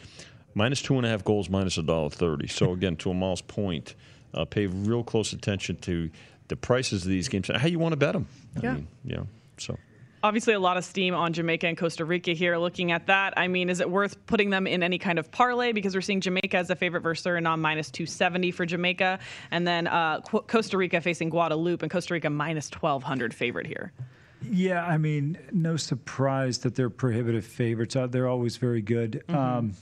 minus 0.54 0.80
two 0.80 0.96
and 0.96 1.04
a 1.04 1.10
half 1.10 1.24
goals, 1.24 1.50
minus 1.50 1.76
a 1.76 1.82
dollar 1.82 2.08
thirty. 2.08 2.46
So 2.46 2.72
again, 2.72 2.96
to 2.96 3.10
Amal's 3.10 3.42
point, 3.42 3.94
uh, 4.32 4.46
pay 4.46 4.66
real 4.66 5.04
close 5.04 5.34
attention 5.34 5.76
to 5.82 6.08
the 6.48 6.56
prices 6.56 7.02
of 7.02 7.10
these 7.10 7.28
games 7.28 7.50
and 7.50 7.58
how 7.58 7.68
you 7.68 7.78
want 7.78 7.92
to 7.92 7.96
bet 7.96 8.14
them. 8.14 8.26
Yeah, 8.62 8.70
I 8.70 8.74
mean, 8.74 8.88
yeah. 9.04 9.22
So 9.58 9.76
obviously 10.22 10.54
a 10.54 10.60
lot 10.60 10.76
of 10.76 10.84
steam 10.84 11.14
on 11.14 11.32
Jamaica 11.32 11.66
and 11.66 11.76
Costa 11.76 12.04
Rica 12.04 12.32
here. 12.32 12.56
Looking 12.56 12.92
at 12.92 13.06
that, 13.06 13.34
I 13.36 13.46
mean, 13.46 13.68
is 13.68 13.80
it 13.80 13.90
worth 13.90 14.24
putting 14.26 14.50
them 14.50 14.66
in 14.66 14.82
any 14.82 14.98
kind 14.98 15.18
of 15.18 15.30
parlay? 15.30 15.72
Because 15.72 15.94
we're 15.94 16.00
seeing 16.00 16.20
Jamaica 16.20 16.56
as 16.56 16.70
a 16.70 16.76
favorite 16.76 17.02
versus 17.02 17.26
Suriname 17.26 17.60
minus 17.60 17.90
270 17.90 18.50
for 18.52 18.64
Jamaica, 18.64 19.18
and 19.50 19.66
then 19.66 19.86
uh, 19.86 20.20
Costa 20.20 20.78
Rica 20.78 21.00
facing 21.00 21.28
Guadeloupe, 21.28 21.82
and 21.82 21.90
Costa 21.90 22.14
Rica 22.14 22.30
minus 22.30 22.70
1200 22.70 23.34
favorite 23.34 23.66
here. 23.66 23.92
Yeah, 24.42 24.84
I 24.84 24.98
mean, 24.98 25.38
no 25.52 25.76
surprise 25.76 26.58
that 26.58 26.74
they're 26.74 26.90
prohibitive 26.90 27.44
favorites. 27.44 27.96
Uh, 27.96 28.06
they're 28.06 28.28
always 28.28 28.56
very 28.56 28.82
good. 28.82 29.24
Mm-hmm. 29.28 29.36
Um, 29.36 29.74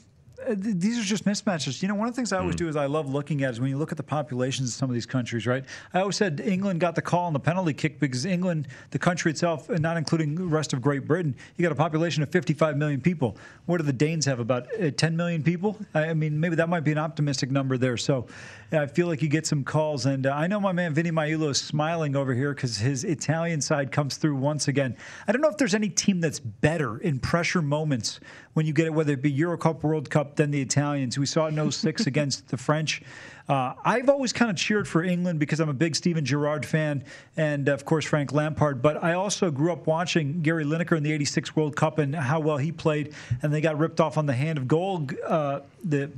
these 0.49 0.99
are 0.99 1.03
just 1.03 1.25
mismatches. 1.25 1.81
You 1.81 1.87
know, 1.87 1.95
one 1.95 2.07
of 2.07 2.13
the 2.13 2.15
things 2.15 2.33
I 2.33 2.39
always 2.39 2.55
mm. 2.55 2.59
do 2.59 2.67
is 2.67 2.75
I 2.75 2.85
love 2.85 3.11
looking 3.11 3.43
at 3.43 3.51
is 3.51 3.59
when 3.59 3.69
you 3.69 3.77
look 3.77 3.91
at 3.91 3.97
the 3.97 4.03
populations 4.03 4.69
of 4.69 4.75
some 4.75 4.89
of 4.89 4.93
these 4.93 5.05
countries, 5.05 5.47
right? 5.47 5.63
I 5.93 6.01
always 6.01 6.15
said 6.15 6.41
England 6.43 6.79
got 6.79 6.95
the 6.95 7.01
call 7.01 7.25
on 7.25 7.33
the 7.33 7.39
penalty 7.39 7.73
kick 7.73 7.99
because 7.99 8.25
England, 8.25 8.67
the 8.91 8.99
country 8.99 9.31
itself, 9.31 9.69
and 9.69 9.81
not 9.81 9.97
including 9.97 10.35
the 10.35 10.45
rest 10.45 10.73
of 10.73 10.81
Great 10.81 11.07
Britain, 11.07 11.35
you 11.55 11.63
got 11.63 11.71
a 11.71 11.75
population 11.75 12.23
of 12.23 12.29
55 12.29 12.77
million 12.77 13.01
people. 13.01 13.37
What 13.65 13.77
do 13.77 13.83
the 13.83 13.93
Danes 13.93 14.25
have? 14.25 14.39
About 14.39 14.67
uh, 14.81 14.91
10 14.91 15.15
million 15.15 15.43
people? 15.43 15.77
I 15.93 16.13
mean, 16.13 16.39
maybe 16.39 16.55
that 16.55 16.69
might 16.69 16.83
be 16.83 16.91
an 16.91 16.97
optimistic 16.97 17.51
number 17.51 17.77
there. 17.77 17.97
So 17.97 18.27
I 18.71 18.87
feel 18.87 19.07
like 19.07 19.21
you 19.21 19.29
get 19.29 19.45
some 19.47 19.63
calls. 19.63 20.05
And 20.05 20.27
uh, 20.27 20.31
I 20.31 20.47
know 20.47 20.59
my 20.59 20.71
man 20.71 20.93
Vinny 20.93 21.11
Magliulo 21.11 21.49
is 21.49 21.61
smiling 21.61 22.15
over 22.15 22.33
here 22.33 22.53
because 22.53 22.77
his 22.77 23.03
Italian 23.03 23.61
side 23.61 23.91
comes 23.91 24.17
through 24.17 24.35
once 24.35 24.67
again. 24.67 24.95
I 25.27 25.31
don't 25.31 25.41
know 25.41 25.49
if 25.49 25.57
there's 25.57 25.75
any 25.75 25.89
team 25.89 26.19
that's 26.19 26.39
better 26.39 26.97
in 26.97 27.19
pressure 27.19 27.61
moments 27.61 28.19
when 28.53 28.65
you 28.65 28.73
get 28.73 28.87
it, 28.87 28.93
whether 28.93 29.13
it 29.13 29.21
be 29.21 29.31
Euro 29.31 29.57
Cup, 29.57 29.83
World 29.83 30.09
Cup, 30.09 30.34
than 30.35 30.51
the 30.51 30.61
Italians. 30.61 31.17
We 31.17 31.25
saw 31.25 31.49
no 31.49 31.69
06 31.69 32.07
against 32.07 32.47
the 32.49 32.57
French. 32.57 33.01
Uh, 33.47 33.73
I've 33.83 34.09
always 34.09 34.33
kind 34.33 34.49
of 34.49 34.57
cheered 34.57 34.87
for 34.87 35.03
England 35.03 35.39
because 35.39 35.59
I'm 35.59 35.69
a 35.69 35.73
big 35.73 35.95
Steven 35.95 36.25
Gerrard 36.25 36.65
fan 36.65 37.03
and, 37.37 37.69
of 37.69 37.85
course, 37.85 38.05
Frank 38.05 38.33
Lampard. 38.33 38.81
But 38.81 39.03
I 39.03 39.13
also 39.13 39.51
grew 39.51 39.71
up 39.71 39.85
watching 39.85 40.41
Gary 40.41 40.65
Lineker 40.65 40.97
in 40.97 41.03
the 41.03 41.11
86 41.13 41.55
World 41.55 41.75
Cup 41.75 41.99
and 41.99 42.15
how 42.15 42.39
well 42.39 42.57
he 42.57 42.71
played. 42.71 43.13
And 43.43 43.53
they 43.53 43.61
got 43.61 43.77
ripped 43.77 43.99
off 43.99 44.17
on 44.17 44.25
the 44.25 44.33
hand 44.33 44.57
of 44.57 44.67
goal. 44.67 45.07
Uh, 45.25 45.59
the 45.83 46.11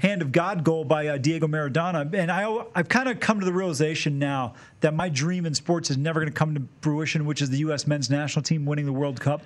hand 0.00 0.22
of 0.22 0.32
God 0.32 0.64
goal 0.64 0.84
by 0.84 1.06
uh, 1.06 1.16
Diego 1.18 1.46
Maradona. 1.46 2.12
And 2.14 2.30
I, 2.30 2.64
I've 2.74 2.88
kind 2.88 3.08
of 3.08 3.20
come 3.20 3.40
to 3.40 3.46
the 3.46 3.52
realization 3.52 4.18
now 4.18 4.54
that 4.80 4.94
my 4.94 5.08
dream 5.08 5.46
in 5.46 5.54
sports 5.54 5.90
is 5.90 5.96
never 5.96 6.20
going 6.20 6.32
to 6.32 6.36
come 6.36 6.54
to 6.54 6.62
fruition, 6.80 7.26
which 7.26 7.40
is 7.40 7.50
the 7.50 7.58
U.S. 7.58 7.86
men's 7.86 8.10
national 8.10 8.42
team 8.42 8.66
winning 8.66 8.86
the 8.86 8.92
World 8.92 9.20
Cup. 9.20 9.42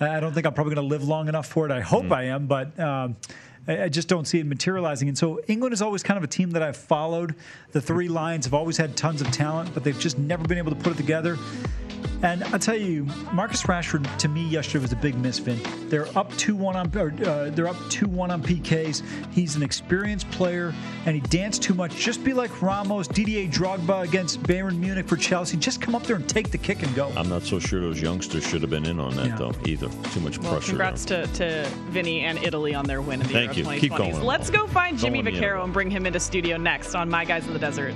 I 0.00 0.20
don't 0.20 0.32
think 0.32 0.46
I'm 0.46 0.54
probably 0.54 0.74
going 0.74 0.88
to 0.88 0.94
live 0.94 1.06
long 1.06 1.28
enough 1.28 1.46
for 1.46 1.66
it. 1.66 1.72
I 1.72 1.80
hope 1.80 2.04
mm. 2.04 2.12
I 2.12 2.24
am, 2.24 2.46
but. 2.46 2.78
Um, 2.78 3.16
I 3.68 3.88
just 3.88 4.06
don't 4.06 4.26
see 4.26 4.38
it 4.38 4.46
materializing. 4.46 5.08
And 5.08 5.18
so 5.18 5.40
England 5.48 5.72
is 5.72 5.82
always 5.82 6.00
kind 6.04 6.16
of 6.16 6.22
a 6.22 6.28
team 6.28 6.52
that 6.52 6.62
I've 6.62 6.76
followed. 6.76 7.34
The 7.72 7.80
three 7.80 8.06
lions 8.06 8.44
have 8.44 8.54
always 8.54 8.76
had 8.76 8.96
tons 8.96 9.20
of 9.20 9.32
talent, 9.32 9.74
but 9.74 9.82
they've 9.82 9.98
just 9.98 10.18
never 10.18 10.46
been 10.46 10.58
able 10.58 10.70
to 10.70 10.76
put 10.76 10.92
it 10.92 10.96
together. 10.96 11.36
And 12.26 12.42
I'll 12.42 12.58
tell 12.58 12.76
you, 12.76 13.06
Marcus 13.32 13.62
Rashford 13.62 14.04
to 14.18 14.26
me 14.26 14.44
yesterday 14.48 14.82
was 14.82 14.90
a 14.90 14.96
big 14.96 15.16
misfit. 15.16 15.64
They're 15.88 16.08
up 16.18 16.36
two 16.36 16.56
one 16.56 16.74
on, 16.74 16.90
or, 16.98 17.14
uh, 17.24 17.50
they're 17.50 17.68
up 17.68 17.76
two 17.88 18.08
one 18.08 18.32
on 18.32 18.42
PKs. 18.42 19.04
He's 19.30 19.54
an 19.54 19.62
experienced 19.62 20.28
player, 20.32 20.74
and 21.04 21.14
he 21.14 21.20
danced 21.20 21.62
too 21.62 21.72
much. 21.72 21.94
Just 21.94 22.24
be 22.24 22.32
like 22.32 22.60
Ramos, 22.60 23.06
Didier 23.06 23.46
Drogba 23.46 24.02
against 24.02 24.42
Bayern 24.42 24.76
Munich 24.76 25.06
for 25.06 25.16
Chelsea. 25.16 25.56
Just 25.56 25.80
come 25.80 25.94
up 25.94 26.02
there 26.02 26.16
and 26.16 26.28
take 26.28 26.50
the 26.50 26.58
kick 26.58 26.82
and 26.82 26.92
go. 26.96 27.12
I'm 27.16 27.28
not 27.28 27.44
so 27.44 27.60
sure 27.60 27.80
those 27.80 28.02
youngsters 28.02 28.44
should 28.44 28.62
have 28.62 28.70
been 28.70 28.86
in 28.86 28.98
on 28.98 29.14
that 29.14 29.26
yeah. 29.26 29.36
though 29.36 29.54
either. 29.64 29.88
Too 30.10 30.18
much 30.18 30.38
well, 30.38 30.54
pressure. 30.54 30.70
Congrats 30.70 31.04
to, 31.04 31.28
to 31.28 31.68
Vinny 31.90 32.22
and 32.22 32.42
Italy 32.42 32.74
on 32.74 32.86
their 32.86 33.02
win 33.02 33.20
in 33.20 33.28
the 33.28 33.32
Thank 33.32 33.56
Euro 33.56 33.70
you. 33.70 33.76
2020s. 33.76 33.80
Keep 33.80 33.96
going. 33.96 34.20
Let's 34.20 34.50
go 34.50 34.66
find 34.66 34.98
Jimmy 34.98 35.22
Vaccaro 35.22 35.62
and 35.62 35.72
bring 35.72 35.92
him 35.92 36.06
into 36.06 36.18
studio 36.18 36.56
next 36.56 36.96
on 36.96 37.08
My 37.08 37.24
Guys 37.24 37.46
in 37.46 37.52
the 37.52 37.60
Desert. 37.60 37.94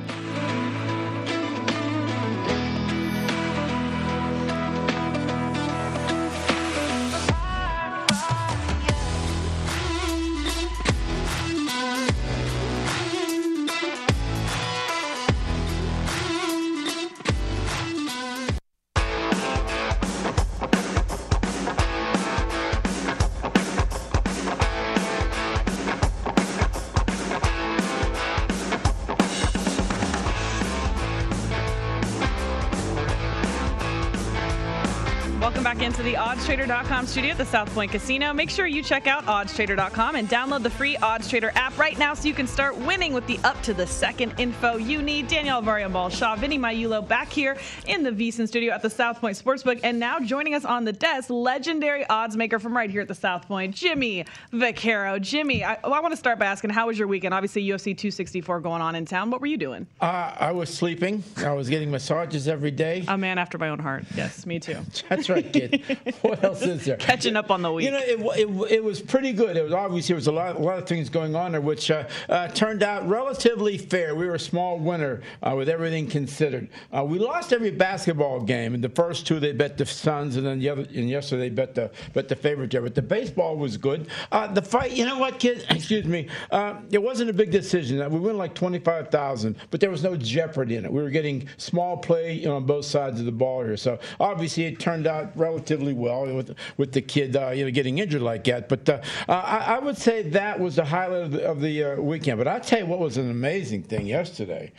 Into 35.61 36.03
the 36.03 36.15
oddstrader.com 36.15 37.07
studio 37.07 37.33
at 37.33 37.39
the 37.39 37.45
South 37.45 37.73
Point 37.75 37.93
Casino. 37.93 38.33
Make 38.33 38.49
sure 38.49 38.67
you 38.67 38.83
check 38.83 39.07
out 39.07 39.25
oddstrader.com 39.27 40.17
and 40.17 40.27
download 40.27 40.63
the 40.63 40.71
free 40.71 40.97
OddsTrader 40.97 41.55
app 41.55 41.79
right 41.79 41.99
now 41.99 42.15
so 42.15 42.27
you 42.27 42.35
can 42.35 42.47
start 42.47 42.77
winning 42.79 43.13
with 43.13 43.27
the 43.27 43.39
up 43.45 43.63
to 43.63 43.75
the 43.75 43.87
second 43.87 44.35
info 44.39 44.79
you 44.79 45.03
need. 45.03 45.29
Danielle 45.29 45.63
Alvari 45.63 45.85
Amal 45.85 46.09
Shah, 46.09 46.35
Vinny 46.35 46.59
Magliulo 46.59 47.07
back 47.07 47.31
here 47.31 47.59
in 47.87 48.03
the 48.03 48.11
VSIN 48.11 48.49
studio 48.49 48.73
at 48.73 48.81
the 48.81 48.89
South 48.89 49.21
Point 49.21 49.37
Sportsbook. 49.37 49.81
And 49.85 50.01
now 50.01 50.19
joining 50.19 50.55
us 50.55 50.65
on 50.65 50.85
the 50.85 50.93
desk, 50.93 51.29
legendary 51.29 52.07
odds 52.09 52.39
maker 52.39 52.59
from 52.59 52.75
right 52.75 52.91
here 52.91 53.03
at 53.03 53.09
the 53.09 53.15
South 53.15 53.47
Point, 53.47 53.75
Jimmy 53.75 54.25
Vaccaro. 54.53 55.21
Jimmy, 55.21 55.63
I, 55.63 55.79
I 55.85 56.01
want 56.01 56.13
to 56.13 56.17
start 56.17 56.39
by 56.39 56.47
asking, 56.47 56.71
how 56.71 56.87
was 56.87 56.99
your 56.99 57.07
weekend? 57.07 57.35
Obviously, 57.35 57.63
UFC 57.65 57.97
264 57.97 58.61
going 58.61 58.81
on 58.81 58.95
in 58.95 59.05
town. 59.05 59.31
What 59.31 59.43
were 59.43 59.47
you 59.47 59.59
doing? 59.59 59.87
Uh, 60.01 60.35
I 60.39 60.53
was 60.53 60.73
sleeping. 60.73 61.23
I 61.37 61.53
was 61.53 61.69
getting 61.69 61.91
massages 61.91 62.49
every 62.49 62.71
day. 62.71 63.05
A 63.09 63.19
man 63.19 63.37
after 63.39 63.59
my 63.59 63.69
own 63.69 63.79
heart. 63.79 64.05
Yes, 64.17 64.47
me 64.47 64.59
too. 64.59 64.79
That's 65.09 65.29
right, 65.29 65.50
what 66.23 66.43
else 66.45 66.63
is 66.63 66.85
there? 66.85 66.97
Catching 66.97 67.37
up 67.37 67.51
on 67.51 67.63
the 67.63 67.73
week. 67.73 67.87
You 67.87 67.93
know, 67.93 67.99
it, 68.01 68.41
it, 68.41 68.73
it, 68.73 68.85
was 68.85 69.01
pretty 69.01 69.33
good. 69.33 69.57
It 69.57 69.63
was 69.63 69.73
obviously 69.73 70.13
there 70.13 70.17
was 70.17 70.27
a 70.27 70.33
lot, 70.33 70.57
a 70.57 70.59
lot 70.59 70.79
of 70.79 70.87
things 70.87 71.09
going 71.09 71.35
on 71.35 71.53
there, 71.53 71.61
which 71.61 71.91
uh, 71.91 72.09
uh, 72.29 72.49
turned 72.49 72.83
out 72.83 73.09
relatively 73.09 73.79
fair. 73.79 74.15
We 74.15 74.27
were 74.27 74.35
a 74.35 74.41
small 74.41 74.79
winner 74.79 75.23
uh, 75.43 75.55
with 75.57 75.69
everything 75.69 76.07
considered. 76.07 76.69
Uh, 76.93 77.05
we 77.05 77.19
lost 77.19 77.53
every 77.53 77.71
basketball 77.71 78.41
game. 78.41 78.75
In 78.75 78.81
the 78.81 78.89
first 78.89 79.27
two, 79.27 79.41
they 79.41 79.53
bet 79.53 79.77
the 79.77 79.87
Suns, 79.87 80.37
and 80.37 80.47
then 80.47 80.59
the 80.59 80.69
other, 80.69 80.83
and 80.83 81.09
yesterday 81.09 81.49
they 81.49 81.55
bet 81.55 81.75
the 81.75 81.91
bet 82.15 82.29
the 82.29 82.37
favorite 82.37 82.71
there. 82.71 82.83
But 82.83 82.95
the 82.95 83.03
baseball 83.03 83.57
was 83.57 83.77
good. 83.77 84.09
Uh, 84.33 84.47
the 84.47 84.63
fight, 84.63 84.93
you 84.93 85.05
know 85.05 85.19
what, 85.19 85.39
kid? 85.39 85.65
Excuse 85.71 86.05
me. 86.05 86.29
Uh, 86.51 86.77
it 86.91 87.03
wasn't 87.03 87.31
a 87.31 87.33
big 87.33 87.51
decision. 87.51 87.99
We 88.11 88.21
won 88.21 88.37
like 88.37 88.55
twenty 88.55 88.79
five 88.79 89.09
thousand, 89.09 89.57
but 89.71 89.81
there 89.81 89.91
was 89.91 90.03
no 90.03 90.17
jeopardy 90.17 90.77
in 90.77 90.85
it. 90.85 90.93
We 90.93 91.03
were 91.03 91.11
getting 91.11 91.49
small 91.57 91.97
play 91.97 92.35
you 92.35 92.47
know, 92.47 92.57
on 92.57 92.65
both 92.65 92.85
sides 92.85 93.21
of 93.21 93.27
the 93.27 93.33
ball 93.33 93.65
here. 93.65 93.77
So 93.77 93.99
obviously, 94.19 94.65
it 94.65 94.79
turned 94.79 95.07
out 95.07 95.37
relatively 95.41 95.71
relatively 95.71 95.93
well 95.93 96.35
with 96.35 96.57
with 96.77 96.93
the 96.93 97.03
kid, 97.03 97.37
uh, 97.37 97.51
you 97.51 97.65
know, 97.65 97.71
getting 97.71 97.99
injured 97.99 98.23
like 98.23 98.45
that. 98.45 98.69
But 98.69 98.89
uh, 98.89 99.01
I, 99.29 99.77
I, 99.77 99.79
would 99.79 99.97
say 99.97 100.23
that 100.23 100.59
was 100.59 100.77
the 100.77 100.85
highlight 100.85 101.23
of 101.23 101.31
the, 101.33 101.45
of 101.45 101.61
the 101.61 101.85
uh, 101.85 102.01
weekend. 102.01 102.39
But 102.39 102.49
I'll 102.49 102.61
tell 102.61 102.81
you 102.81 102.87
what 102.87 102.99
was 102.99 103.17
an 103.17 103.31
amazing 103.31 103.83
thing 103.85 104.07
yesterday 104.07 104.73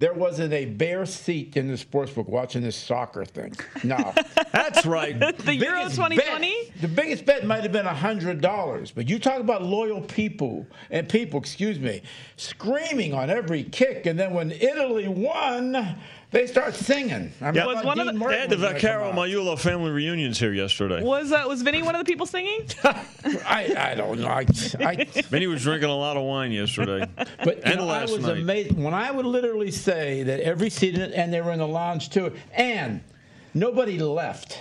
there 0.00 0.14
wasn't 0.14 0.52
a 0.54 0.64
bare 0.64 1.04
seat 1.04 1.58
in 1.58 1.68
the 1.68 1.76
sports 1.76 2.10
book 2.10 2.26
watching 2.26 2.62
this 2.62 2.74
soccer 2.74 3.22
thing. 3.22 3.54
No. 3.84 4.14
That's 4.52 4.86
right. 4.86 5.18
the 5.18 5.54
Euro 5.54 5.82
2020? 5.90 6.72
the 6.80 6.88
biggest 6.88 7.26
bet 7.26 7.46
might 7.46 7.62
have 7.62 7.72
been 7.72 7.84
$100. 7.84 8.92
But 8.94 9.10
you 9.10 9.18
talk 9.18 9.40
about 9.40 9.62
loyal 9.62 10.00
people 10.00 10.66
and 10.90 11.06
people, 11.06 11.38
excuse 11.38 11.78
me, 11.78 12.00
screaming 12.36 13.12
on 13.12 13.28
every 13.28 13.62
kick. 13.62 14.06
And 14.06 14.18
then 14.18 14.32
when 14.32 14.52
Italy 14.52 15.06
won, 15.06 15.98
they 16.30 16.46
start 16.46 16.74
singing. 16.74 17.32
I 17.40 17.50
mean, 17.50 17.66
was 17.66 17.84
one 17.84 17.98
of 17.98 18.06
the, 18.06 18.12
they 18.12 18.38
had 18.40 18.50
the 18.50 18.56
Vaccaro 18.56 19.12
Magliulo 19.12 19.58
family 19.58 19.90
reunions 19.90 20.38
here 20.38 20.52
yesterday. 20.52 21.02
Was 21.02 21.32
uh, 21.32 21.44
was 21.48 21.62
Vinny 21.62 21.82
one 21.82 21.94
of 21.94 22.04
the 22.04 22.10
people 22.10 22.26
singing? 22.26 22.66
I, 22.84 23.74
I 23.76 23.94
don't 23.96 24.20
know. 24.20 24.28
I, 24.28 24.46
I, 24.78 25.04
Vinny 25.28 25.46
was 25.48 25.62
drinking 25.62 25.90
a 25.90 25.96
lot 25.96 26.16
of 26.16 26.22
wine 26.24 26.52
yesterday. 26.52 27.06
But 27.42 27.60
and 27.64 27.78
know, 27.78 27.86
last 27.86 28.10
I 28.10 28.16
was 28.16 28.26
night. 28.26 28.38
amazed 28.38 28.76
when 28.76 28.92
I 28.94 29.10
would 29.10 29.24
literally 29.26 29.70
say 29.70 30.22
that 30.24 30.40
every 30.40 30.68
seat, 30.70 30.96
and 30.98 31.32
they 31.32 31.40
were 31.40 31.52
in 31.52 31.58
the 31.58 31.66
lounge 31.66 32.10
too, 32.10 32.34
and 32.52 33.00
nobody 33.54 33.98
left 33.98 34.60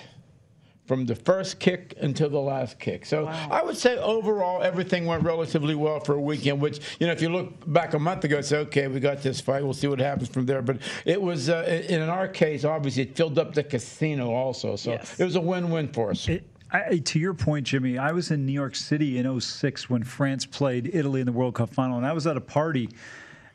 from 0.90 1.06
the 1.06 1.14
first 1.14 1.60
kick 1.60 1.94
until 2.02 2.32
the 2.32 2.40
last 2.40 2.80
kick. 2.80 3.06
So 3.06 3.26
wow. 3.26 3.48
I 3.52 3.62
would 3.62 3.78
say 3.78 3.96
overall 4.00 4.64
everything 4.64 5.06
went 5.06 5.24
relatively 5.24 5.76
well 5.76 6.00
for 6.00 6.16
a 6.16 6.20
weekend. 6.20 6.60
Which 6.60 6.80
you 7.00 7.06
know, 7.06 7.14
if 7.14 7.22
you 7.22 7.30
look 7.30 7.72
back 7.72 7.94
a 7.94 8.00
month 8.00 8.24
ago, 8.24 8.42
say 8.42 8.58
okay, 8.58 8.88
we 8.88 9.00
got 9.00 9.22
this 9.22 9.40
fight. 9.40 9.64
We'll 9.64 9.76
see 9.76 9.86
what 9.86 10.00
happens 10.00 10.30
from 10.30 10.48
there. 10.48 10.64
But 10.64 10.80
it 11.06 11.22
was 11.22 11.48
uh, 11.48 11.86
in 11.88 12.02
our 12.02 12.28
case, 12.28 12.66
obviously, 12.66 13.04
it 13.04 13.16
filled 13.16 13.38
up 13.38 13.54
the 13.54 13.64
casino 13.64 14.32
also. 14.32 14.76
So 14.76 14.94
yes. 14.94 15.20
it 15.20 15.26
was 15.26 15.36
a 15.36 15.42
win-win 15.42 15.90
for 15.90 16.10
us. 16.10 16.28
It, 16.28 16.44
I, 16.72 16.98
to 16.98 17.20
your 17.20 17.36
point, 17.36 17.68
Jimmy, 17.68 18.00
I 18.00 18.12
was 18.12 18.32
in 18.32 18.48
New 18.48 18.54
York 18.54 18.76
City 18.76 19.20
in 19.20 19.40
06 19.40 19.92
when 19.92 20.04
France 20.04 20.48
played 20.48 20.90
Italy 20.92 21.20
in 21.20 21.28
the 21.28 21.32
World 21.32 21.54
Cup 21.54 21.72
final, 21.72 21.98
and 21.98 22.06
I 22.06 22.14
was 22.14 22.26
at 22.26 22.36
a 22.36 22.42
party 22.42 22.90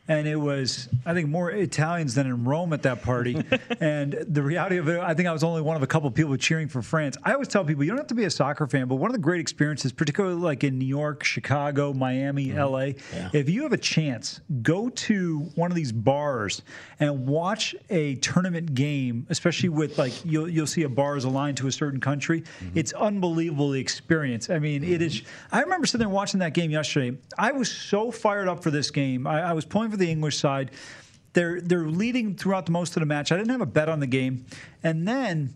and 0.07 0.27
it 0.27 0.35
was 0.35 0.87
I 1.05 1.13
think 1.13 1.29
more 1.29 1.49
Italians 1.51 2.15
than 2.15 2.27
in 2.27 2.43
Rome 2.43 2.73
at 2.73 2.83
that 2.83 3.01
party. 3.01 3.43
and 3.79 4.13
the 4.27 4.41
reality 4.41 4.77
of 4.77 4.87
it, 4.87 4.99
I 4.99 5.13
think 5.13 5.27
I 5.27 5.33
was 5.33 5.43
only 5.43 5.61
one 5.61 5.75
of 5.75 5.83
a 5.83 5.87
couple 5.87 6.07
of 6.07 6.13
people 6.13 6.35
cheering 6.37 6.67
for 6.67 6.81
France. 6.81 7.17
I 7.23 7.33
always 7.33 7.47
tell 7.47 7.63
people 7.65 7.83
you 7.83 7.89
don't 7.89 7.97
have 7.97 8.07
to 8.07 8.15
be 8.15 8.25
a 8.25 8.29
soccer 8.29 8.67
fan, 8.67 8.87
but 8.87 8.95
one 8.95 9.09
of 9.09 9.13
the 9.13 9.21
great 9.21 9.41
experiences, 9.41 9.91
particularly 9.91 10.35
like 10.35 10.63
in 10.63 10.77
New 10.77 10.85
York, 10.85 11.23
Chicago, 11.23 11.93
Miami, 11.93 12.47
mm-hmm. 12.47 12.59
LA, 12.59 12.79
yeah. 13.13 13.29
if 13.33 13.49
you 13.49 13.63
have 13.63 13.73
a 13.73 13.77
chance, 13.77 14.41
go 14.61 14.89
to 14.89 15.39
one 15.55 15.71
of 15.71 15.75
these 15.75 15.91
bars 15.91 16.61
and 16.99 17.27
watch 17.27 17.75
a 17.89 18.15
tournament 18.15 18.73
game, 18.73 19.25
especially 19.29 19.69
with 19.69 19.97
like 19.97 20.25
you'll 20.25 20.49
you'll 20.49 20.67
see 20.67 20.83
a 20.83 20.89
bar 20.89 21.17
is 21.17 21.23
aligned 21.23 21.57
to 21.57 21.67
a 21.67 21.71
certain 21.71 21.99
country. 21.99 22.41
Mm-hmm. 22.41 22.77
It's 22.77 22.93
unbelievable 22.93 23.71
the 23.71 23.79
experience. 23.79 24.49
I 24.49 24.59
mean, 24.59 24.81
mm-hmm. 24.81 24.93
it 24.93 25.01
is. 25.01 25.23
I 25.51 25.61
remember 25.61 25.87
sitting 25.87 25.99
there 25.99 26.09
watching 26.09 26.39
that 26.41 26.53
game 26.53 26.71
yesterday. 26.71 27.17
I 27.37 27.51
was 27.51 27.71
so 27.71 28.11
fired 28.11 28.47
up 28.47 28.63
for 28.63 28.71
this 28.71 28.91
game. 28.91 29.27
I, 29.27 29.41
I 29.41 29.53
was 29.53 29.65
pulling 29.65 29.91
for 29.91 29.94
the 29.95 30.09
English 30.09 30.37
side. 30.37 30.71
They're 31.33 31.59
they're 31.59 31.87
leading 31.87 32.35
throughout 32.35 32.65
the 32.65 32.71
most 32.71 32.95
of 32.95 33.01
the 33.01 33.05
match. 33.05 33.31
I 33.31 33.37
didn't 33.37 33.51
have 33.51 33.61
a 33.61 33.65
bet 33.65 33.89
on 33.89 33.99
the 33.99 34.07
game, 34.07 34.45
and 34.83 35.07
then 35.07 35.53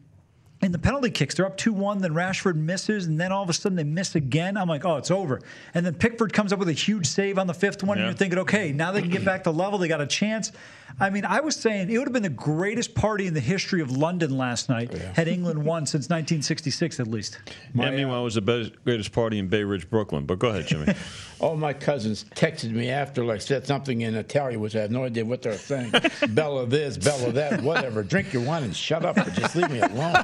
in 0.62 0.74
the 0.74 0.80
penalty 0.80 1.10
kicks, 1.10 1.36
they're 1.36 1.46
up 1.46 1.58
2 1.58 1.72
1. 1.72 2.00
Then 2.00 2.14
Rashford 2.14 2.56
misses, 2.56 3.06
and 3.06 3.20
then 3.20 3.32
all 3.32 3.44
of 3.44 3.50
a 3.50 3.54
sudden 3.54 3.76
they 3.76 3.84
miss 3.84 4.16
again. 4.16 4.58
I'm 4.58 4.68
like, 4.68 4.84
oh, 4.84 4.98
it's 4.98 5.12
over. 5.12 5.40
And 5.74 5.86
then 5.86 5.96
Pickford 5.96 6.34
comes 6.34 6.52
up 6.52 6.60
with 6.60 6.68
a 6.70 6.74
huge 6.74 7.08
save 7.08 7.40
on 7.40 7.48
the 7.48 7.54
fifth 7.54 7.84
one, 7.84 7.98
yeah. 7.98 8.04
and 8.04 8.12
you're 8.12 8.18
thinking, 8.18 8.40
okay, 8.40 8.72
now 8.74 8.92
they 8.92 9.02
can 9.02 9.10
get 9.10 9.24
back 9.24 9.44
to 9.46 9.52
level. 9.52 9.80
They 9.80 9.88
got 9.88 10.02
a 10.02 10.08
chance. 10.08 10.52
I 11.00 11.10
mean, 11.10 11.26
I 11.26 11.40
was 11.40 11.56
saying 11.56 11.90
it 11.90 11.98
would 11.98 12.08
have 12.08 12.14
been 12.14 12.24
the 12.24 12.30
greatest 12.30 12.94
party 12.94 13.28
in 13.28 13.34
the 13.34 13.40
history 13.40 13.82
of 13.82 13.92
London 13.92 14.38
last 14.38 14.70
night 14.70 14.92
yeah. 14.94 15.14
had 15.14 15.28
England 15.28 15.64
won 15.64 15.86
since 15.86 16.06
1966 16.06 17.00
at 17.00 17.08
least. 17.08 17.40
My, 17.74 17.86
yeah, 17.86 17.92
meanwhile, 17.96 18.22
it 18.22 18.26
was 18.26 18.36
the 18.36 18.42
best, 18.42 18.72
greatest 18.84 19.12
party 19.12 19.40
in 19.40 19.48
Bay 19.48 19.64
Ridge, 19.64 19.90
Brooklyn. 19.90 20.26
But 20.26 20.40
go 20.40 20.50
ahead, 20.50 20.68
Jimmy. 20.68 20.94
All 21.40 21.56
my 21.56 21.72
cousins 21.72 22.26
texted 22.36 22.72
me 22.72 22.90
after, 22.90 23.24
like, 23.24 23.42
said 23.42 23.66
something 23.66 24.02
in 24.02 24.16
Italian, 24.16 24.60
which 24.60 24.76
I 24.76 24.82
have 24.82 24.92
no 24.92 25.06
idea 25.06 25.24
what 25.24 25.42
they're 25.42 25.58
saying. 25.58 25.94
Bella 26.30 26.66
this, 26.66 26.98
Bella 26.98 27.32
that, 27.32 27.62
whatever. 27.62 28.04
Drink 28.04 28.34
your 28.34 28.44
wine 28.44 28.64
and 28.64 28.76
shut 28.76 29.06
up 29.06 29.18
or 29.18 29.30
just 29.32 29.56
leave 29.56 29.72
me 29.72 29.80
alone. 29.80 30.16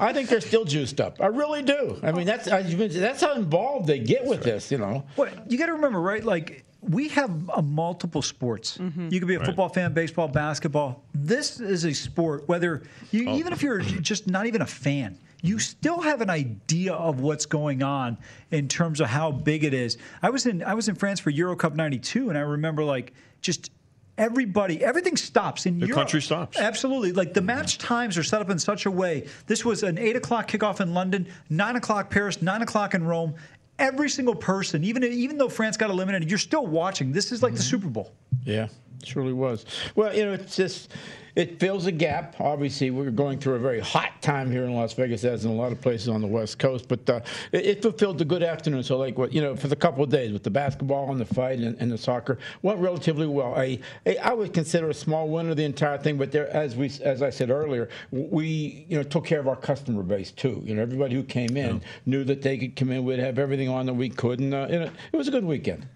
I 0.00 0.12
think 0.12 0.28
they're 0.28 0.40
still 0.40 0.64
juiced 0.64 1.00
up. 1.00 1.20
I 1.20 1.26
really 1.26 1.62
do. 1.62 2.00
I 2.02 2.10
mean, 2.10 2.26
that's 2.26 2.46
that's 2.46 3.20
how 3.20 3.34
involved 3.34 3.86
they 3.86 4.00
get 4.00 4.24
with 4.24 4.42
this, 4.42 4.70
you 4.72 4.78
know. 4.78 5.04
Well, 5.16 5.30
you 5.48 5.56
got 5.56 5.66
to 5.66 5.74
remember, 5.74 6.00
right? 6.00 6.24
Like, 6.24 6.63
we 6.88 7.08
have 7.08 7.48
a 7.50 7.62
multiple 7.62 8.22
sports. 8.22 8.78
Mm-hmm. 8.78 9.08
You 9.10 9.18
could 9.18 9.28
be 9.28 9.34
a 9.34 9.38
right. 9.38 9.46
football 9.46 9.68
fan, 9.68 9.92
baseball, 9.92 10.28
basketball. 10.28 11.02
This 11.14 11.60
is 11.60 11.84
a 11.84 11.92
sport. 11.92 12.48
Whether 12.48 12.82
you, 13.10 13.28
oh. 13.28 13.36
even 13.36 13.52
if 13.52 13.62
you're 13.62 13.80
just 13.80 14.26
not 14.26 14.46
even 14.46 14.62
a 14.62 14.66
fan, 14.66 15.18
you 15.42 15.58
still 15.58 16.00
have 16.00 16.20
an 16.20 16.30
idea 16.30 16.94
of 16.94 17.20
what's 17.20 17.46
going 17.46 17.82
on 17.82 18.18
in 18.50 18.68
terms 18.68 19.00
of 19.00 19.08
how 19.08 19.30
big 19.30 19.64
it 19.64 19.74
is. 19.74 19.98
I 20.22 20.30
was 20.30 20.46
in 20.46 20.62
I 20.62 20.74
was 20.74 20.88
in 20.88 20.94
France 20.94 21.20
for 21.20 21.30
Euro 21.30 21.56
Cup 21.56 21.74
'92, 21.74 22.28
and 22.28 22.38
I 22.38 22.42
remember 22.42 22.84
like 22.84 23.12
just 23.40 23.70
everybody, 24.16 24.82
everything 24.82 25.16
stops 25.16 25.66
in 25.66 25.78
the 25.78 25.86
Europe. 25.86 26.02
country 26.02 26.22
stops. 26.22 26.58
Absolutely, 26.58 27.12
like 27.12 27.34
the 27.34 27.42
match 27.42 27.78
times 27.78 28.16
are 28.16 28.22
set 28.22 28.40
up 28.40 28.50
in 28.50 28.58
such 28.58 28.86
a 28.86 28.90
way. 28.90 29.26
This 29.46 29.64
was 29.64 29.82
an 29.82 29.98
eight 29.98 30.16
o'clock 30.16 30.48
kickoff 30.48 30.80
in 30.80 30.94
London, 30.94 31.26
nine 31.50 31.76
o'clock 31.76 32.10
Paris, 32.10 32.40
nine 32.40 32.62
o'clock 32.62 32.94
in 32.94 33.04
Rome, 33.04 33.34
every 33.78 34.08
single 34.08 34.34
person, 34.34 34.84
even 34.84 35.04
even 35.04 35.38
though 35.38 35.48
France 35.48 35.76
got 35.76 35.90
eliminated, 35.90 36.28
you're 36.28 36.38
still 36.38 36.66
watching. 36.66 37.12
This 37.12 37.32
is 37.32 37.42
like 37.42 37.50
mm-hmm. 37.50 37.56
the 37.58 37.62
Super 37.62 37.88
Bowl. 37.88 38.12
Yeah, 38.44 38.68
it 39.00 39.06
surely 39.06 39.32
was. 39.32 39.64
Well, 39.94 40.14
you 40.14 40.24
know, 40.24 40.32
it's 40.32 40.56
just 40.56 40.92
it 41.36 41.58
fills 41.58 41.86
a 41.86 41.92
gap. 41.92 42.36
Obviously, 42.40 42.90
we're 42.90 43.10
going 43.10 43.38
through 43.38 43.54
a 43.54 43.58
very 43.58 43.80
hot 43.80 44.22
time 44.22 44.50
here 44.50 44.64
in 44.64 44.74
Las 44.74 44.92
Vegas, 44.92 45.24
as 45.24 45.44
in 45.44 45.50
a 45.50 45.54
lot 45.54 45.72
of 45.72 45.80
places 45.80 46.08
on 46.08 46.20
the 46.20 46.26
West 46.26 46.58
Coast. 46.58 46.88
But 46.88 47.08
uh, 47.10 47.20
it, 47.52 47.66
it, 47.66 47.82
fulfilled 47.82 48.18
the 48.18 48.24
good 48.24 48.42
afternoon. 48.42 48.82
So, 48.82 48.96
like, 48.96 49.18
what 49.18 49.32
you 49.32 49.40
know, 49.40 49.56
for 49.56 49.68
the 49.68 49.76
couple 49.76 50.04
of 50.04 50.10
days 50.10 50.32
with 50.32 50.42
the 50.42 50.50
basketball 50.50 51.10
and 51.10 51.20
the 51.20 51.24
fight 51.24 51.58
and, 51.58 51.76
and 51.80 51.90
the 51.90 51.98
soccer 51.98 52.38
went 52.62 52.78
relatively 52.78 53.26
well. 53.26 53.54
I, 53.54 53.80
I 54.22 54.32
would 54.32 54.52
consider 54.52 54.90
a 54.90 54.94
small 54.94 55.28
win 55.28 55.50
of 55.50 55.56
the 55.56 55.64
entire 55.64 55.98
thing. 55.98 56.18
But 56.18 56.30
there, 56.30 56.48
as 56.54 56.76
we, 56.76 56.90
as 57.02 57.22
I 57.22 57.30
said 57.30 57.50
earlier, 57.50 57.88
we 58.10 58.86
you 58.88 58.96
know 58.96 59.02
took 59.02 59.24
care 59.24 59.40
of 59.40 59.48
our 59.48 59.56
customer 59.56 60.02
base 60.02 60.30
too. 60.30 60.62
You 60.64 60.74
know, 60.74 60.82
everybody 60.82 61.14
who 61.14 61.24
came 61.24 61.56
in 61.56 61.76
yeah. 61.76 61.86
knew 62.06 62.24
that 62.24 62.42
they 62.42 62.58
could 62.58 62.76
come 62.76 62.90
in. 62.90 63.04
We'd 63.04 63.18
have 63.18 63.38
everything 63.38 63.68
on 63.68 63.86
that 63.86 63.94
we 63.94 64.08
could, 64.08 64.38
and 64.38 64.54
uh, 64.54 64.68
you 64.70 64.78
know, 64.78 64.90
it 65.12 65.16
was 65.16 65.28
a 65.28 65.32
good 65.32 65.44
weekend. 65.44 65.86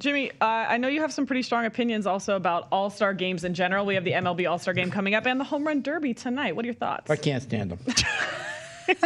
Jimmy, 0.00 0.30
uh, 0.40 0.44
I 0.44 0.78
know 0.78 0.88
you 0.88 1.02
have 1.02 1.12
some 1.12 1.26
pretty 1.26 1.42
strong 1.42 1.66
opinions 1.66 2.06
also 2.06 2.34
about 2.34 2.68
All 2.72 2.88
Star 2.88 3.12
games 3.12 3.44
in 3.44 3.52
general. 3.52 3.84
We 3.84 3.94
have 3.94 4.04
the 4.04 4.12
MLB 4.12 4.50
All 4.50 4.58
Star 4.58 4.72
game 4.72 4.90
coming 4.90 5.14
up 5.14 5.26
and 5.26 5.38
the 5.38 5.44
Home 5.44 5.66
Run 5.66 5.82
Derby 5.82 6.14
tonight. 6.14 6.56
What 6.56 6.64
are 6.64 6.66
your 6.66 6.74
thoughts? 6.74 7.10
I 7.10 7.16
can't 7.16 7.42
stand 7.42 7.72
them. 7.72 7.78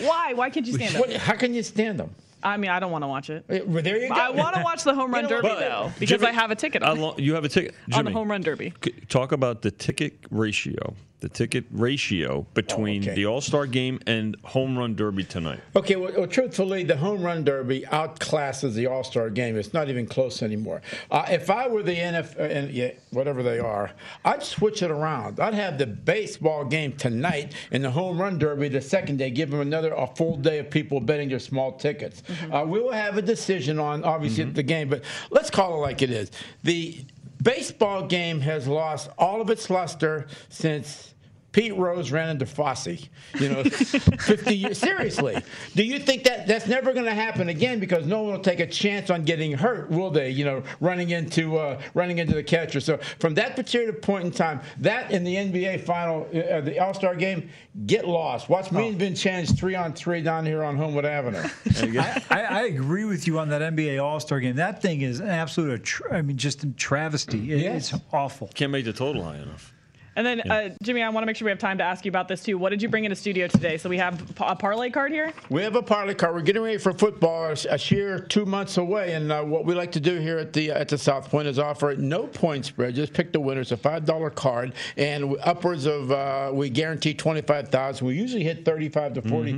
Why? 0.00 0.34
Why 0.34 0.50
can't 0.50 0.66
you 0.66 0.74
stand 0.74 0.94
them? 0.94 1.18
How 1.18 1.34
can 1.34 1.54
you 1.54 1.62
stand 1.62 1.98
them? 1.98 2.14
I 2.42 2.58
mean, 2.58 2.70
I 2.70 2.78
don't 2.78 2.92
want 2.92 3.04
to 3.04 3.08
watch 3.08 3.30
it. 3.30 3.44
Well, 3.66 3.82
there 3.82 3.98
you 3.98 4.08
go. 4.08 4.14
I 4.14 4.30
want 4.30 4.54
to 4.54 4.62
watch 4.62 4.84
the 4.84 4.94
home 4.94 5.12
run 5.12 5.24
you 5.28 5.30
know 5.30 5.40
derby 5.40 5.54
though, 5.58 5.90
because 5.98 6.20
Jimmy, 6.20 6.30
I 6.30 6.32
have 6.32 6.50
a 6.50 6.54
ticket. 6.54 6.82
On 6.82 7.00
lo- 7.00 7.14
you 7.16 7.34
have 7.34 7.44
a 7.44 7.48
ticket 7.48 7.74
Jimmy, 7.88 7.98
on 7.98 8.04
the 8.04 8.10
home 8.12 8.30
run 8.30 8.42
derby. 8.42 8.74
Talk 9.08 9.32
about 9.32 9.62
the 9.62 9.70
ticket 9.70 10.18
ratio 10.30 10.94
the 11.20 11.28
ticket 11.28 11.64
ratio 11.70 12.46
between 12.54 13.02
oh, 13.02 13.06
okay. 13.06 13.14
the 13.14 13.26
All 13.26 13.40
Star 13.40 13.66
game 13.66 14.00
and 14.06 14.36
home 14.44 14.76
run 14.76 14.94
derby 14.94 15.24
tonight? 15.24 15.60
Okay, 15.74 15.96
well, 15.96 16.12
well, 16.16 16.26
truthfully, 16.26 16.84
the 16.84 16.96
home 16.96 17.22
run 17.22 17.44
derby 17.44 17.82
outclasses 17.82 18.74
the 18.74 18.86
All 18.86 19.02
Star 19.02 19.30
game. 19.30 19.56
It's 19.56 19.72
not 19.72 19.88
even 19.88 20.06
close 20.06 20.42
anymore. 20.42 20.82
Uh, 21.10 21.24
if 21.28 21.50
I 21.50 21.68
were 21.68 21.82
the 21.82 21.94
NFL, 21.94 22.66
uh, 22.66 22.68
yeah, 22.70 22.90
whatever 23.10 23.42
they 23.42 23.58
are, 23.58 23.92
I'd 24.24 24.42
switch 24.42 24.82
it 24.82 24.90
around. 24.90 25.40
I'd 25.40 25.54
have 25.54 25.78
the 25.78 25.86
baseball 25.86 26.64
game 26.64 26.92
tonight 26.92 27.54
and 27.72 27.82
the 27.82 27.90
home 27.90 28.20
run 28.20 28.38
derby 28.38 28.68
the 28.68 28.82
second 28.82 29.16
day. 29.16 29.30
Give 29.30 29.50
them 29.50 29.60
another 29.60 29.92
a 29.94 30.06
full 30.06 30.36
day 30.36 30.58
of 30.58 30.70
people 30.70 31.00
betting 31.00 31.30
their 31.30 31.38
small 31.38 31.72
tickets. 31.72 32.22
Mm-hmm. 32.22 32.54
Uh, 32.54 32.64
we 32.64 32.80
will 32.80 32.92
have 32.92 33.16
a 33.16 33.22
decision 33.22 33.78
on 33.78 34.04
obviously 34.04 34.44
mm-hmm. 34.44 34.52
the 34.52 34.62
game, 34.62 34.88
but 34.88 35.02
let's 35.30 35.50
call 35.50 35.74
it 35.74 35.78
like 35.78 36.02
it 36.02 36.10
is. 36.10 36.30
The 36.62 37.04
baseball 37.42 38.06
game 38.06 38.40
has 38.40 38.66
lost 38.66 39.10
all 39.18 39.40
of 39.40 39.50
its 39.50 39.68
luster 39.70 40.26
since 40.48 41.14
Pete 41.56 41.74
Rose 41.74 42.12
ran 42.12 42.28
into 42.28 42.44
Fosse, 42.44 43.08
you 43.40 43.48
know, 43.48 43.64
50 43.64 44.54
years. 44.54 44.76
Seriously, 44.76 45.42
do 45.74 45.84
you 45.84 45.98
think 45.98 46.24
that 46.24 46.46
that's 46.46 46.66
never 46.66 46.92
going 46.92 47.06
to 47.06 47.14
happen 47.14 47.48
again? 47.48 47.80
Because 47.80 48.04
no 48.04 48.20
one 48.20 48.34
will 48.34 48.42
take 48.42 48.60
a 48.60 48.66
chance 48.66 49.08
on 49.08 49.24
getting 49.24 49.52
hurt, 49.52 49.88
will 49.88 50.10
they? 50.10 50.28
You 50.28 50.44
know, 50.44 50.62
running 50.80 51.10
into 51.10 51.56
uh, 51.56 51.80
running 51.94 52.18
into 52.18 52.34
the 52.34 52.42
catcher. 52.42 52.78
So 52.78 52.98
from 53.20 53.32
that 53.36 53.56
particular 53.56 53.94
point 53.94 54.26
in 54.26 54.32
time, 54.32 54.60
that 54.80 55.10
in 55.10 55.24
the 55.24 55.34
NBA 55.34 55.80
final, 55.84 56.26
uh, 56.26 56.60
the 56.60 56.78
All 56.78 56.92
Star 56.92 57.14
game, 57.14 57.48
get 57.86 58.06
lost. 58.06 58.50
Watch 58.50 58.70
me 58.70 58.84
oh. 58.84 58.88
and 58.88 58.98
Vince 58.98 59.22
Chance 59.22 59.52
three 59.52 59.74
on 59.74 59.94
three 59.94 60.20
down 60.20 60.44
here 60.44 60.62
on 60.62 60.76
Homewood 60.76 61.06
Avenue. 61.06 61.38
I, 61.98 62.22
I, 62.28 62.42
I, 62.42 62.62
agree 62.64 63.06
with 63.06 63.26
you 63.26 63.38
on 63.38 63.48
that 63.48 63.62
NBA 63.62 64.04
All 64.04 64.20
Star 64.20 64.40
game. 64.40 64.56
That 64.56 64.82
thing 64.82 65.00
is 65.00 65.20
an 65.20 65.30
absolute, 65.30 66.02
I 66.12 66.20
mean, 66.20 66.36
just 66.36 66.64
a 66.64 66.66
travesty. 66.72 67.50
It, 67.50 67.60
yes. 67.60 67.94
It's 67.94 68.02
awful. 68.12 68.50
Can't 68.52 68.72
make 68.72 68.84
the 68.84 68.92
total 68.92 69.24
high 69.24 69.36
enough. 69.36 69.72
And 70.16 70.26
then, 70.26 70.42
Yeah. 70.44 70.54
uh, 70.54 70.68
Jimmy, 70.82 71.02
I 71.02 71.10
want 71.10 71.22
to 71.22 71.26
make 71.26 71.36
sure 71.36 71.44
we 71.44 71.50
have 71.50 71.58
time 71.58 71.78
to 71.78 71.84
ask 71.84 72.04
you 72.04 72.08
about 72.08 72.26
this 72.26 72.42
too. 72.42 72.56
What 72.56 72.70
did 72.70 72.82
you 72.82 72.88
bring 72.88 73.04
into 73.04 73.14
studio 73.16 73.46
today? 73.46 73.76
So 73.76 73.88
we 73.88 73.98
have 73.98 74.20
a 74.40 74.56
parlay 74.56 74.90
card 74.90 75.12
here. 75.12 75.32
We 75.50 75.62
have 75.62 75.76
a 75.76 75.82
parlay 75.82 76.14
card. 76.14 76.34
We're 76.34 76.40
getting 76.40 76.62
ready 76.62 76.78
for 76.78 76.92
football. 76.92 77.54
A 77.70 77.78
year, 77.78 78.18
two 78.18 78.46
months 78.46 78.78
away, 78.78 79.12
and 79.12 79.30
uh, 79.30 79.42
what 79.42 79.66
we 79.66 79.74
like 79.74 79.92
to 79.92 80.00
do 80.00 80.18
here 80.18 80.38
at 80.38 80.52
the 80.52 80.70
at 80.70 80.88
the 80.88 80.96
South 80.98 81.30
Point 81.30 81.46
is 81.46 81.58
offer 81.58 81.94
no 81.96 82.26
point 82.26 82.64
spread. 82.64 82.94
Just 82.94 83.12
pick 83.12 83.32
the 83.32 83.40
winner. 83.40 83.60
It's 83.60 83.72
a 83.72 83.76
five 83.76 84.04
dollar 84.06 84.30
card, 84.30 84.72
and 84.96 85.36
upwards 85.44 85.86
of 85.86 86.10
uh, 86.10 86.50
we 86.52 86.70
guarantee 86.70 87.12
twenty 87.14 87.42
five 87.42 87.68
thousand. 87.68 88.06
We 88.06 88.14
usually 88.14 88.44
hit 88.44 88.64
thirty 88.64 88.88
five 88.88 89.12
to 89.14 89.22
forty 89.22 89.52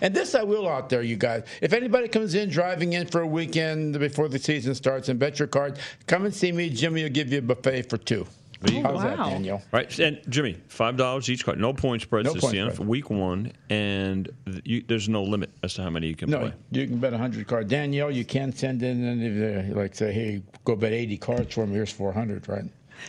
And 0.00 0.14
this 0.14 0.34
I 0.34 0.42
will 0.44 0.68
out 0.68 0.88
there, 0.88 1.02
you 1.02 1.16
guys. 1.16 1.42
If 1.60 1.72
anybody 1.72 2.08
comes 2.08 2.34
in 2.34 2.48
driving 2.48 2.92
in 2.92 3.06
for 3.08 3.22
a 3.22 3.26
weekend 3.26 3.98
before 3.98 4.28
the 4.28 4.38
season 4.38 4.74
starts 4.74 5.08
and 5.08 5.18
bet 5.18 5.38
your 5.38 5.48
card, 5.48 5.78
come 6.06 6.24
and 6.24 6.34
see 6.34 6.52
me. 6.52 6.70
Jimmy 6.70 7.02
will 7.02 7.10
give 7.10 7.32
you 7.32 7.38
a 7.38 7.42
buffet 7.42 7.82
for 7.90 7.98
two. 7.98 8.26
There 8.60 8.74
you 8.74 8.80
oh, 8.80 8.92
go. 8.92 8.98
How's 8.98 9.02
that, 9.02 9.16
Daniel? 9.16 9.62
Right, 9.70 9.98
and 9.98 10.20
Jimmy, 10.28 10.58
five 10.68 10.96
dollars 10.96 11.30
each 11.30 11.44
card, 11.44 11.60
no 11.60 11.72
point 11.72 12.02
spreads 12.02 12.26
No 12.26 12.34
this 12.34 12.42
point 12.42 12.52
season 12.52 12.70
spread. 12.70 12.76
for 12.76 12.90
week 12.90 13.10
one, 13.10 13.52
and 13.70 14.28
you, 14.64 14.82
there's 14.86 15.08
no 15.08 15.22
limit 15.22 15.50
as 15.62 15.74
to 15.74 15.82
how 15.82 15.90
many 15.90 16.08
you 16.08 16.16
can 16.16 16.30
No, 16.30 16.40
play. 16.40 16.52
you 16.72 16.86
can 16.86 16.98
bet 16.98 17.12
100 17.12 17.46
cards. 17.46 17.70
Danielle, 17.70 18.10
you 18.10 18.24
can 18.24 18.52
send 18.52 18.82
in, 18.82 19.04
and 19.04 19.22
if, 19.22 19.76
like, 19.76 19.94
say, 19.94 20.12
hey, 20.12 20.42
go 20.64 20.74
bet 20.74 20.92
80 20.92 21.18
cards 21.18 21.54
for 21.54 21.66
me. 21.66 21.74
Here's 21.74 21.92
400, 21.92 22.48
right? 22.48 22.64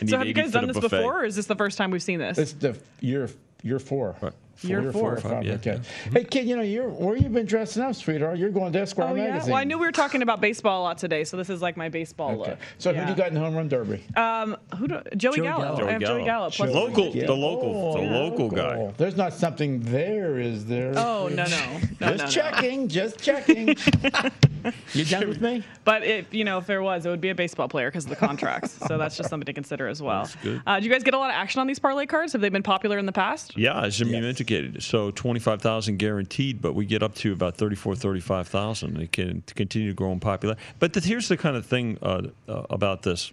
So 0.06 0.18
have 0.18 0.26
you 0.26 0.34
guys 0.34 0.52
done 0.52 0.68
this 0.68 0.78
before, 0.78 1.22
or 1.22 1.24
is 1.24 1.36
this 1.36 1.46
the 1.46 1.56
first 1.56 1.76
time 1.76 1.90
we've 1.90 2.02
seen 2.02 2.20
this? 2.20 2.38
It's 2.38 2.52
the 2.52 2.78
year 3.00 3.28
year 3.62 3.78
four. 3.78 4.16
Right. 4.20 4.32
Year 4.62 4.92
four. 4.92 5.14
or 5.14 5.20
five. 5.20 5.44
yeah. 5.44 5.54
Okay. 5.54 5.80
Hey, 6.12 6.24
kid, 6.24 6.46
you 6.46 6.56
know, 6.56 6.62
you're 6.62 6.88
where 6.88 7.16
you 7.16 7.28
been 7.28 7.46
dressing 7.46 7.82
up, 7.82 7.94
sweetheart? 7.94 8.38
You're 8.38 8.50
going 8.50 8.72
to 8.72 8.80
Esquire 8.80 9.08
Oh 9.10 9.14
yeah. 9.14 9.30
magazine. 9.30 9.52
Well, 9.52 9.60
I 9.60 9.64
knew 9.64 9.78
we 9.78 9.86
were 9.86 9.92
talking 9.92 10.22
about 10.22 10.40
baseball 10.40 10.82
a 10.82 10.84
lot 10.84 10.98
today, 10.98 11.24
so 11.24 11.36
this 11.36 11.48
is 11.50 11.62
like 11.62 11.76
my 11.76 11.88
baseball 11.88 12.30
Okay. 12.40 12.50
look. 12.50 12.58
So 12.78 12.90
yeah. 12.90 13.00
who 13.00 13.04
do 13.06 13.10
you 13.12 13.16
got 13.16 13.28
in 13.28 13.34
the 13.34 13.40
home 13.40 13.54
run 13.54 13.68
derby? 13.68 14.02
Um, 14.16 14.56
who 14.76 14.88
do, 14.88 15.00
Joey, 15.16 15.36
Joey 15.36 15.46
Gallo. 15.46 15.76
Gallo. 15.76 15.88
I 15.88 15.92
have 15.92 16.00
Joey 16.02 16.24
Gallo. 16.24 16.50
Plus 16.50 16.70
local, 16.74 17.08
Yeah. 17.16 17.26
the 17.26 17.32
local, 17.34 17.92
the 17.94 18.00
Oh, 18.00 18.28
local 18.28 18.50
guy. 18.50 18.92
There's 18.96 19.16
not 19.16 19.32
something 19.32 19.80
there, 19.80 20.38
is 20.38 20.66
there? 20.66 20.92
Oh 20.96 21.28
no 21.28 21.44
no 21.44 21.46
no 21.46 21.46
just 21.46 22.00
no, 22.00 22.14
no. 22.16 22.26
checking, 22.26 22.88
just 22.88 23.18
checking. 23.20 23.68
you 24.94 25.04
done 25.04 25.28
with 25.28 25.40
me? 25.40 25.62
But 25.84 26.04
if 26.04 26.32
you 26.34 26.44
know, 26.44 26.58
if 26.58 26.66
there 26.66 26.82
was, 26.82 27.06
it 27.06 27.10
would 27.10 27.20
be 27.20 27.30
a 27.30 27.34
baseball 27.34 27.68
player 27.68 27.88
because 27.90 28.04
of 28.04 28.10
the 28.10 28.16
contracts. 28.16 28.72
so 28.86 28.98
that's 28.98 29.16
just 29.16 29.30
something 29.30 29.46
to 29.46 29.52
consider 29.52 29.88
as 29.88 30.02
well. 30.02 30.28
good. 30.42 30.60
Uh, 30.66 30.78
do 30.80 30.86
you 30.86 30.92
guys 30.92 31.02
get 31.02 31.14
a 31.14 31.18
lot 31.18 31.30
of 31.30 31.34
action 31.34 31.60
on 31.60 31.66
these 31.66 31.78
parlay 31.78 32.06
cards? 32.06 32.32
Have 32.32 32.40
they 32.42 32.48
been 32.50 32.62
popular 32.62 32.98
in 32.98 33.06
the 33.06 33.12
past? 33.12 33.56
Yeah, 33.56 33.80
as 33.82 33.96
Jimmy 33.96 34.20
indicated. 34.50 34.82
So 34.82 35.10
25,000 35.10 35.98
guaranteed, 35.98 36.60
but 36.60 36.74
we 36.74 36.86
get 36.86 37.02
up 37.02 37.14
to 37.16 37.32
about 37.32 37.56
34, 37.56 37.96
35,000. 37.96 38.96
It 39.00 39.12
can 39.12 39.42
continue 39.54 39.88
to 39.88 39.94
grow 39.94 40.12
in 40.12 40.20
popularity. 40.20 40.62
But 40.78 40.92
the, 40.92 41.00
here's 41.00 41.28
the 41.28 41.36
kind 41.36 41.56
of 41.56 41.66
thing 41.66 41.98
uh, 42.02 42.22
uh, 42.48 42.62
about 42.70 43.02
this. 43.02 43.32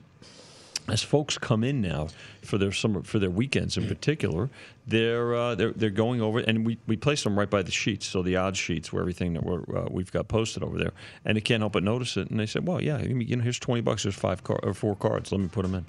As 0.90 1.04
folks 1.04 1.38
come 1.38 1.66
in 1.66 1.82
now 1.82 2.08
for 2.42 2.58
their 2.58 2.72
summer 2.72 3.04
for 3.04 3.20
their 3.20 3.30
weekends 3.30 3.76
in 3.76 3.90
particular, 3.90 4.50
they're 4.88 5.36
uh, 5.36 5.54
they're 5.54 5.74
they're 5.74 5.90
going 5.90 6.22
over 6.22 6.40
and 6.40 6.66
we, 6.66 6.78
we 6.88 6.96
place 6.96 7.26
them 7.26 7.38
right 7.38 7.50
by 7.50 7.62
the 7.62 7.74
sheets, 7.74 8.06
so 8.06 8.22
the 8.22 8.38
odds 8.38 8.58
sheets 8.58 8.94
where 8.94 9.02
everything 9.02 9.34
that 9.34 9.44
we're, 9.44 9.64
uh, 9.78 9.90
we've 9.92 10.14
got 10.14 10.30
posted 10.30 10.64
over 10.64 10.78
there, 10.78 10.94
and 11.26 11.36
they 11.36 11.42
can't 11.42 11.62
help 11.62 11.74
but 11.74 11.84
notice 11.84 12.16
it. 12.16 12.30
And 12.30 12.40
they 12.40 12.46
said, 12.46 12.66
"Well, 12.66 12.82
yeah, 12.82 13.02
you 13.02 13.36
know, 13.36 13.44
here's 13.44 13.60
twenty 13.60 13.82
bucks, 13.82 14.04
there's 14.04 14.16
five 14.16 14.46
car- 14.46 14.62
or 14.64 14.74
four 14.74 14.96
cards. 14.96 15.34
Let 15.34 15.42
me 15.42 15.50
put 15.50 15.64
them 15.64 15.76
in." 15.76 15.86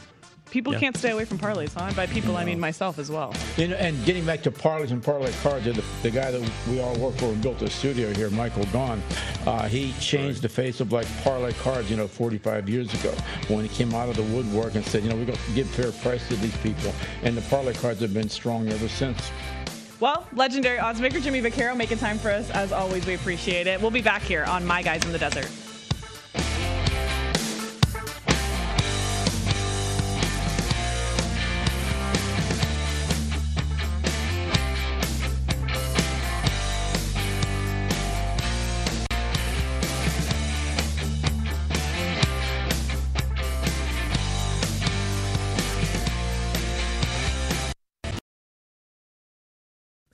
People 0.50 0.72
Yeah. 0.72 0.80
can't 0.80 0.96
stay 0.96 1.10
away 1.10 1.24
from 1.24 1.38
parlays, 1.38 1.74
huh? 1.74 1.84
And 1.86 1.96
by 1.96 2.06
people, 2.06 2.36
I 2.36 2.44
mean 2.44 2.58
myself 2.58 2.98
as 2.98 3.10
well. 3.10 3.34
You 3.56 3.68
know, 3.68 3.76
and 3.76 4.02
getting 4.04 4.24
back 4.24 4.42
to 4.44 4.50
parlays 4.50 4.90
and 4.90 5.02
parlay 5.02 5.32
cards, 5.42 5.66
the, 5.66 5.84
the 6.02 6.10
guy 6.10 6.30
that 6.30 6.50
we 6.68 6.80
all 6.80 6.94
work 6.96 7.14
for 7.16 7.26
and 7.26 7.42
built 7.42 7.58
the 7.58 7.68
studio 7.70 8.12
here, 8.14 8.30
Michael 8.30 8.64
Gaughan, 8.66 9.00
uh, 9.46 9.68
he 9.68 9.92
changed 10.00 10.42
the 10.42 10.48
face 10.48 10.80
of 10.80 10.92
like 10.92 11.06
parlay 11.22 11.52
cards, 11.52 11.90
you 11.90 11.96
know, 11.96 12.08
45 12.08 12.68
years 12.68 12.92
ago 12.94 13.12
when 13.48 13.62
he 13.64 13.68
came 13.68 13.94
out 13.94 14.08
of 14.08 14.16
the 14.16 14.22
woodwork 14.34 14.74
and 14.74 14.84
said, 14.84 15.02
you 15.02 15.10
know, 15.10 15.16
we're 15.16 15.26
going 15.26 15.38
to 15.38 15.52
give 15.52 15.68
fair 15.68 15.92
price 15.92 16.26
to 16.28 16.36
these 16.36 16.56
people. 16.58 16.92
And 17.22 17.36
the 17.36 17.42
parlay 17.42 17.74
cards 17.74 18.00
have 18.00 18.14
been 18.14 18.28
strong 18.28 18.68
ever 18.68 18.88
since. 18.88 19.30
Well, 20.00 20.26
legendary 20.32 20.78
oddsmaker 20.78 21.20
Jimmy 21.20 21.42
Vaccaro 21.42 21.76
making 21.76 21.98
time 21.98 22.18
for 22.18 22.30
us. 22.30 22.50
As 22.50 22.70
always, 22.72 23.04
we 23.04 23.14
appreciate 23.14 23.66
it. 23.66 23.80
We'll 23.80 23.90
be 23.90 24.00
back 24.02 24.22
here 24.22 24.44
on 24.44 24.64
My 24.64 24.80
Guys 24.82 25.04
in 25.04 25.10
the 25.12 25.18
Desert. 25.18 25.48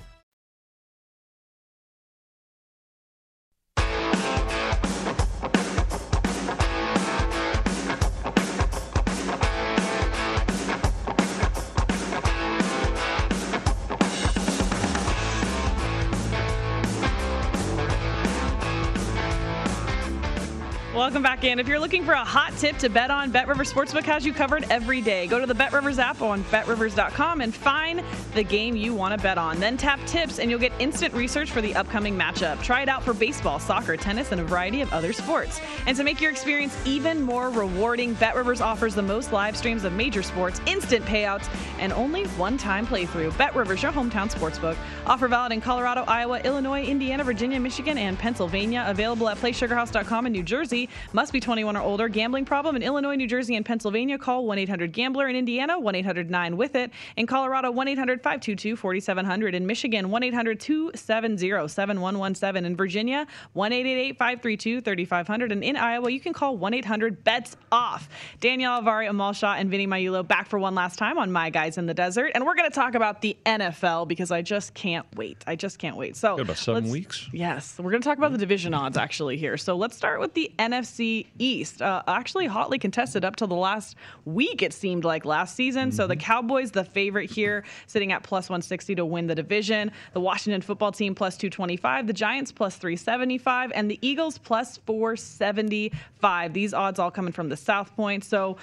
Welcome 21.21 21.37
back 21.37 21.43
in. 21.43 21.59
If 21.59 21.67
you're 21.67 21.79
looking 21.79 22.03
for 22.03 22.13
a 22.13 22.25
hot 22.25 22.51
tip 22.57 22.79
to 22.79 22.89
bet 22.89 23.11
on, 23.11 23.29
Bet 23.29 23.47
Rivers 23.47 23.71
Sportsbook 23.71 24.05
has 24.05 24.25
you 24.25 24.33
covered 24.33 24.65
every 24.71 25.01
day. 25.01 25.27
Go 25.27 25.39
to 25.39 25.45
the 25.45 25.53
Bet 25.53 25.71
Rivers 25.71 25.99
app 25.99 26.19
on 26.23 26.41
betrivers.com 26.49 27.41
and 27.41 27.53
find 27.53 28.03
the 28.33 28.43
game 28.43 28.75
you 28.75 28.95
want 28.95 29.15
to 29.15 29.21
bet 29.21 29.37
on. 29.37 29.59
Then 29.59 29.77
tap 29.77 29.99
tips 30.07 30.39
and 30.39 30.49
you'll 30.49 30.59
get 30.59 30.71
instant 30.79 31.13
research 31.13 31.51
for 31.51 31.61
the 31.61 31.75
upcoming 31.75 32.17
matchup. 32.17 32.59
Try 32.63 32.81
it 32.81 32.89
out 32.89 33.03
for 33.03 33.13
baseball, 33.13 33.59
soccer, 33.59 33.95
tennis, 33.97 34.31
and 34.31 34.41
a 34.41 34.43
variety 34.43 34.81
of 34.81 34.91
other 34.91 35.13
sports. 35.13 35.61
And 35.85 35.95
to 35.95 36.03
make 36.03 36.19
your 36.21 36.31
experience 36.31 36.75
even 36.85 37.21
more 37.21 37.51
rewarding, 37.51 38.15
Bet 38.15 38.35
Rivers 38.35 38.59
offers 38.59 38.95
the 38.95 39.03
most 39.03 39.31
live 39.31 39.55
streams 39.55 39.83
of 39.83 39.93
major 39.93 40.23
sports, 40.23 40.59
instant 40.65 41.05
payouts, 41.05 41.47
and 41.77 41.93
only 41.93 42.23
one-time 42.29 42.87
playthrough. 42.87 43.37
Bet 43.37 43.55
Rivers, 43.55 43.83
your 43.83 43.91
hometown 43.91 44.33
sportsbook. 44.33 44.75
Offer 45.05 45.27
valid 45.27 45.51
in 45.51 45.61
Colorado, 45.61 46.03
Iowa, 46.07 46.39
Illinois, 46.39 46.83
Indiana, 46.83 47.23
Virginia, 47.23 47.59
Michigan, 47.59 47.99
and 47.99 48.17
Pennsylvania. 48.17 48.85
Available 48.87 49.29
at 49.29 49.37
PlaySugarHouse.com 49.37 50.25
in 50.25 50.31
New 50.31 50.41
Jersey. 50.41 50.89
Must 51.13 51.33
be 51.33 51.41
21 51.41 51.75
or 51.75 51.81
older. 51.81 52.07
Gambling 52.07 52.45
problem 52.45 52.77
in 52.77 52.83
Illinois, 52.83 53.15
New 53.15 53.27
Jersey, 53.27 53.55
and 53.55 53.65
Pennsylvania. 53.65 54.17
Call 54.17 54.45
1 54.45 54.57
800 54.59 54.93
Gambler. 54.93 55.27
In 55.27 55.35
Indiana, 55.35 55.77
1 55.77 55.95
800 55.95 56.29
9 56.31 56.55
with 56.55 56.75
it. 56.75 56.91
In 57.17 57.27
Colorado, 57.27 57.69
1 57.69 57.87
800 57.89 58.23
522 58.23 58.77
4700. 58.77 59.53
In 59.53 59.65
Michigan, 59.65 60.09
1 60.09 60.23
800 60.23 60.59
270 60.59 61.67
7117. 61.67 62.65
In 62.65 62.75
Virginia, 62.77 63.27
1 63.53 63.73
888 63.73 64.17
532 64.17 64.81
3500. 64.81 65.51
And 65.51 65.63
in 65.63 65.75
Iowa, 65.75 66.09
you 66.09 66.21
can 66.21 66.31
call 66.31 66.55
1 66.55 66.73
800 66.75 67.23
BETS 67.25 67.57
OFF. 67.73 68.07
Danielle 68.39 68.81
Alvari, 68.81 69.09
Amal 69.09 69.33
Shah, 69.33 69.55
and 69.55 69.69
Vinny 69.69 69.87
Magliulo 69.87 70.25
back 70.25 70.47
for 70.47 70.59
one 70.59 70.75
last 70.75 70.97
time 70.97 71.17
on 71.17 71.29
My 71.29 71.49
Guys 71.49 71.77
in 71.77 71.87
the 71.87 71.93
Desert. 71.93 72.31
And 72.35 72.45
we're 72.45 72.55
going 72.55 72.69
to 72.69 72.75
talk 72.75 72.95
about 72.95 73.21
the 73.21 73.35
NFL 73.45 74.07
because 74.07 74.31
I 74.31 74.41
just 74.41 74.73
can't 74.73 75.05
wait. 75.17 75.43
I 75.45 75.57
just 75.57 75.77
can't 75.77 75.97
wait. 75.97 76.15
So, 76.15 76.37
Got 76.37 76.43
about 76.43 76.57
7 76.57 76.89
weeks. 76.89 77.27
Yes, 77.33 77.77
we're 77.77 77.91
going 77.91 78.01
to 78.01 78.07
talk 78.07 78.17
about 78.17 78.31
the 78.31 78.37
division 78.37 78.73
odds 78.73 78.95
actually 78.95 79.35
here. 79.35 79.57
So 79.57 79.75
let's 79.75 79.97
start 79.97 80.21
with 80.21 80.33
the 80.33 80.51
NFC 80.57 81.00
East. 81.01 81.81
Uh, 81.81 82.03
actually, 82.07 82.47
hotly 82.47 82.79
contested 82.79 83.25
up 83.25 83.35
till 83.35 83.47
the 83.47 83.55
last 83.55 83.95
week, 84.25 84.61
it 84.61 84.73
seemed 84.73 85.03
like 85.03 85.25
last 85.25 85.55
season. 85.55 85.91
So 85.91 86.07
the 86.07 86.15
Cowboys, 86.15 86.71
the 86.71 86.83
favorite 86.83 87.29
here, 87.29 87.63
sitting 87.87 88.11
at 88.11 88.23
plus 88.23 88.49
160 88.49 88.95
to 88.95 89.05
win 89.05 89.27
the 89.27 89.35
division. 89.35 89.91
The 90.13 90.21
Washington 90.21 90.61
football 90.61 90.91
team 90.91 91.15
plus 91.15 91.37
225. 91.37 92.07
The 92.07 92.13
Giants 92.13 92.51
plus 92.51 92.75
375. 92.75 93.71
And 93.73 93.89
the 93.89 93.99
Eagles 94.01 94.37
plus 94.37 94.77
475. 94.85 96.53
These 96.53 96.73
odds 96.73 96.99
all 96.99 97.11
coming 97.11 97.33
from 97.33 97.49
the 97.49 97.57
South 97.57 97.95
Point. 97.95 98.23
So 98.23 98.57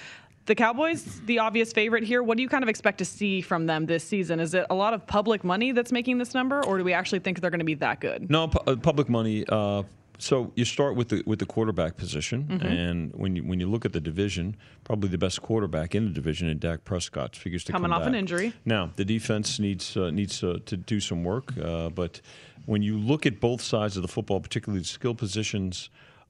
the 0.49 0.55
Cowboys, 0.55 1.21
the 1.27 1.41
obvious 1.41 1.73
favorite 1.75 2.05
here. 2.05 2.23
What 2.23 2.39
do 2.39 2.43
you 2.43 2.49
kind 2.49 2.63
of 2.63 2.71
expect 2.71 2.99
to 2.99 3.05
see 3.05 3.43
from 3.43 3.67
them 3.67 3.85
this 3.85 4.03
season? 4.03 4.41
Is 4.41 4.55
it 4.55 4.67
a 4.71 4.75
lot 4.75 4.95
of 4.95 5.07
public 5.07 5.45
money 5.45 5.73
that's 5.73 5.93
making 5.93 6.17
this 6.17 6.33
number, 6.33 6.65
or 6.65 6.79
do 6.79 6.85
we 6.85 6.95
actually 6.95 7.19
think 7.19 7.41
they're 7.41 7.51
going 7.51 7.59
to 7.61 7.67
be 7.67 7.75
that 7.75 8.01
good? 8.01 8.31
No, 8.31 8.49
pu- 8.49 8.73
uh, 8.73 8.77
public 8.77 9.11
money. 9.11 9.45
Uh, 9.47 9.83
so 10.19 10.53
you 10.57 10.65
start 10.65 10.97
with 10.97 11.09
the 11.09 11.23
with 11.27 11.39
the 11.39 11.47
quarterback 11.47 11.97
position, 11.97 12.45
Mhm. 12.51 12.65
and 12.65 13.13
when 13.15 13.37
you 13.37 13.45
when 13.45 13.61
you 13.61 13.69
look 13.69 13.85
at 13.85 13.93
the 13.93 14.01
division, 14.01 14.57
probably 14.85 15.09
the 15.09 15.19
best 15.19 15.41
quarterback 15.43 15.95
in 15.95 16.05
the 16.05 16.11
division, 16.11 16.49
in 16.49 16.59
Dak 16.59 16.85
Prescott, 16.85 17.37
figures 17.37 17.65
to 17.65 17.73
Coming 17.73 17.91
come 17.91 18.01
off 18.01 18.07
an 18.07 18.15
injury. 18.15 18.53
Now 18.65 18.91
the 18.97 19.05
defense 19.05 19.59
needs 19.59 19.97
uh, 19.97 20.11
needs 20.11 20.43
uh, 20.43 20.59
to 20.67 20.77
do 20.77 21.01
some 21.01 21.25
work, 21.25 21.57
uh, 21.59 21.89
but 21.91 22.21
when 22.67 22.83
you 22.83 22.99
look 22.99 23.25
at 23.27 23.41
both 23.41 23.63
sides 23.63 23.97
of 23.97 24.03
the 24.03 24.09
football, 24.09 24.41
particularly 24.41 24.81
the 24.81 24.89
skill 24.89 25.15
positions 25.15 25.89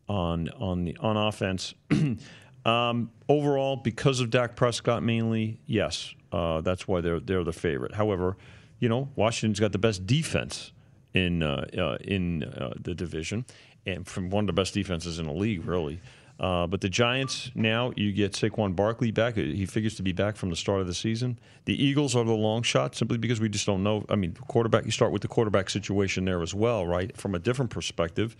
on 0.09 0.49
on 0.51 0.85
the 0.85 0.97
on 1.01 1.17
offense. 1.17 1.75
Um, 2.65 3.11
overall, 3.31 3.77
because 3.77 4.21
of 4.21 4.29
Dak 4.29 4.55
Prescott 4.55 5.03
mainly, 5.03 5.59
yes, 5.65 6.15
uh, 6.33 6.61
that's 6.61 6.87
why 6.87 7.01
they're 7.01 7.21
they're 7.21 7.45
the 7.45 7.53
favorite. 7.53 7.95
However, 7.95 8.37
you 8.79 8.89
know 8.91 9.09
Washington's 9.17 9.61
got 9.61 9.73
the 9.73 9.79
best 9.79 10.07
defense 10.07 10.73
in 11.15 11.43
uh, 11.43 11.67
uh, 11.79 11.97
in 12.03 12.45
uh, 12.45 12.75
the 12.79 12.95
division, 12.95 13.47
and 13.89 14.07
from 14.07 14.31
one 14.31 14.45
of 14.45 14.47
the 14.47 14.53
best 14.53 14.75
defenses 14.75 15.19
in 15.19 15.27
the 15.27 15.33
league, 15.33 15.65
really. 15.65 16.01
Uh, 16.41 16.69
but 16.69 16.81
the 16.81 16.89
Giants 16.89 17.51
now 17.57 17.93
you 17.97 18.13
get 18.13 18.33
Saquon 18.33 18.77
Barkley 18.77 19.11
back. 19.11 19.35
He 19.35 19.67
figures 19.67 19.97
to 19.97 20.03
be 20.03 20.13
back 20.13 20.37
from 20.37 20.51
the 20.51 20.57
start 20.57 20.81
of 20.81 20.87
the 20.87 20.95
season. 20.95 21.37
The 21.65 21.83
Eagles 21.83 22.15
are 22.15 22.25
the 22.25 22.33
long 22.33 22.63
shot 22.63 22.95
simply 22.95 23.19
because 23.19 23.41
we 23.41 23.49
just 23.49 23.67
don't 23.67 23.83
know. 23.83 24.05
I 24.09 24.15
mean, 24.15 24.35
quarterback. 24.47 24.85
You 24.85 24.93
start 24.93 25.11
with 25.11 25.23
the 25.23 25.29
quarterback 25.29 25.69
situation 25.69 26.25
there 26.25 26.41
as 26.41 26.55
well, 26.55 26.87
right? 26.87 27.17
From 27.17 27.35
a 27.35 27.41
different 27.41 27.73
perspective 27.73 28.37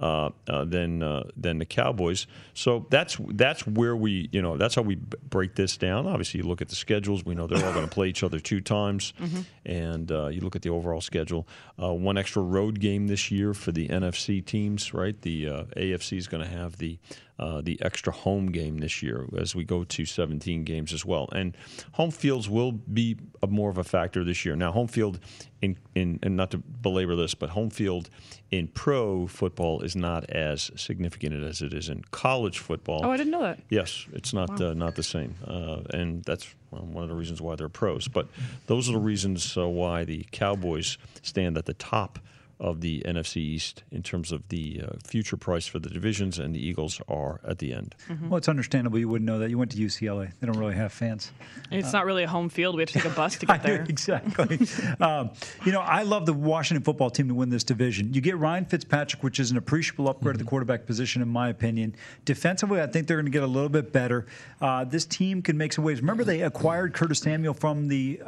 uh, 0.00 0.30
uh, 0.48 0.64
than 0.64 1.02
uh, 1.02 1.24
than 1.36 1.58
the 1.58 1.64
Cowboys. 1.66 2.26
So 2.54 2.86
that's 2.90 3.16
that's 3.34 3.66
where 3.66 3.94
we 3.94 4.28
you 4.32 4.40
know 4.42 4.56
that's 4.56 4.74
how 4.74 4.82
we 4.82 4.94
b- 4.96 5.16
break 5.28 5.54
this 5.54 5.76
down. 5.76 6.06
Obviously, 6.06 6.40
you 6.40 6.46
look 6.46 6.62
at 6.62 6.68
the 6.68 6.74
schedules. 6.76 7.24
We 7.24 7.34
know 7.34 7.46
they're 7.46 7.64
all 7.64 7.72
going 7.74 7.84
to 7.88 7.94
play 7.94 8.08
each 8.08 8.22
other 8.22 8.40
two 8.40 8.60
times, 8.60 9.12
Mhm. 9.20 9.44
and 9.66 10.10
uh, 10.12 10.28
you 10.28 10.40
look 10.40 10.56
at 10.56 10.62
the 10.62 10.70
overall 10.70 11.00
schedule. 11.00 11.46
Uh, 11.80 11.92
one 11.92 12.16
extra 12.18 12.42
road 12.42 12.80
game 12.80 13.06
this 13.08 13.30
year 13.30 13.54
for 13.54 13.72
the 13.72 13.88
NFC 13.88 14.44
teams, 14.44 14.92
right? 14.94 15.20
The 15.20 15.48
uh, 15.48 15.64
AFC 15.76 16.16
is 16.16 16.26
going 16.28 16.42
to 16.42 16.50
have 16.50 16.78
the 16.78 16.98
uh, 17.38 17.60
the 17.62 17.78
extra 17.82 18.12
home 18.12 18.52
game 18.52 18.78
this 18.78 19.02
year 19.02 19.26
as 19.38 19.54
we 19.54 19.64
go 19.64 19.82
to 19.84 20.04
17 20.04 20.62
games 20.64 20.92
as 20.92 21.06
well. 21.06 21.26
And 21.32 21.56
home 21.92 22.10
fields 22.10 22.50
will 22.50 22.72
be 22.72 23.16
a 23.42 23.46
more 23.46 23.70
of 23.70 23.78
a 23.78 23.84
factor 23.84 24.24
this 24.24 24.44
year. 24.44 24.56
Now, 24.56 24.72
home 24.72 24.88
field 24.88 25.18
in, 25.62 25.76
in 25.94 26.18
and 26.22 26.36
not 26.36 26.50
to 26.52 26.58
belabor 26.58 27.16
this, 27.16 27.34
but 27.34 27.50
home 27.50 27.70
field 27.70 28.08
in 28.50 28.68
pro 28.68 29.26
football 29.26 29.82
is 29.82 29.94
not 29.94 30.28
as 30.30 30.70
significant 30.76 31.34
as 31.42 31.60
it 31.62 31.74
is 31.74 31.88
in 31.88 32.02
college 32.10 32.58
football. 32.58 33.00
Oh, 33.04 33.10
I 33.10 33.16
didn't 33.16 33.32
know 33.32 33.42
that. 33.42 33.60
Yes, 33.68 34.06
it's 34.12 34.32
not 34.32 34.58
Wow. 34.60 34.70
uh, 34.70 34.74
not 34.74 34.94
the 34.94 35.02
same, 35.02 35.34
uh, 35.46 35.80
and 35.92 36.22
that's 36.24 36.54
well, 36.70 36.82
one 36.82 37.02
of 37.04 37.10
the 37.10 37.16
reasons 37.16 37.40
why 37.40 37.56
they're 37.56 37.68
pros. 37.68 38.08
But 38.08 38.26
those 38.66 38.88
are 38.88 38.92
the 38.92 38.98
reasons 38.98 39.56
uh, 39.56 39.68
why 39.68 40.04
the 40.04 40.26
Cowboys 40.30 40.98
stand 41.22 41.58
at 41.58 41.66
the 41.66 41.74
top 41.74 42.18
of 42.60 42.82
the 42.82 43.02
NFC 43.06 43.38
East 43.38 43.82
in 43.90 44.02
terms 44.02 44.30
of 44.30 44.46
the 44.48 44.82
uh, 44.86 44.96
future 45.04 45.36
price 45.36 45.66
for 45.66 45.78
the 45.78 45.88
divisions, 45.88 46.38
and 46.38 46.54
the 46.54 46.64
Eagles 46.64 47.00
are 47.08 47.40
at 47.44 47.58
the 47.58 47.72
end. 47.72 47.94
Well, 48.28 48.36
it's 48.36 48.48
understandable 48.48 48.98
you 48.98 49.08
wouldn't 49.08 49.26
know 49.26 49.38
that. 49.38 49.48
You 49.48 49.58
went 49.58 49.70
to 49.72 49.78
UCLA. 49.78 50.30
They 50.38 50.46
don't 50.46 50.58
really 50.58 50.74
have 50.74 50.92
fans. 50.92 51.32
It's 51.70 51.92
not 51.92 52.04
really 52.04 52.24
a 52.24 52.28
home 52.28 52.50
field. 52.50 52.76
We 52.76 52.82
have 52.82 52.90
to 52.90 52.94
take 53.00 53.10
a 53.10 53.14
bus 53.14 53.36
to 53.38 53.46
get 53.46 53.62
there. 53.64 53.86
exactly. 53.88 54.60
um, 55.00 55.30
you 55.64 55.72
know, 55.72 55.80
I 55.80 56.02
love 56.02 56.26
the 56.26 56.34
Washington 56.34 56.84
football 56.84 57.10
team 57.10 57.28
to 57.28 57.34
win 57.34 57.48
this 57.48 57.64
division. 57.64 58.12
You 58.12 58.20
get 58.20 58.36
Ryan 58.36 58.66
Fitzpatrick, 58.66 59.22
which 59.22 59.40
is 59.40 59.50
an 59.50 59.56
appreciable 59.56 60.08
upgrade 60.08 60.36
at 60.36 60.38
the 60.38 60.44
quarterback 60.44 60.86
position, 60.86 61.22
in 61.22 61.28
my 61.28 61.48
opinion. 61.48 61.94
Defensively, 62.24 62.80
I 62.80 62.86
think 62.86 63.06
they're 63.06 63.16
going 63.16 63.24
to 63.24 63.30
get 63.30 63.42
a 63.42 63.46
little 63.46 63.68
bit 63.70 63.92
better. 63.92 64.26
Uh, 64.60 64.84
this 64.84 65.06
team 65.06 65.40
can 65.40 65.56
make 65.56 65.72
some 65.72 65.84
waves. 65.84 66.00
Remember, 66.00 66.24
they 66.24 66.42
acquired 66.42 66.92
Curtis 66.92 67.20
Samuel 67.20 67.54
from 67.54 67.88
the. 67.88 68.20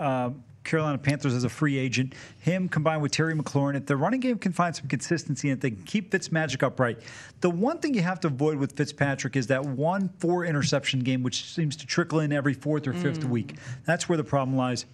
Carolina 0.64 0.98
Panthers 0.98 1.34
as 1.34 1.44
a 1.44 1.48
free 1.48 1.78
agent. 1.78 2.14
Him 2.38 2.68
combined 2.68 3.02
with 3.02 3.12
Terry 3.12 3.34
McLaurin. 3.34 3.76
If 3.76 3.86
the 3.86 3.96
running 3.96 4.20
game 4.20 4.38
can 4.38 4.52
find 4.52 4.74
some 4.74 4.86
consistency 4.88 5.50
and 5.50 5.58
if 5.58 5.62
they 5.62 5.70
can 5.70 5.84
keep 5.84 6.10
Fitzmagic 6.10 6.62
upright, 6.62 6.98
the 7.40 7.50
one 7.50 7.78
thing 7.78 7.94
you 7.94 8.02
have 8.02 8.20
to 8.20 8.28
avoid 8.28 8.56
with 8.58 8.76
Fitzpatrick 8.76 9.36
is 9.36 9.48
that 9.48 9.64
one 9.64 10.10
four 10.18 10.44
interception 10.44 11.00
game, 11.00 11.22
which 11.22 11.44
seems 11.52 11.76
to 11.76 11.86
trickle 11.86 12.20
in 12.20 12.32
every 12.32 12.54
fourth 12.54 12.86
or 12.86 12.92
fifth 12.92 13.20
Mm. 13.20 13.30
week. 13.30 13.56
That's 13.84 14.08
where 14.08 14.16
the 14.16 14.24
problem 14.24 14.56
lies. 14.56 14.86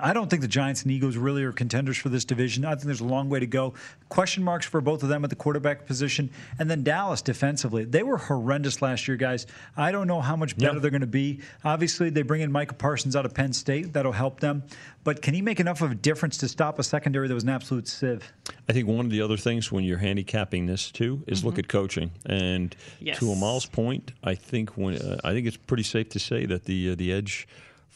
I 0.00 0.12
don't 0.12 0.30
think 0.30 0.42
the 0.42 0.48
Giants 0.48 0.82
and 0.84 0.92
Eagles 0.92 1.16
really 1.16 1.42
are 1.42 1.50
contenders 1.50 1.96
for 1.96 2.08
this 2.08 2.24
division. 2.24 2.64
I 2.64 2.70
think 2.76 2.84
there's 2.84 3.00
a 3.00 3.04
long 3.04 3.28
way 3.28 3.40
to 3.40 3.46
go. 3.48 3.74
Question 4.08 4.44
marks 4.44 4.64
for 4.64 4.80
both 4.80 5.02
of 5.02 5.08
them 5.08 5.24
at 5.24 5.30
the 5.30 5.34
quarterback 5.34 5.86
position. 5.86 6.30
And 6.60 6.70
then 6.70 6.84
Dallas 6.84 7.20
defensively. 7.20 7.84
They 7.84 8.04
were 8.04 8.16
horrendous 8.16 8.80
last 8.80 9.08
year, 9.08 9.16
guys. 9.16 9.46
I 9.76 9.90
don't 9.90 10.06
know 10.06 10.20
how 10.20 10.36
much 10.36 10.56
better 10.56 10.78
they're 10.78 10.92
going 10.92 11.00
to 11.00 11.06
be. 11.08 11.40
Obviously, 11.64 12.10
they 12.10 12.22
bring 12.22 12.42
in 12.42 12.52
Micah 12.52 12.74
Parsons 12.74 13.16
out 13.16 13.26
of 13.26 13.34
Penn 13.34 13.52
State. 13.52 13.92
That'll 13.92 14.12
help 14.12 14.38
them. 14.38 14.62
But 15.02 15.20
can 15.20 15.34
he 15.34 15.42
make 15.42 15.58
enough 15.58 15.82
of 15.82 15.90
a 15.90 15.94
difference 15.96 16.36
to 16.38 16.48
stop 16.48 16.78
a 16.78 16.84
secondary 16.84 17.26
that 17.26 17.34
was 17.34 17.42
an 17.42 17.50
absolute 17.50 17.88
sieve? 17.88 18.32
I 18.68 18.72
think 18.72 18.86
one 18.86 19.04
of 19.04 19.10
the 19.10 19.20
other 19.20 19.36
things 19.36 19.72
when 19.72 19.82
you're 19.82 19.98
handicapping 19.98 20.66
this 20.66 20.92
too 20.92 21.24
is 21.26 21.44
look 21.44 21.56
Mhm. 21.56 21.60
at 21.60 21.68
coaching. 21.68 22.10
And 22.24 22.76
Yes. 23.00 23.18
to 23.18 23.32
Amal's 23.32 23.66
point, 23.66 24.12
I 24.22 24.36
think 24.36 24.76
when 24.76 24.96
uh, 24.98 25.18
I 25.24 25.32
think 25.32 25.48
it's 25.48 25.56
pretty 25.56 25.82
safe 25.82 26.08
to 26.10 26.20
say 26.20 26.46
that 26.46 26.66
the 26.66 26.90
uh, 26.90 26.94
the 26.94 27.12
edge 27.12 27.48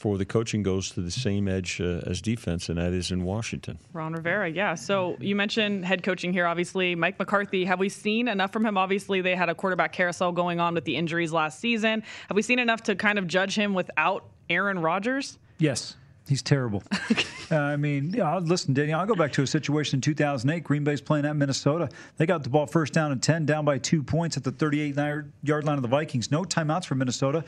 for 0.02 0.18
the 0.18 0.24
coaching 0.24 0.64
goes 0.64 0.90
to 0.90 1.00
the 1.00 1.12
same 1.12 1.46
edge 1.46 1.80
uh, 1.80 2.00
as 2.06 2.20
defense, 2.20 2.68
and 2.68 2.76
that 2.76 2.92
is 2.92 3.12
in 3.12 3.22
Washington. 3.22 3.78
Ron 3.92 4.14
Rivera, 4.14 4.50
yeah. 4.50 4.74
So 4.74 5.16
you 5.20 5.36
mentioned 5.36 5.84
head 5.84 6.02
coaching 6.02 6.32
here, 6.32 6.44
obviously. 6.44 6.96
Mike 6.96 7.20
McCarthy, 7.20 7.64
have 7.66 7.78
we 7.78 7.88
seen 7.88 8.26
enough 8.26 8.52
from 8.52 8.66
him? 8.66 8.76
Obviously, 8.76 9.20
they 9.20 9.36
had 9.36 9.48
a 9.48 9.54
quarterback 9.54 9.92
carousel 9.92 10.32
going 10.32 10.58
on 10.58 10.74
with 10.74 10.84
the 10.84 10.96
injuries 10.96 11.32
last 11.32 11.60
season. 11.60 12.02
Have 12.26 12.34
we 12.34 12.42
seen 12.42 12.58
enough 12.58 12.82
to 12.82 12.96
kind 12.96 13.16
of 13.16 13.28
judge 13.28 13.54
him 13.54 13.74
without 13.74 14.24
Aaron 14.50 14.80
Rodgers? 14.80 15.38
Yes. 15.58 15.94
He's 16.28 16.42
terrible. 16.42 16.82
uh, 17.50 17.56
I 17.56 17.76
mean, 17.76 18.10
yeah, 18.10 18.38
listen, 18.38 18.74
Danny, 18.74 18.92
I'll 18.92 19.06
go 19.06 19.14
back 19.14 19.32
to 19.32 19.42
a 19.42 19.46
situation 19.46 19.98
in 19.98 20.00
2008. 20.00 20.64
Green 20.64 20.84
Bay's 20.84 21.00
playing 21.00 21.26
at 21.26 21.36
Minnesota. 21.36 21.88
They 22.16 22.26
got 22.26 22.42
the 22.42 22.48
ball 22.48 22.66
first 22.66 22.92
down 22.92 23.12
and 23.12 23.22
10, 23.22 23.46
down 23.46 23.64
by 23.64 23.78
two 23.78 24.02
points 24.02 24.36
at 24.36 24.44
the 24.44 24.52
38 24.52 24.96
yard 25.42 25.64
line 25.64 25.76
of 25.76 25.82
the 25.82 25.88
Vikings. 25.88 26.30
No 26.30 26.42
timeouts 26.42 26.86
for 26.86 26.94
Minnesota 26.94 27.44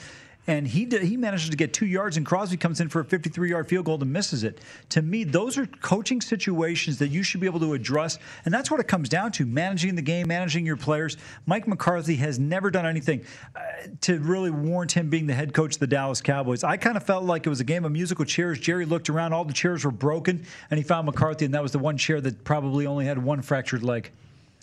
and 0.47 0.67
he 0.67 0.85
he 0.85 1.17
manages 1.17 1.49
to 1.51 1.57
get 1.57 1.73
two 1.73 1.87
yards, 1.87 2.17
and 2.17 2.27
Crosby 2.27 2.57
comes 2.57 2.81
in 2.81 2.89
for 2.89 3.01
a 3.01 3.05
53-yard 3.05 3.69
field 3.69 3.87
goal 3.87 4.01
and 4.01 4.13
misses 4.13 4.45
it. 4.45 4.61
To 4.91 5.03
me, 5.03 5.25
those 5.25 5.57
are 5.57 5.67
coaching 5.67 6.21
situations 6.21 6.99
that 6.99 7.09
you 7.09 7.23
should 7.23 7.41
be 7.41 7.47
able 7.47 7.61
to 7.61 7.73
address, 7.75 8.19
and 8.45 8.53
that's 8.53 8.71
what 8.71 8.81
it 8.81 8.89
comes 8.89 9.09
down 9.09 9.33
to: 9.33 9.47
managing 9.47 9.95
the 9.95 10.03
game, 10.03 10.29
managing 10.29 10.67
your 10.67 10.77
players. 10.77 11.17
Mike 11.47 11.67
McCarthy 11.67 12.17
has 12.17 12.39
never 12.39 12.71
done 12.71 12.87
anything 12.87 13.25
uh, 13.57 13.61
to 14.03 14.19
really 14.19 14.51
warrant 14.51 14.93
him 14.93 15.09
being 15.09 15.27
the 15.27 15.35
head 15.35 15.55
coach 15.55 15.75
of 15.75 15.81
the 15.81 15.87
Dallas 15.87 16.21
Cowboys. 16.21 16.65
I 16.65 16.77
kind 16.77 16.97
of 16.97 17.05
felt 17.05 17.25
like 17.25 17.47
it 17.47 17.49
was 17.49 17.61
a 17.61 17.65
game 17.65 17.85
of 17.85 17.93
musical 17.93 18.25
chairs. 18.25 18.59
Jerry 18.59 18.85
looked 18.85 19.09
around; 19.09 19.33
all 19.33 19.45
the 19.45 19.53
chairs 19.53 19.85
were 19.85 19.91
broken, 19.91 20.45
and 20.71 20.79
he 20.79 20.85
found 20.85 21.07
McCarthy, 21.07 21.45
and 21.45 21.55
that 21.55 21.63
was 21.63 21.73
the 21.73 21.79
one 21.79 21.97
chair 21.97 22.21
that 22.21 22.45
probably 22.45 22.87
only 22.87 23.07
had 23.07 23.19
one 23.19 23.43
fractured 23.43 23.83
leg. 23.83 24.11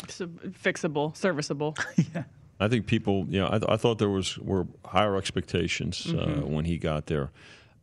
So 0.07 0.27
fixable, 0.27 1.15
serviceable. 1.15 1.75
yeah. 2.15 2.23
I 2.61 2.67
think 2.67 2.85
people, 2.85 3.25
you 3.27 3.39
know, 3.39 3.47
I, 3.47 3.57
th- 3.59 3.65
I 3.69 3.75
thought 3.77 3.97
there 3.97 4.09
was 4.09 4.37
were 4.37 4.67
higher 4.85 5.17
expectations 5.17 6.05
uh, 6.07 6.11
Mm-hmm. 6.13 6.53
when 6.53 6.65
he 6.65 6.77
got 6.77 7.07
there, 7.07 7.31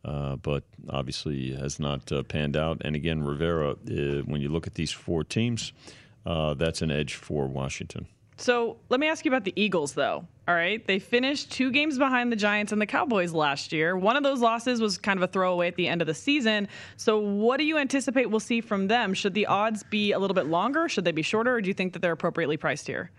uh, 0.05 0.37
but 0.37 0.63
obviously 0.89 1.51
has 1.53 1.79
not 1.79 2.11
uh, 2.11 2.23
panned 2.23 2.55
out. 2.55 2.81
And 2.85 2.95
again, 2.95 3.21
Rivera, 3.23 3.71
uh, 3.71 3.75
when 4.25 4.39
you 4.41 4.49
look 4.49 4.65
at 4.67 4.75
these 4.75 4.91
four 4.91 5.23
teams, 5.23 5.73
uh, 6.25 6.53
that's 6.53 6.81
an 6.81 6.91
edge 6.91 7.13
for 7.15 7.45
Washington. 7.47 8.07
So 8.37 8.77
let 8.87 9.01
me 9.01 9.09
ask 9.09 9.25
you 9.25 9.31
about 9.31 9.43
the 9.43 9.51
Eagles, 9.57 9.93
though. 9.93 10.25
All 10.47 10.55
right. 10.55 10.85
They 10.87 10.97
finished 10.97 11.51
two 11.51 11.71
games 11.71 11.97
behind 11.97 12.31
the 12.31 12.37
Giants 12.37 12.71
and 12.71 12.81
the 12.81 12.85
Cowboys 12.85 13.33
last 13.33 13.73
year. 13.73 13.97
One 13.97 14.15
of 14.15 14.23
those 14.23 14.39
losses 14.39 14.79
was 14.79 14.97
kind 14.97 15.19
of 15.19 15.23
a 15.23 15.27
throwaway 15.27 15.67
at 15.67 15.75
the 15.75 15.89
end 15.89 15.99
of 16.01 16.07
the 16.07 16.13
season. 16.13 16.69
So, 16.95 17.19
what 17.19 17.57
do 17.57 17.65
you 17.65 17.77
anticipate 17.77 18.29
we'll 18.31 18.39
see 18.39 18.61
from 18.61 18.87
them? 18.87 19.13
Should 19.13 19.33
the 19.33 19.45
odds 19.47 19.83
be 19.83 20.13
a 20.13 20.19
little 20.19 20.33
bit 20.35 20.45
longer? 20.45 20.87
Should 20.87 21.03
they 21.03 21.11
be 21.11 21.21
shorter? 21.21 21.55
Or 21.55 21.61
do 21.61 21.67
you 21.67 21.73
think 21.73 21.91
that 21.93 21.99
they're 22.01 22.13
appropriately 22.13 22.55
priced 22.55 22.87
here? 22.87 23.11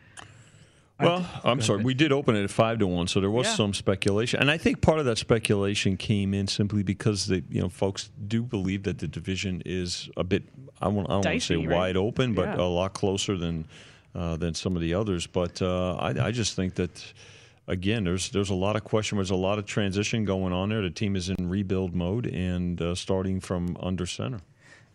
Well, 1.02 1.26
I'm 1.44 1.60
sorry. 1.62 1.82
We 1.82 1.94
did 1.94 2.12
open 2.12 2.36
it 2.36 2.44
at 2.44 2.50
five 2.50 2.78
to 2.80 2.86
one, 2.86 3.06
so 3.06 3.20
there 3.20 3.30
was 3.30 3.46
Yeah. 3.46 3.54
some 3.54 3.74
speculation, 3.74 4.40
and 4.40 4.50
I 4.50 4.58
think 4.58 4.80
part 4.80 4.98
of 4.98 5.04
that 5.06 5.18
speculation 5.18 5.96
came 5.96 6.34
in 6.34 6.46
simply 6.46 6.82
because 6.82 7.26
the 7.26 7.42
you 7.50 7.60
know 7.60 7.68
folks 7.68 8.10
do 8.28 8.42
believe 8.42 8.82
that 8.84 8.98
the 8.98 9.08
division 9.08 9.62
is 9.64 10.08
a 10.16 10.24
bit 10.24 10.44
I, 10.82 10.88
won't- 10.88 11.08
I 11.10 11.14
don't 11.20 11.24
want 11.26 11.40
to 11.40 11.46
say 11.46 11.56
right? 11.56 11.68
wide 11.68 11.96
open, 11.96 12.34
but 12.34 12.48
Yeah. 12.58 12.64
a 12.64 12.68
lot 12.68 12.92
closer 12.94 13.36
than 13.36 13.66
uh, 14.14 14.36
than 14.36 14.54
some 14.54 14.74
of 14.76 14.82
the 14.82 14.94
others. 14.94 15.26
But 15.26 15.62
uh, 15.62 15.94
I, 15.96 16.26
I 16.28 16.30
just 16.32 16.54
think 16.56 16.74
that 16.74 17.12
again, 17.68 18.04
there's 18.04 18.30
there's 18.30 18.50
a 18.50 18.54
lot 18.54 18.74
of 18.76 18.82
question. 18.84 19.16
There's 19.18 19.30
a 19.30 19.36
lot 19.36 19.58
of 19.58 19.66
transition 19.66 20.24
going 20.24 20.52
on 20.52 20.68
there. 20.70 20.82
The 20.82 20.90
team 20.90 21.14
is 21.16 21.28
in 21.28 21.48
rebuild 21.48 21.94
mode 21.94 22.26
and 22.26 22.80
uh, 22.82 22.94
starting 22.94 23.40
from 23.40 23.76
under 23.80 24.06
center. 24.06 24.40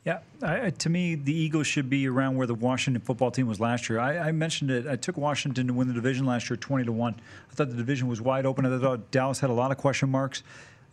Yeah, 0.06 0.20
I, 0.44 0.70
to 0.70 0.90
me, 0.90 1.16
the 1.16 1.34
Eagles 1.34 1.66
should 1.66 1.90
be 1.90 2.08
around 2.08 2.38
where 2.38 2.46
the 2.46 2.54
Washington 2.54 3.02
football 3.02 3.32
team 3.32 3.48
was 3.48 3.60
last 3.60 3.90
year. 3.90 4.00
I, 4.00 4.20
I 4.20 4.32
mentioned 4.32 4.70
it. 4.70 4.86
I 4.86 4.96
took 4.96 5.18
Washington 5.18 5.66
to 5.66 5.74
win 5.74 5.88
the 5.88 5.96
division 5.96 6.28
last 6.28 6.48
year, 6.48 6.58
twenty 6.58 6.86
to 6.86 6.92
one. 6.92 7.16
I 7.52 7.56
thought 7.56 7.70
the 7.70 7.76
division 7.76 8.08
was 8.08 8.22
wide 8.22 8.46
open. 8.46 8.68
I 8.68 8.80
thought 8.80 9.10
Dallas 9.10 9.40
had 9.40 9.50
a 9.50 9.54
lot 9.54 9.72
of 9.72 9.78
question 9.78 10.10
marks. 10.10 10.44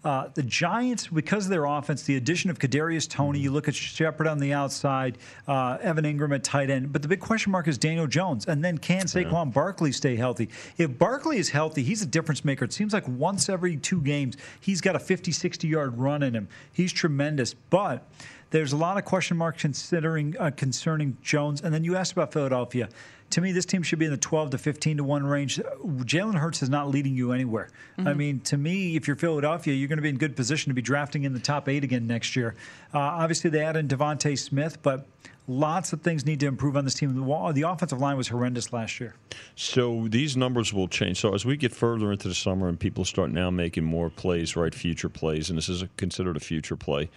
Uh, 0.05 0.29
the 0.35 0.43
Giants, 0.43 1.07
because 1.07 1.45
of 1.45 1.51
their 1.51 1.65
offense, 1.65 2.03
the 2.03 2.17
addition 2.17 2.51
of 2.51 2.59
Kadarius 2.59 3.09
Toney, 3.09 3.39
you 3.39 3.53
look 3.53 3.69
at 3.69 3.75
Shepard 3.75 4.27
on 4.27 4.39
the 4.39 4.53
outside, 4.53 5.17
uh, 5.47 5.79
Evan 5.81 6.05
Engram 6.05 6.35
at 6.35 6.43
tight 6.43 6.71
end, 6.71 6.93
but 6.93 7.03
the 7.03 7.09
big 7.09 7.21
question 7.21 7.53
mark 7.53 7.69
is 7.69 7.79
Daniel 7.79 8.09
Jones, 8.09 8.47
and 8.47 8.65
then 8.65 8.79
can 8.79 9.07
Saquon 9.07 9.53
Barkley 9.53 9.93
stay 9.93 10.17
healthy? 10.17 10.49
If 10.77 10.99
Barkley 10.99 11.39
is 11.39 11.51
healthy, 11.51 11.85
he's 11.85 12.03
a 12.03 12.07
difference 12.07 12.45
maker. 12.45 12.65
It 12.65 12.73
seems 12.73 12.93
like 12.93 13.07
once 13.07 13.49
every 13.49 13.77
two 13.77 14.01
games, 14.01 14.37
he's 14.61 14.81
got 14.81 14.97
a 14.97 14.99
50, 14.99 15.31
60 15.31 15.69
yard 15.69 15.97
run 15.97 16.25
in 16.25 16.35
him. 16.35 16.49
He's 16.73 16.93
tremendous, 16.93 17.55
but 17.55 18.05
there's 18.51 18.73
a 18.73 18.77
lot 18.77 18.99
of 18.99 19.05
question 19.05 19.37
marks 19.37 19.63
considering 19.63 20.37
uh, 20.39 20.51
concerning 20.55 21.17
Jones. 21.23 21.63
And 21.63 21.73
then 21.73 21.85
you 21.85 21.97
asked 21.97 22.13
about 22.13 22.33
Philadelphia. 22.33 22.89
To 23.33 23.41
me, 23.41 23.53
this 23.53 23.65
team 23.65 23.83
should 23.83 23.99
be 23.99 24.05
in 24.05 24.11
the 24.11 24.19
12 24.19 24.51
to 24.51 24.59
15 24.59 24.99
to 24.99 25.05
one 25.05 25.25
range. 25.25 25.59
Jalen 25.59 26.35
Hurts 26.35 26.63
is 26.63 26.69
not 26.69 26.91
leading 26.91 27.17
you 27.17 27.33
anywhere. 27.33 27.71
I 27.99 28.13
mean, 28.13 28.41
to 28.41 28.59
me, 28.59 28.95
if 28.95 29.07
you're 29.07 29.17
Philadelphia, 29.17 29.73
you're 29.73 29.89
going 29.89 29.97
to 29.99 30.03
be 30.03 30.11
in 30.11 30.19
good 30.19 30.37
position 30.37 30.69
to 30.69 30.75
be 30.75 30.83
drafting 30.83 31.25
in 31.25 31.33
the 31.33 31.41
top 31.41 31.67
eight 31.69 31.83
again 31.83 32.07
next 32.07 32.37
year. 32.37 32.55
Uh, 32.93 32.99
obviously, 32.99 33.49
they 33.49 33.65
added 33.65 33.89
DeVonta 33.89 34.39
Smith, 34.39 34.83
but 34.83 35.07
lots 35.49 35.95
of 35.95 36.03
things 36.03 36.27
need 36.27 36.41
to 36.41 36.47
improve 36.47 36.77
on 36.77 36.85
this 36.85 36.95
team. 36.95 37.15
The, 37.15 37.23
wall, 37.23 37.53
the 37.55 37.63
offensive 37.63 38.01
line 38.01 38.19
was 38.19 38.29
horrendous 38.29 38.71
last 38.73 39.01
year. 39.01 39.15
So 39.57 40.09
these 40.09 40.37
numbers 40.37 40.75
will 40.75 40.89
change. 40.89 41.21
So 41.21 41.35
as 41.35 41.47
we 41.47 41.57
get 41.57 41.73
further 41.73 42.13
into 42.13 42.29
the 42.29 42.35
summer 42.35 42.69
and 42.69 42.79
people 42.79 43.05
start 43.05 43.31
now 43.31 43.51
making 43.51 43.85
more 43.85 44.11
plays, 44.11 44.57
right, 44.57 44.75
future 44.75 45.09
plays, 45.09 45.49
and 45.49 45.57
this 45.57 45.69
is 45.69 45.83
a, 45.83 45.89
considered 45.97 46.37
a 46.37 46.41
future 46.41 46.77
play. 46.77 47.09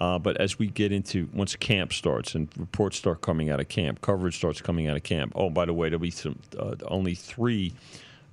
Uh, 0.00 0.18
but 0.18 0.40
as 0.40 0.58
we 0.58 0.66
get 0.66 0.92
into 0.92 1.28
once 1.34 1.54
camp 1.56 1.92
starts 1.92 2.34
and 2.34 2.48
reports 2.56 2.96
start 2.96 3.20
coming 3.20 3.50
out 3.50 3.60
of 3.60 3.68
camp, 3.68 4.00
coverage 4.00 4.36
starts 4.36 4.60
coming 4.60 4.88
out 4.88 4.96
of 4.96 5.02
camp. 5.02 5.32
Oh, 5.34 5.50
by 5.50 5.66
the 5.66 5.74
way, 5.74 5.90
there'll 5.90 6.00
be 6.00 6.10
some, 6.10 6.38
uh, 6.58 6.74
only 6.86 7.14
three 7.14 7.74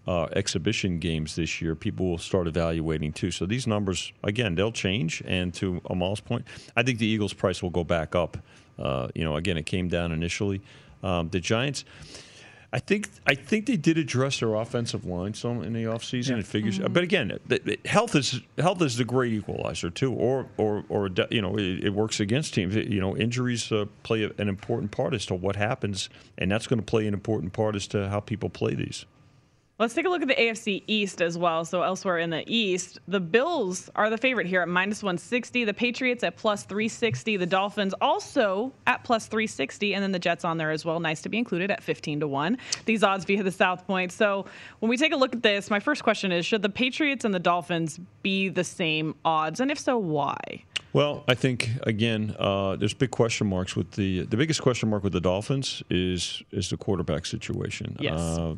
uh, 0.07 0.27
exhibition 0.33 0.99
games 0.99 1.35
this 1.35 1.61
year. 1.61 1.75
People 1.75 2.09
will 2.09 2.17
start 2.17 2.47
evaluating 2.47 3.11
too. 3.11 3.31
So 3.31 3.45
these 3.45 3.67
numbers, 3.67 4.13
again, 4.23 4.55
they'll 4.55 4.71
change. 4.71 5.21
And 5.25 5.53
to 5.55 5.81
Amal's 5.89 6.21
point, 6.21 6.45
I 6.77 6.83
think 6.83 6.99
the 6.99 7.05
Eagles' 7.05 7.33
price 7.33 7.61
will 7.61 7.69
go 7.69 7.83
back 7.83 8.15
up. 8.15 8.37
Uh, 8.79 9.09
you 9.13 9.25
know, 9.25 9.35
again, 9.35 9.57
it 9.57 9.65
came 9.65 9.89
down 9.89 10.13
initially. 10.13 10.61
Um, 11.03 11.29
the 11.29 11.39
Giants. 11.41 11.83
I 12.73 12.79
think 12.79 13.09
I 13.25 13.33
think 13.33 13.65
they 13.65 13.77
did 13.77 13.97
address 13.97 14.39
their 14.41 14.53
offensive 14.55 15.05
line 15.05 15.33
some 15.33 15.63
in 15.63 15.71
the 15.71 15.85
offseason. 15.85 16.31
Yeah. 16.31 16.37
It 16.39 16.45
figures, 16.45 16.79
but 16.79 17.01
again, 17.01 17.39
th- 17.47 17.63
th- 17.63 17.79
health 17.85 18.13
is 18.13 18.41
health 18.57 18.81
is 18.81 18.97
the 18.97 19.05
great 19.05 19.31
equalizer 19.31 19.89
too, 19.89 20.11
or 20.11 20.47
or 20.57 20.83
or 20.89 21.09
you 21.31 21.41
know 21.41 21.57
it, 21.57 21.85
it 21.85 21.93
works 21.93 22.19
against 22.19 22.53
teams. 22.53 22.75
It- 22.75 22.87
you 22.87 22.99
know, 22.99 23.15
injuries 23.15 23.71
uh, 23.71 23.85
play 24.03 24.23
an 24.23 24.49
important 24.49 24.91
part 24.91 25.13
as 25.13 25.25
to 25.27 25.35
what 25.35 25.55
happens, 25.55 26.09
and 26.37 26.51
that's 26.51 26.67
going 26.67 26.79
to 26.79 26.85
play 26.85 27.07
an 27.07 27.13
important 27.13 27.53
part 27.53 27.75
as 27.75 27.87
to 27.87 28.09
how 28.09 28.19
people 28.19 28.49
play 28.49 28.73
these. 28.75 29.05
Let's 29.79 29.93
take 29.93 30.07
a 30.07 30.09
look 30.09 30.23
at 30.23 30.27
the 30.27 30.35
AFC 30.35 30.81
East 30.87 31.21
as 31.21 31.37
well. 31.37 31.63
So 31.63 31.83
elsewhere 31.83 32.17
in 32.17 32.31
the 32.31 32.43
East, 32.47 32.97
the 33.07 33.19
Bills 33.19 33.91
are 33.95 34.09
the 34.09 34.17
favorite 34.17 34.47
here 34.47 34.63
at 34.63 34.67
minus 34.67 35.03
160. 35.03 35.65
The 35.65 35.73
Patriots 35.73 36.23
at 36.23 36.35
plus 36.35 36.63
360. 36.63 37.37
The 37.37 37.45
Dolphins 37.45 37.93
also 38.01 38.73
at 38.87 39.03
plus 39.03 39.27
360, 39.27 39.93
and 39.93 40.01
then 40.01 40.11
the 40.11 40.17
Jets 40.17 40.43
on 40.43 40.57
there 40.57 40.71
as 40.71 40.83
well. 40.83 40.99
Nice 40.99 41.21
to 41.21 41.29
be 41.29 41.37
included 41.37 41.69
at 41.69 41.83
15 41.83 42.21
to 42.21 42.27
one. 42.27 42.57
These 42.85 43.03
odds 43.03 43.23
via 43.25 43.43
the 43.43 43.51
South 43.51 43.85
Point. 43.85 44.11
So 44.11 44.47
when 44.79 44.89
we 44.89 44.97
take 44.97 45.13
a 45.13 45.15
look 45.15 45.35
at 45.35 45.43
this, 45.43 45.69
my 45.69 45.79
first 45.79 46.03
question 46.03 46.31
is: 46.31 46.43
Should 46.43 46.63
the 46.63 46.69
Patriots 46.69 47.23
and 47.23 47.31
the 47.31 47.39
Dolphins 47.39 47.99
be 48.23 48.49
the 48.49 48.63
same 48.63 49.13
odds, 49.23 49.59
and 49.59 49.69
if 49.69 49.77
so, 49.77 49.99
why? 49.99 50.63
Well, 50.93 51.23
I 51.27 51.35
think 51.35 51.69
again, 51.83 52.35
uh, 52.39 52.77
there's 52.77 52.95
big 52.95 53.11
question 53.11 53.45
marks 53.45 53.75
with 53.75 53.91
the 53.91 54.25
the 54.25 54.37
biggest 54.37 54.63
question 54.63 54.89
mark 54.89 55.03
with 55.03 55.13
the 55.13 55.21
Dolphins 55.21 55.83
is 55.91 56.41
is 56.49 56.71
the 56.71 56.77
quarterback 56.77 57.27
situation. 57.27 57.95
Yes. 57.99 58.19
Uh, 58.19 58.55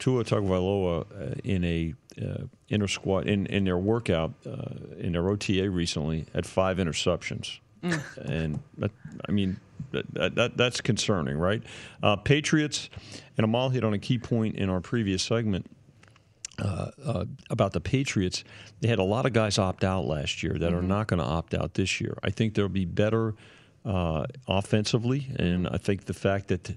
Tua 0.00 0.24
Tagovailoa 0.24 1.00
uh, 1.00 1.34
in 1.44 1.64
a 1.64 1.94
uh, 2.20 2.44
inner 2.68 2.88
squad 2.88 3.28
in, 3.28 3.46
in 3.46 3.64
their 3.64 3.78
workout 3.78 4.32
uh, 4.44 4.96
in 4.98 5.12
their 5.12 5.28
OTA 5.28 5.70
recently 5.70 6.26
had 6.34 6.44
five 6.46 6.78
interceptions, 6.78 7.60
and 8.24 8.60
that, 8.78 8.90
I 9.28 9.32
mean 9.32 9.60
that, 9.92 10.34
that 10.34 10.56
that's 10.56 10.80
concerning, 10.80 11.38
right? 11.38 11.62
Uh, 12.02 12.16
Patriots 12.16 12.90
and 13.36 13.44
Amal 13.44 13.68
hit 13.70 13.84
on 13.84 13.94
a 13.94 13.98
key 13.98 14.18
point 14.18 14.56
in 14.56 14.68
our 14.68 14.80
previous 14.80 15.22
segment 15.22 15.70
uh, 16.60 16.90
uh, 17.04 17.24
about 17.48 17.72
the 17.72 17.80
Patriots, 17.80 18.44
they 18.80 18.88
had 18.88 18.98
a 18.98 19.04
lot 19.04 19.24
of 19.24 19.32
guys 19.32 19.58
opt 19.58 19.84
out 19.84 20.04
last 20.04 20.42
year 20.42 20.54
that 20.58 20.74
are 20.74 20.82
not 20.82 21.06
going 21.06 21.20
to 21.20 21.24
opt 21.24 21.54
out 21.54 21.74
this 21.74 22.00
year. 22.00 22.18
I 22.22 22.30
think 22.30 22.54
they'll 22.54 22.68
be 22.68 22.84
better 22.84 23.34
uh, 23.84 24.26
offensively, 24.46 25.28
and 25.36 25.66
I 25.68 25.78
think 25.78 26.04
the 26.04 26.14
fact 26.14 26.48
that 26.48 26.76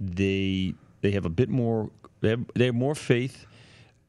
they 0.00 0.74
they 1.02 1.12
have 1.12 1.24
a 1.24 1.30
bit 1.30 1.48
more 1.48 1.90
they 2.20 2.30
have, 2.30 2.44
they 2.54 2.66
have 2.66 2.74
more 2.74 2.94
faith 2.94 3.46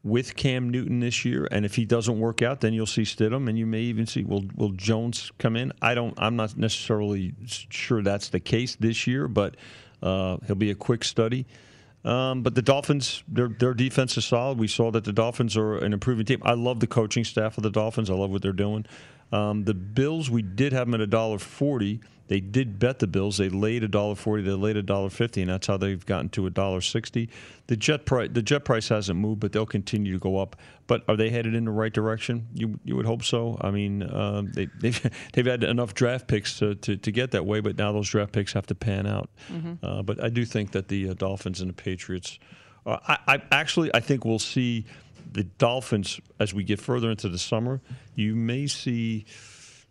with 0.04 0.36
Cam 0.36 0.70
Newton 0.70 1.00
this 1.00 1.24
year, 1.26 1.48
and 1.52 1.64
if 1.64 1.76
he 1.76 1.86
doesn't 1.86 2.20
work 2.20 2.42
out, 2.42 2.62
then 2.62 2.74
you'll 2.74 2.88
see 2.88 3.04
Stidham, 3.04 3.48
and 3.48 3.58
you 3.58 3.66
may 3.66 3.82
even 3.82 4.08
see 4.08 4.24
will 4.24 4.46
will 4.56 4.72
Jones 4.72 5.32
come 5.38 5.56
in. 5.56 5.72
I 5.82 5.94
don't. 5.94 6.14
I'm 6.18 6.36
not 6.36 6.58
necessarily 6.58 7.34
sure 7.46 8.02
that's 8.02 8.30
the 8.30 8.40
case 8.40 8.76
this 8.76 9.06
year, 9.06 9.28
but 9.28 9.56
uh, 10.02 10.38
he'll 10.48 10.56
be 10.56 10.72
a 10.72 10.76
quick 10.76 11.04
study. 11.04 11.46
Um, 12.04 12.42
but 12.42 12.56
the 12.56 12.64
Dolphins, 12.64 13.24
their 13.28 13.48
their 13.48 13.76
defense 13.76 14.18
is 14.18 14.26
solid. 14.26 14.58
We 14.58 14.68
saw 14.68 14.90
that 14.92 15.04
the 15.04 15.14
Dolphins 15.14 15.56
are 15.56 15.78
an 15.78 15.94
improving 15.94 16.26
team. 16.26 16.42
I 16.44 16.54
love 16.54 16.80
the 16.80 16.88
coaching 16.88 17.24
staff 17.24 17.58
of 17.58 17.64
the 17.64 17.70
Dolphins. 17.70 18.10
I 18.10 18.16
love 18.16 18.32
what 18.32 18.42
they're 18.42 18.54
doing. 18.54 18.86
Um, 19.32 19.64
the 19.64 19.74
Bills, 19.74 20.30
we 20.30 20.42
did 20.42 20.74
have 20.74 20.88
them 20.88 20.96
at 20.96 21.02
a 21.02 21.08
dollar 21.08 21.40
forty. 21.40 22.02
They 22.28 22.40
did 22.40 22.80
bet 22.80 23.00
the 23.00 23.08
Bills. 23.08 23.38
They 23.38 23.50
laid 23.50 23.84
a 23.84 23.90
dollar 23.90 24.16
forty. 24.16 24.42
They 24.44 24.52
laid 24.52 24.78
a 24.78 24.82
dollar 24.82 25.10
fifty, 25.10 25.42
and 25.42 25.50
that's 25.50 25.68
how 25.68 25.76
they've 25.78 26.06
gotten 26.06 26.30
to 26.30 26.48
a 26.48 26.50
dollar 26.50 26.80
sixty. 26.80 27.30
The 27.68 27.76
jet 27.76 28.06
price, 28.06 28.30
the 28.32 28.42
jet 28.42 28.64
price 28.64 28.88
hasn't 28.90 29.20
moved, 29.20 29.42
but 29.42 29.52
they'll 29.52 29.66
continue 29.66 30.14
to 30.14 30.20
go 30.20 30.38
up. 30.38 30.56
But 30.88 31.04
are 31.08 31.18
they 31.18 31.30
headed 31.30 31.56
in 31.56 31.66
the 31.66 31.72
right 31.72 31.92
direction? 31.92 32.48
You 32.54 32.80
you 32.86 32.96
would 32.96 33.06
hope 33.06 33.24
so. 33.24 33.58
I 33.62 33.72
mean, 33.72 34.04
um, 34.14 34.52
they, 34.54 34.68
they've 34.80 35.12
they've 35.34 35.46
had 35.46 35.64
enough 35.64 35.94
draft 35.94 36.28
picks 36.28 36.58
to, 36.60 36.76
to, 36.76 36.96
to 36.98 37.12
get 37.12 37.32
that 37.32 37.46
way, 37.46 37.60
but 37.60 37.78
now 37.78 37.92
those 37.92 38.10
draft 38.10 38.32
picks 38.32 38.54
have 38.54 38.66
to 38.68 38.76
pan 38.76 39.08
out. 39.08 39.30
Uh, 39.84 40.02
but 40.02 40.24
I 40.24 40.30
do 40.30 40.46
think 40.46 40.72
that 40.72 40.88
the 40.88 41.10
uh, 41.10 41.14
Dolphins 41.14 41.60
and 41.62 41.70
the 41.70 41.74
Patriots. 41.74 42.40
Uh, 42.86 42.98
I, 43.08 43.18
I 43.28 43.42
actually 43.52 43.92
I 43.94 44.00
think 44.00 44.26
we'll 44.26 44.40
see 44.40 44.86
the 45.32 45.44
Dolphins 45.44 46.20
as 46.40 46.54
we 46.54 46.64
get 46.64 46.80
further 46.80 47.10
into 47.10 47.30
the 47.30 47.38
summer. 47.40 47.82
You 48.16 48.36
may 48.36 48.68
see 48.68 49.26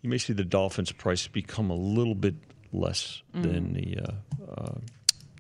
you 0.02 0.08
may 0.10 0.18
see 0.18 0.32
the 0.32 0.44
Dolphins' 0.44 0.92
price 0.92 1.26
become 1.28 1.70
a 1.70 1.74
little 1.76 2.14
bit 2.14 2.34
less 2.72 3.22
Mm. 3.34 3.42
than 3.42 3.72
the 3.74 3.98
uh, 3.98 4.52
uh, 4.60 4.74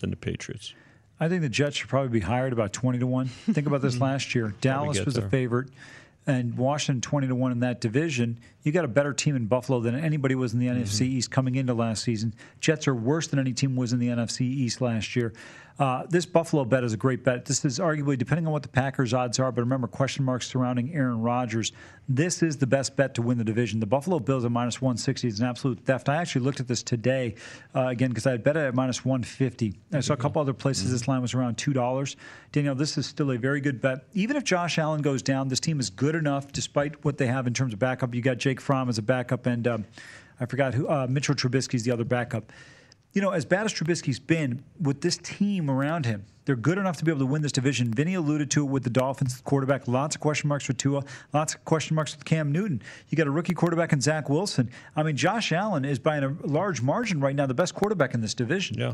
than 0.00 0.10
the 0.10 0.16
Patriots. 0.16 0.74
I 1.22 1.28
think 1.28 1.42
the 1.42 1.48
Jets 1.50 1.76
should 1.76 1.88
probably 1.88 2.08
be 2.08 2.20
higher 2.20 2.46
at 2.46 2.52
about 2.52 2.72
20 2.72 2.98
to 3.00 3.06
1. 3.06 3.26
Think 3.26 3.66
about 3.66 3.82
this 3.82 4.00
last 4.00 4.34
year. 4.34 4.54
Dallas 4.62 4.96
get 4.96 5.04
was 5.06 5.16
a 5.18 5.20
there. 5.20 5.28
favorite, 5.28 5.68
and 6.26 6.56
Washington 6.56 7.02
20 7.02 7.26
to 7.28 7.34
1 7.34 7.52
in 7.52 7.60
that 7.60 7.80
division. 7.82 8.38
You 8.62 8.72
got 8.72 8.84
a 8.86 8.88
better 8.88 9.12
team 9.12 9.36
in 9.36 9.46
Buffalo 9.46 9.80
than 9.80 9.94
anybody 9.94 10.34
was 10.34 10.54
in 10.54 10.60
the 10.60 10.68
NFC 10.68 11.02
East 11.02 11.30
coming 11.30 11.56
into 11.56 11.74
last 11.74 12.02
season. 12.04 12.34
Jets 12.60 12.88
are 12.88 12.94
worse 12.94 13.26
than 13.26 13.38
any 13.38 13.52
team 13.52 13.76
was 13.76 13.92
in 13.92 13.98
the 13.98 14.08
NFC 14.08 14.42
East 14.42 14.80
last 14.80 15.14
year. 15.14 15.32
Uh, 15.80 16.04
this 16.10 16.26
Buffalo 16.26 16.62
bet 16.66 16.84
is 16.84 16.92
a 16.92 16.96
great 16.98 17.24
bet. 17.24 17.46
This 17.46 17.64
is 17.64 17.78
arguably, 17.78 18.18
depending 18.18 18.46
on 18.46 18.52
what 18.52 18.62
the 18.62 18.68
Packers' 18.68 19.14
odds 19.14 19.38
are, 19.38 19.50
but 19.50 19.62
remember, 19.62 19.86
question 19.86 20.26
marks 20.26 20.46
surrounding 20.46 20.92
Aaron 20.92 21.22
Rodgers. 21.22 21.72
This 22.06 22.42
is 22.42 22.58
the 22.58 22.66
best 22.66 22.96
bet 22.96 23.14
to 23.14 23.22
win 23.22 23.38
the 23.38 23.44
division. 23.44 23.80
The 23.80 23.86
Buffalo 23.86 24.18
Bills 24.18 24.44
at 24.44 24.52
minus 24.52 24.82
160 24.82 25.26
is 25.26 25.40
an 25.40 25.46
absolute 25.46 25.80
theft. 25.80 26.10
I 26.10 26.16
actually 26.16 26.42
looked 26.42 26.60
at 26.60 26.68
this 26.68 26.82
today 26.82 27.34
uh, 27.74 27.86
again 27.86 28.10
because 28.10 28.26
I 28.26 28.32
had 28.32 28.44
bet 28.44 28.58
it 28.58 28.60
at 28.60 28.74
minus 28.74 29.06
150. 29.06 29.74
I 29.94 30.00
saw 30.00 30.12
a 30.12 30.18
couple 30.18 30.42
other 30.42 30.52
places 30.52 30.92
this 30.92 31.08
line 31.08 31.22
was 31.22 31.32
around 31.32 31.56
$2. 31.56 32.16
Danielle, 32.52 32.74
this 32.74 32.98
is 32.98 33.06
still 33.06 33.30
a 33.30 33.38
very 33.38 33.62
good 33.62 33.80
bet. 33.80 34.04
Even 34.12 34.36
if 34.36 34.44
Josh 34.44 34.76
Allen 34.78 35.00
goes 35.00 35.22
down, 35.22 35.48
this 35.48 35.60
team 35.60 35.80
is 35.80 35.88
good 35.88 36.14
enough 36.14 36.52
despite 36.52 37.02
what 37.06 37.16
they 37.16 37.26
have 37.26 37.46
in 37.46 37.54
terms 37.54 37.72
of 37.72 37.78
backup. 37.78 38.14
You 38.14 38.20
got 38.20 38.36
Jake 38.36 38.60
Fromm 38.60 38.90
as 38.90 38.98
a 38.98 39.02
backup, 39.02 39.46
and 39.46 39.66
um, 39.66 39.86
I 40.38 40.44
forgot 40.44 40.74
who, 40.74 40.86
uh, 40.90 41.06
Mitchell 41.08 41.34
Trubisky's 41.34 41.84
the 41.84 41.90
other 41.90 42.04
backup 42.04 42.52
you 43.12 43.20
know, 43.20 43.30
as 43.30 43.44
bad 43.44 43.64
as 43.64 43.72
Trubisky's 43.72 44.18
been, 44.18 44.62
with 44.80 45.00
this 45.00 45.16
team 45.16 45.70
around 45.70 46.06
him, 46.06 46.24
they're 46.44 46.56
good 46.56 46.78
enough 46.78 46.96
to 46.98 47.04
be 47.04 47.10
able 47.10 47.20
to 47.20 47.26
win 47.26 47.42
this 47.42 47.52
division. 47.52 47.92
Vinny 47.92 48.14
alluded 48.14 48.50
to 48.52 48.64
it 48.64 48.70
with 48.70 48.82
the 48.82 48.90
Dolphins 48.90 49.40
quarterback. 49.44 49.86
Lots 49.86 50.16
of 50.16 50.20
question 50.20 50.48
marks 50.48 50.64
for 50.64 50.72
Tua. 50.72 51.02
Lots 51.32 51.54
of 51.54 51.64
question 51.64 51.94
marks 51.94 52.14
with 52.14 52.24
Cam 52.24 52.50
Newton. 52.50 52.82
You 53.08 53.16
got 53.16 53.26
a 53.26 53.30
rookie 53.30 53.54
quarterback 53.54 53.92
in 53.92 54.00
Zach 54.00 54.28
Wilson. 54.28 54.70
I 54.96 55.02
mean, 55.02 55.16
Josh 55.16 55.52
Allen 55.52 55.84
is 55.84 55.98
by 55.98 56.16
a 56.16 56.30
large 56.44 56.82
margin 56.82 57.20
right 57.20 57.34
now 57.34 57.46
the 57.46 57.54
best 57.54 57.74
quarterback 57.74 58.14
in 58.14 58.20
this 58.20 58.34
division. 58.34 58.78
Yeah. 58.78 58.92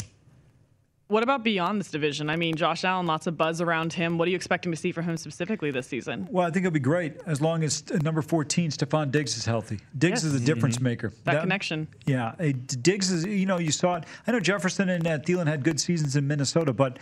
What 1.09 1.23
about 1.23 1.45
beyond 1.45 1.79
this 1.79 1.91
division? 1.93 2.29
I 2.29 2.35
mean, 2.35 2.57
Josh 2.57 2.83
Allen, 2.83 3.07
lots 3.07 3.29
of 3.29 3.37
buzz 3.37 3.61
around 3.61 3.93
him. 3.93 4.19
What 4.19 4.27
are 4.27 4.31
you 4.31 4.37
expecting 4.37 4.73
to 4.73 4.77
see 4.77 4.91
from 4.91 5.05
him 5.05 5.17
specifically 5.17 5.71
this 5.71 5.87
season? 5.87 6.27
Well, 6.33 6.45
I 6.45 6.51
think 6.51 6.67
it'll 6.67 6.75
be 6.75 6.81
great 6.81 7.15
as 7.27 7.41
long 7.41 7.63
as 7.63 7.85
uh, 7.95 7.99
number 7.99 8.23
14, 8.23 8.71
Stefon 8.73 9.13
Diggs, 9.13 9.37
is 9.37 9.45
healthy. 9.45 9.79
Diggs 9.97 10.25
Yes. 10.25 10.25
is 10.25 10.35
a 10.35 10.45
difference 10.45 10.81
maker. 10.81 11.13
That 11.23 11.43
connection. 11.43 11.87
Yeah, 12.07 12.33
Diggs 12.83 13.13
is. 13.13 13.25
You 13.25 13.47
know, 13.47 13.59
you 13.59 13.71
saw 13.71 13.97
it. 13.97 14.05
I 14.27 14.33
know 14.33 14.41
Jefferson 14.41 14.89
and 14.89 15.07
uh, 15.07 15.19
Thielen 15.21 15.47
had 15.47 15.63
good 15.63 15.79
seasons 15.79 16.17
in 16.17 16.27
Minnesota, 16.27 16.73
but 16.73 16.99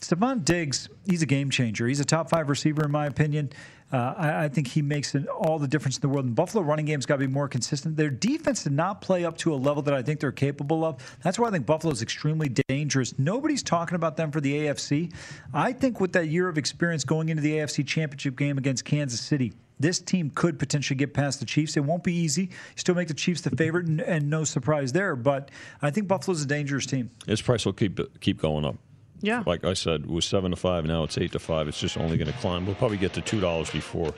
Stefon 0.00 0.44
Diggs, 0.44 0.88
he's 1.06 1.22
a 1.22 1.26
game 1.26 1.50
changer. 1.50 1.86
He's 1.86 2.00
a 2.00 2.04
top 2.04 2.30
five 2.30 2.48
receiver 2.48 2.84
in 2.84 2.90
my 2.90 3.06
opinion. 3.06 3.50
Uh, 3.90 4.14
I, 4.16 4.44
I 4.44 4.48
think 4.48 4.66
he 4.68 4.82
makes 4.82 5.14
an, 5.14 5.26
all 5.28 5.58
the 5.58 5.66
difference 5.66 5.96
in 5.96 6.02
the 6.02 6.08
world. 6.08 6.26
And 6.26 6.34
Buffalo 6.34 6.62
running 6.62 6.84
game's 6.84 7.06
got 7.06 7.14
to 7.14 7.20
be 7.20 7.26
more 7.26 7.48
consistent. 7.48 7.96
Their 7.96 8.10
defense 8.10 8.64
did 8.64 8.72
not 8.72 9.00
play 9.00 9.24
up 9.24 9.38
to 9.38 9.54
a 9.54 9.56
level 9.56 9.82
that 9.82 9.94
I 9.94 10.02
think 10.02 10.20
they're 10.20 10.30
capable 10.30 10.84
of. 10.84 11.18
That's 11.22 11.38
why 11.38 11.48
I 11.48 11.50
think 11.50 11.64
Buffalo 11.64 11.92
is 11.92 12.02
extremely 12.02 12.50
dangerous. 12.68 13.18
Nobody's 13.18 13.62
talking 13.62 13.94
about 13.94 14.16
them 14.16 14.30
for 14.30 14.40
the 14.40 14.66
AFC. 14.66 15.12
I 15.54 15.72
think 15.72 16.00
with 16.00 16.12
that 16.12 16.28
year 16.28 16.48
of 16.48 16.58
experience 16.58 17.04
going 17.04 17.30
into 17.30 17.42
the 17.42 17.52
AFC 17.52 17.86
Championship 17.86 18.36
game 18.36 18.58
against 18.58 18.84
Kansas 18.84 19.20
City, 19.20 19.54
this 19.80 20.00
team 20.00 20.30
could 20.34 20.58
potentially 20.58 20.96
get 20.96 21.14
past 21.14 21.40
the 21.40 21.46
Chiefs. 21.46 21.76
It 21.76 21.84
won't 21.84 22.02
be 22.02 22.12
easy. 22.12 22.42
You 22.42 22.76
still 22.76 22.94
make 22.96 23.08
the 23.08 23.14
Chiefs 23.14 23.42
the 23.42 23.50
favorite, 23.50 23.86
and, 23.86 24.00
and 24.00 24.28
no 24.28 24.44
surprise 24.44 24.92
there. 24.92 25.16
But 25.16 25.50
I 25.80 25.90
think 25.90 26.08
Buffalo's 26.08 26.42
a 26.42 26.46
dangerous 26.46 26.84
team. 26.84 27.10
His 27.26 27.40
price 27.40 27.64
will 27.64 27.72
keep 27.72 28.00
keep 28.20 28.40
going 28.40 28.64
up. 28.64 28.76
Yeah. 29.20 29.42
Like 29.46 29.64
I 29.64 29.74
said, 29.74 30.02
it 30.02 30.06
was 30.06 30.24
seven 30.24 30.50
to 30.52 30.56
five. 30.56 30.84
Now 30.84 31.02
it's 31.04 31.18
eight 31.18 31.32
to 31.32 31.38
five. 31.38 31.68
It's 31.68 31.80
just 31.80 31.96
only 31.96 32.16
going 32.16 32.32
to 32.32 32.38
climb. 32.38 32.66
We'll 32.66 32.74
probably 32.76 32.98
get 32.98 33.12
to 33.14 33.20
two 33.20 33.40
dollars 33.40 33.70
before 33.70 34.14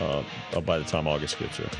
uh, 0.00 0.22
by 0.62 0.78
the 0.78 0.84
time 0.84 1.06
August 1.06 1.38
gets 1.38 1.58
here. 1.58 1.70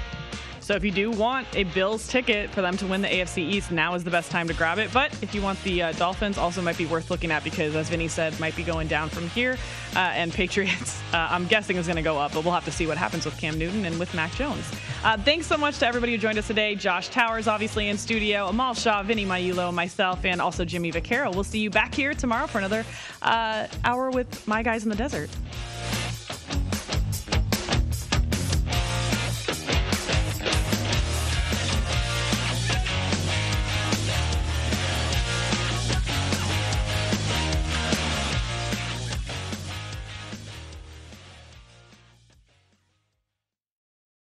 So 0.72 0.76
if 0.76 0.84
you 0.84 0.90
do 0.90 1.10
want 1.10 1.46
a 1.54 1.64
Bills 1.64 2.08
ticket 2.08 2.48
for 2.48 2.62
them 2.62 2.78
to 2.78 2.86
win 2.86 3.02
the 3.02 3.08
AFC 3.08 3.46
East, 3.46 3.70
now 3.70 3.92
is 3.92 4.04
the 4.04 4.10
best 4.10 4.30
time 4.30 4.48
to 4.48 4.54
grab 4.54 4.78
it. 4.78 4.90
But 4.90 5.12
if 5.22 5.34
you 5.34 5.42
want 5.42 5.62
the 5.64 5.82
uh, 5.82 5.92
Dolphins, 5.92 6.38
also 6.38 6.62
might 6.62 6.78
be 6.78 6.86
worth 6.86 7.10
looking 7.10 7.30
at 7.30 7.44
because, 7.44 7.76
as 7.76 7.90
Vinny 7.90 8.08
said, 8.08 8.40
might 8.40 8.56
be 8.56 8.62
going 8.62 8.88
down 8.88 9.10
from 9.10 9.28
here. 9.28 9.58
Uh, 9.94 9.98
and 9.98 10.32
Patriots, 10.32 10.98
uh, 11.12 11.28
I'm 11.30 11.46
guessing, 11.46 11.76
is 11.76 11.86
going 11.86 11.96
to 11.96 12.02
go 12.02 12.18
up, 12.18 12.32
but 12.32 12.42
we'll 12.42 12.54
have 12.54 12.64
to 12.64 12.72
see 12.72 12.86
what 12.86 12.96
happens 12.96 13.26
with 13.26 13.36
Cam 13.36 13.58
Newton 13.58 13.84
and 13.84 14.00
with 14.00 14.14
Mac 14.14 14.32
Jones. 14.32 14.64
Uh, 15.04 15.18
thanks 15.18 15.46
so 15.46 15.58
much 15.58 15.78
to 15.80 15.86
everybody 15.86 16.12
who 16.12 16.16
joined 16.18 16.38
us 16.38 16.46
today. 16.46 16.74
Josh 16.74 17.10
Towers, 17.10 17.48
obviously 17.48 17.88
in 17.88 17.98
studio, 17.98 18.46
Amal 18.46 18.72
Shah, 18.72 19.02
Vinny 19.02 19.26
Magliulo, 19.26 19.74
myself, 19.74 20.24
and 20.24 20.40
also 20.40 20.64
Jimmy 20.64 20.90
Vaccaro. 20.90 21.34
We'll 21.34 21.44
see 21.44 21.58
you 21.58 21.68
back 21.68 21.94
here 21.94 22.14
tomorrow 22.14 22.46
for 22.46 22.56
another 22.56 22.86
uh, 23.20 23.66
hour 23.84 24.10
with 24.10 24.48
my 24.48 24.62
guys 24.62 24.84
in 24.84 24.88
the 24.88 24.96
desert. 24.96 25.28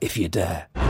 if 0.00 0.16
you 0.16 0.28
dare. 0.28 0.89